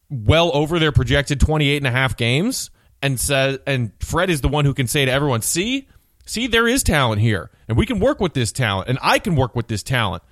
well 0.09 0.51
over 0.53 0.79
their 0.79 0.91
projected 0.91 1.39
28 1.39 1.77
and 1.77 1.87
a 1.87 1.91
half 1.91 2.17
games, 2.17 2.71
and 3.03 3.19
says, 3.19 3.59
and 3.67 3.91
Fred 3.99 4.31
is 4.31 4.41
the 4.41 4.47
one 4.47 4.65
who 4.65 4.73
can 4.73 4.87
say 4.87 5.05
to 5.05 5.11
everyone, 5.11 5.43
see, 5.43 5.87
see, 6.25 6.47
there 6.47 6.67
is 6.67 6.81
talent 6.81 7.21
here, 7.21 7.51
and 7.67 7.77
we 7.77 7.85
can 7.85 7.99
work 7.99 8.19
with 8.19 8.33
this 8.33 8.51
talent, 8.51 8.89
and 8.89 8.97
I 9.01 9.19
can 9.19 9.35
work 9.35 9.55
with 9.55 9.67
this 9.67 9.83
talent. 9.83 10.23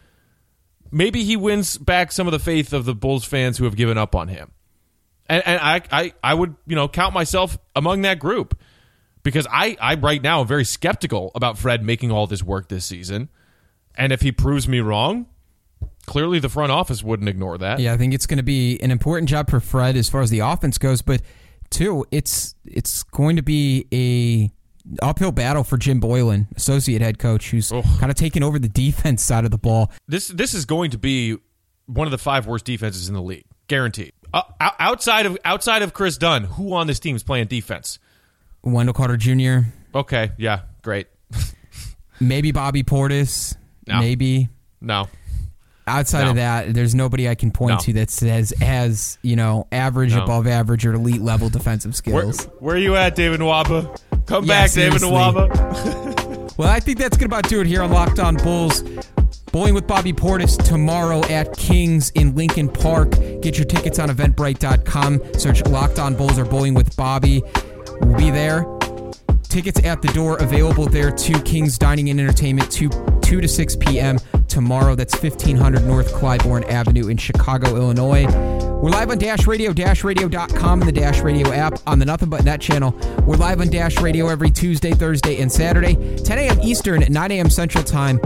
Maybe 0.89 1.23
he 1.23 1.37
wins 1.37 1.77
back 1.77 2.11
some 2.11 2.27
of 2.27 2.31
the 2.31 2.39
faith 2.39 2.73
of 2.73 2.85
the 2.85 2.95
Bulls 2.95 3.25
fans 3.25 3.59
who 3.59 3.65
have 3.65 3.75
given 3.75 3.97
up 3.97 4.15
on 4.15 4.27
him 4.27 4.51
and, 5.31 5.43
and 5.47 5.59
I, 5.61 5.81
I, 5.91 6.13
I 6.21 6.33
would 6.33 6.55
you 6.67 6.75
know 6.75 6.87
count 6.87 7.13
myself 7.13 7.57
among 7.75 8.01
that 8.01 8.19
group 8.19 8.59
because 9.23 9.47
I, 9.49 9.77
I 9.79 9.95
right 9.95 10.21
now 10.21 10.41
am 10.41 10.47
very 10.47 10.65
skeptical 10.65 11.31
about 11.35 11.57
Fred 11.57 11.83
making 11.83 12.11
all 12.11 12.27
this 12.27 12.43
work 12.43 12.67
this 12.67 12.85
season, 12.85 13.29
and 13.95 14.11
if 14.11 14.21
he 14.21 14.31
proves 14.31 14.67
me 14.67 14.81
wrong, 14.81 15.27
clearly 16.05 16.39
the 16.39 16.49
front 16.49 16.71
office 16.71 17.01
wouldn't 17.01 17.29
ignore 17.29 17.57
that. 17.59 17.79
Yeah, 17.79 17.93
I 17.93 17.97
think 17.97 18.13
it's 18.13 18.25
going 18.25 18.37
to 18.37 18.43
be 18.43 18.77
an 18.81 18.91
important 18.91 19.29
job 19.29 19.49
for 19.49 19.61
Fred 19.61 19.95
as 19.95 20.09
far 20.09 20.21
as 20.21 20.29
the 20.29 20.39
offense 20.39 20.77
goes, 20.77 21.01
but 21.01 21.21
two, 21.71 22.05
it's 22.11 22.53
it's 22.65 23.03
going 23.03 23.37
to 23.37 23.41
be 23.41 23.87
a 23.91 24.51
uphill 25.01 25.31
battle 25.31 25.63
for 25.63 25.77
Jim 25.77 25.99
Boylan, 25.99 26.47
associate 26.55 27.01
head 27.01 27.17
coach, 27.17 27.49
who's 27.49 27.71
oh. 27.71 27.81
kind 27.99 28.11
of 28.11 28.15
taking 28.15 28.43
over 28.43 28.59
the 28.59 28.69
defense 28.69 29.23
side 29.23 29.45
of 29.45 29.51
the 29.51 29.57
ball. 29.57 29.91
This 30.07 30.27
this 30.27 30.53
is 30.53 30.65
going 30.65 30.91
to 30.91 30.97
be 30.97 31.37
one 31.87 32.07
of 32.07 32.11
the 32.11 32.17
five 32.17 32.45
worst 32.45 32.65
defenses 32.65 33.07
in 33.07 33.15
the 33.15 33.21
league, 33.21 33.45
guaranteed. 33.67 34.13
Uh, 34.33 34.43
outside 34.79 35.25
of 35.25 35.37
outside 35.43 35.81
of 35.81 35.93
Kris 35.93 36.17
Dunn, 36.17 36.43
who 36.43 36.73
on 36.73 36.87
this 36.87 36.99
team 36.99 37.15
is 37.15 37.23
playing 37.23 37.47
defense? 37.47 37.99
Wendell 38.63 38.93
Carter 38.93 39.17
Jr. 39.17 39.69
Okay, 39.93 40.31
yeah, 40.37 40.61
great. 40.83 41.07
maybe 42.19 42.51
Bobby 42.51 42.83
Portis. 42.83 43.55
No. 43.87 43.99
Maybe 43.99 44.49
no. 44.79 45.09
Outside 45.87 46.23
no. 46.23 46.29
of 46.31 46.35
that, 46.35 46.73
there's 46.73 46.93
nobody 46.93 47.27
I 47.27 47.35
can 47.35 47.51
point 47.51 47.71
no. 47.71 47.77
to 47.79 47.93
that 47.93 48.09
says 48.09 48.51
has 48.61 49.17
you 49.21 49.35
know 49.35 49.67
average, 49.71 50.13
no. 50.13 50.23
above 50.23 50.47
average, 50.47 50.85
or 50.85 50.93
elite 50.93 51.21
level 51.21 51.49
defensive 51.49 51.95
skills. 51.95 52.45
Where, 52.45 52.55
where 52.59 52.75
are 52.75 52.79
you 52.79 52.95
at, 52.95 53.15
David 53.15 53.39
Nwaba? 53.39 53.99
Come 54.25 54.45
yeah, 54.45 54.61
back, 54.61 54.69
seriously. 54.69 55.09
David 55.09 55.17
Nwaba. 55.17 56.53
well, 56.57 56.69
I 56.69 56.79
think 56.79 56.99
that's 56.99 57.17
gonna 57.17 57.27
about 57.27 57.49
do 57.49 57.61
it 57.61 57.67
here 57.67 57.81
on 57.81 57.91
Locked 57.91 58.19
On 58.19 58.35
Bulls. 58.37 58.83
Bowling 59.51 59.73
with 59.73 59.85
Bobby 59.85 60.13
Portis 60.13 60.57
tomorrow 60.63 61.21
at 61.25 61.55
Kings 61.57 62.09
in 62.11 62.35
Lincoln 62.35 62.69
Park. 62.69 63.11
Get 63.41 63.57
your 63.57 63.65
tickets 63.65 63.99
on 63.99 64.09
eventbrite.com. 64.09 65.33
Search 65.33 65.65
Locked 65.65 65.99
On 65.99 66.15
Bulls 66.15 66.39
or 66.39 66.45
Bowling 66.45 66.73
with 66.73 66.95
Bobby. 66.95 67.43
We'll 67.99 68.17
be 68.17 68.31
there. 68.31 68.65
Tickets 69.43 69.83
at 69.83 70.01
the 70.01 70.07
door 70.13 70.37
available 70.37 70.85
there 70.85 71.11
to 71.11 71.41
Kings 71.41 71.77
Dining 71.77 72.09
and 72.09 72.17
Entertainment 72.17 72.71
2, 72.71 72.89
2 73.21 73.41
to 73.41 73.47
6 73.47 73.75
p.m. 73.75 74.17
tomorrow. 74.51 74.95
That's 74.95 75.19
1500 75.19 75.83
North 75.85 76.13
Clybourn 76.13 76.69
Avenue 76.69 77.07
in 77.07 77.17
Chicago, 77.17 77.75
Illinois. 77.75 78.25
We're 78.81 78.89
live 78.89 79.09
on 79.09 79.17
Dash 79.17 79.47
Radio, 79.47 79.73
dashradio.com, 79.73 80.81
and 80.81 80.87
the 80.87 80.91
Dash 80.91 81.21
Radio 81.21 81.51
app 81.51 81.79
on 81.87 81.99
the 81.99 82.05
Nothing 82.05 82.29
But 82.29 82.43
Net 82.43 82.61
channel. 82.61 82.91
We're 83.25 83.37
live 83.37 83.61
on 83.61 83.69
Dash 83.69 83.99
Radio 84.01 84.27
every 84.27 84.51
Tuesday, 84.51 84.91
Thursday, 84.91 85.41
and 85.41 85.51
Saturday, 85.51 85.95
10 86.23 86.37
a.m. 86.37 86.59
Eastern, 86.61 87.05
9 87.07 87.31
a.m. 87.31 87.49
Central 87.49 87.83
Time. 87.83 88.19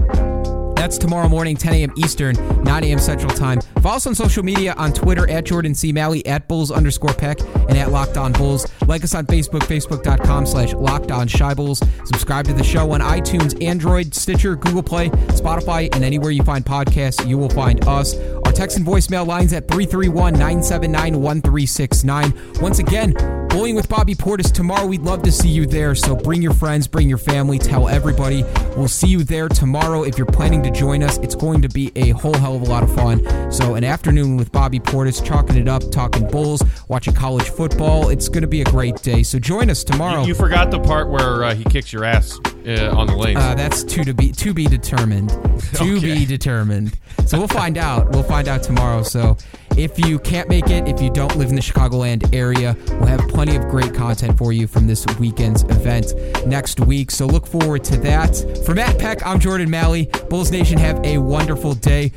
That's 0.75 0.97
tomorrow 0.97 1.27
morning, 1.27 1.55
10 1.55 1.73
a.m. 1.73 1.93
Eastern, 1.97 2.35
9 2.63 2.83
a.m. 2.83 2.99
Central 2.99 3.31
Time. 3.31 3.59
Follow 3.81 3.95
us 3.95 4.07
on 4.07 4.15
social 4.15 4.43
media 4.43 4.73
on 4.77 4.93
Twitter 4.93 5.29
at 5.29 5.45
Jordan 5.45 5.73
C. 5.73 5.91
Malley, 5.91 6.25
at 6.25 6.47
Bulls 6.47 6.71
underscore 6.71 7.13
Peck, 7.13 7.39
and 7.41 7.77
at 7.77 7.91
Locked 7.91 8.17
On 8.17 8.31
Bulls. 8.33 8.67
Like 8.87 9.03
us 9.03 9.15
on 9.15 9.25
Facebook, 9.25 9.61
facebook.com 9.61 10.45
slash 10.45 10.73
Locked 10.73 11.11
On 11.11 11.27
Bulls. 11.55 11.81
Subscribe 12.05 12.45
to 12.45 12.53
the 12.53 12.63
show 12.63 12.91
on 12.91 13.01
iTunes, 13.01 13.61
Android, 13.63 14.13
Stitcher, 14.13 14.55
Google 14.55 14.83
Play, 14.83 15.09
Spotify, 15.09 15.93
and 15.95 16.03
anywhere 16.03 16.31
you 16.31 16.43
find 16.43 16.65
podcasts, 16.65 17.27
you 17.27 17.37
will 17.37 17.49
find 17.49 17.85
us. 17.87 18.15
Text 18.55 18.77
and 18.77 18.85
voicemail 18.85 19.27
lines 19.27 19.53
at 19.53 19.67
331 19.67 20.33
979 20.33 21.21
1369. 21.21 22.33
Once 22.61 22.79
again, 22.79 23.13
Bowling 23.55 23.75
with 23.75 23.87
Bobby 23.87 24.15
Portis 24.15 24.51
tomorrow. 24.51 24.85
We'd 24.85 25.03
love 25.03 25.21
to 25.23 25.31
see 25.31 25.47
you 25.47 25.65
there. 25.65 25.95
So 25.95 26.13
bring 26.13 26.41
your 26.41 26.53
friends, 26.53 26.89
bring 26.89 27.07
your 27.07 27.17
family, 27.17 27.57
tell 27.57 27.87
everybody. 27.87 28.43
We'll 28.75 28.89
see 28.89 29.07
you 29.07 29.23
there 29.23 29.47
tomorrow. 29.47 30.03
If 30.03 30.17
you're 30.17 30.27
planning 30.27 30.61
to 30.63 30.71
join 30.71 31.01
us, 31.01 31.17
it's 31.19 31.35
going 31.35 31.61
to 31.61 31.69
be 31.69 31.89
a 31.95 32.09
whole 32.09 32.37
hell 32.37 32.55
of 32.55 32.63
a 32.63 32.65
lot 32.65 32.83
of 32.83 32.93
fun. 32.93 33.49
So, 33.53 33.75
an 33.75 33.85
afternoon 33.85 34.35
with 34.35 34.51
Bobby 34.51 34.81
Portis, 34.81 35.23
chalking 35.23 35.55
it 35.55 35.69
up, 35.69 35.89
talking 35.89 36.27
Bulls, 36.27 36.63
watching 36.89 37.13
college 37.13 37.47
football. 37.47 38.09
It's 38.09 38.27
going 38.27 38.41
to 38.41 38.47
be 38.47 38.59
a 38.59 38.65
great 38.65 38.97
day. 38.97 39.23
So, 39.23 39.39
join 39.39 39.69
us 39.69 39.85
tomorrow. 39.85 40.23
You, 40.23 40.29
you 40.29 40.35
forgot 40.35 40.69
the 40.69 40.81
part 40.81 41.09
where 41.09 41.45
uh, 41.45 41.55
he 41.55 41.63
kicks 41.63 41.93
your 41.93 42.03
ass 42.03 42.37
uh, 42.67 42.95
on 42.95 43.07
the 43.07 43.15
lane. 43.15 43.37
Uh, 43.37 43.55
that's 43.55 43.83
to, 43.83 44.03
to 44.03 44.13
be 44.13 44.31
to 44.31 44.53
be 44.53 44.65
determined. 44.65 45.31
To 45.75 45.97
okay. 45.97 46.13
be 46.19 46.25
determined. 46.25 46.97
So 47.25 47.37
we'll 47.37 47.47
find 47.47 47.77
out. 47.77 48.11
We'll 48.11 48.23
find 48.23 48.47
out 48.47 48.63
tomorrow. 48.63 49.03
So 49.03 49.35
if 49.75 49.99
you 49.99 50.19
can't 50.19 50.47
make 50.47 50.69
it, 50.69 50.87
if 50.87 51.01
you 51.01 51.09
don't 51.09 51.35
live 51.35 51.49
in 51.49 51.55
the 51.55 51.61
Chicagoland 51.61 52.33
area, 52.33 52.77
we'll 52.87 53.07
have 53.07 53.27
plenty 53.27 53.55
of 53.57 53.67
great 53.67 53.93
content 53.93 54.37
for 54.37 54.53
you 54.53 54.67
from 54.67 54.87
this 54.87 55.05
weekend's 55.19 55.63
event 55.63 56.13
next 56.45 56.79
week. 56.79 57.11
So 57.11 57.25
look 57.25 57.45
forward 57.45 57.83
to 57.85 57.97
that. 57.97 58.63
For 58.65 58.73
Matt 58.73 58.97
Peck, 58.97 59.25
I'm 59.25 59.39
Jordan 59.39 59.69
Malley. 59.69 60.09
Bulls 60.29 60.51
Nation, 60.51 60.77
have 60.77 61.03
a 61.03 61.17
wonderful 61.17 61.73
day 61.73 62.13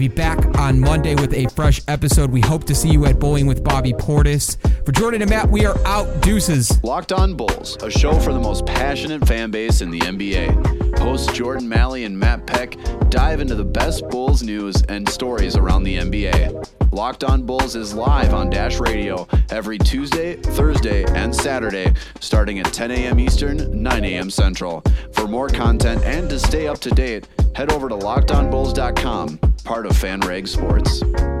be 0.00 0.08
back 0.08 0.58
on 0.58 0.80
Monday 0.80 1.14
with 1.14 1.34
a 1.34 1.46
fresh 1.50 1.82
episode. 1.86 2.30
We 2.30 2.40
hope 2.40 2.64
to 2.64 2.74
see 2.74 2.88
you 2.88 3.04
at 3.04 3.18
Bowling 3.18 3.44
with 3.44 3.62
Bobby 3.62 3.92
Portis. 3.92 4.56
For 4.86 4.92
Jordan 4.92 5.20
and 5.20 5.28
Matt, 5.28 5.50
we 5.50 5.66
are 5.66 5.76
out. 5.86 6.22
Deuces. 6.22 6.82
Locked 6.82 7.12
on 7.12 7.34
Bulls, 7.34 7.76
a 7.82 7.90
show 7.90 8.18
for 8.18 8.32
the 8.32 8.40
most 8.40 8.64
passionate 8.64 9.28
fan 9.28 9.50
base 9.50 9.82
in 9.82 9.90
the 9.90 10.00
NBA. 10.00 10.98
Hosts 11.00 11.30
Jordan 11.34 11.68
Malley 11.68 12.04
and 12.04 12.18
Matt 12.18 12.46
Peck 12.46 12.78
dive 13.10 13.42
into 13.42 13.54
the 13.54 13.64
best 13.64 14.08
Bulls 14.08 14.42
news 14.42 14.82
and 14.88 15.06
stories 15.06 15.54
around 15.54 15.82
the 15.82 15.98
NBA. 15.98 16.79
Locked 16.92 17.22
on 17.22 17.44
Bulls 17.44 17.76
is 17.76 17.94
live 17.94 18.34
on 18.34 18.50
Dash 18.50 18.80
Radio 18.80 19.28
every 19.50 19.78
Tuesday, 19.78 20.34
Thursday, 20.36 21.04
and 21.14 21.34
Saturday, 21.34 21.94
starting 22.18 22.58
at 22.58 22.72
10 22.72 22.90
a.m. 22.90 23.20
Eastern, 23.20 23.80
9 23.82 24.04
a.m. 24.04 24.28
Central. 24.28 24.82
For 25.12 25.28
more 25.28 25.48
content 25.48 26.02
and 26.04 26.28
to 26.30 26.38
stay 26.38 26.66
up 26.66 26.78
to 26.80 26.90
date, 26.90 27.28
head 27.54 27.70
over 27.72 27.88
to 27.88 27.96
lockedonbulls.com, 27.96 29.38
part 29.64 29.86
of 29.86 29.92
FanRag 29.92 30.48
Sports. 30.48 31.39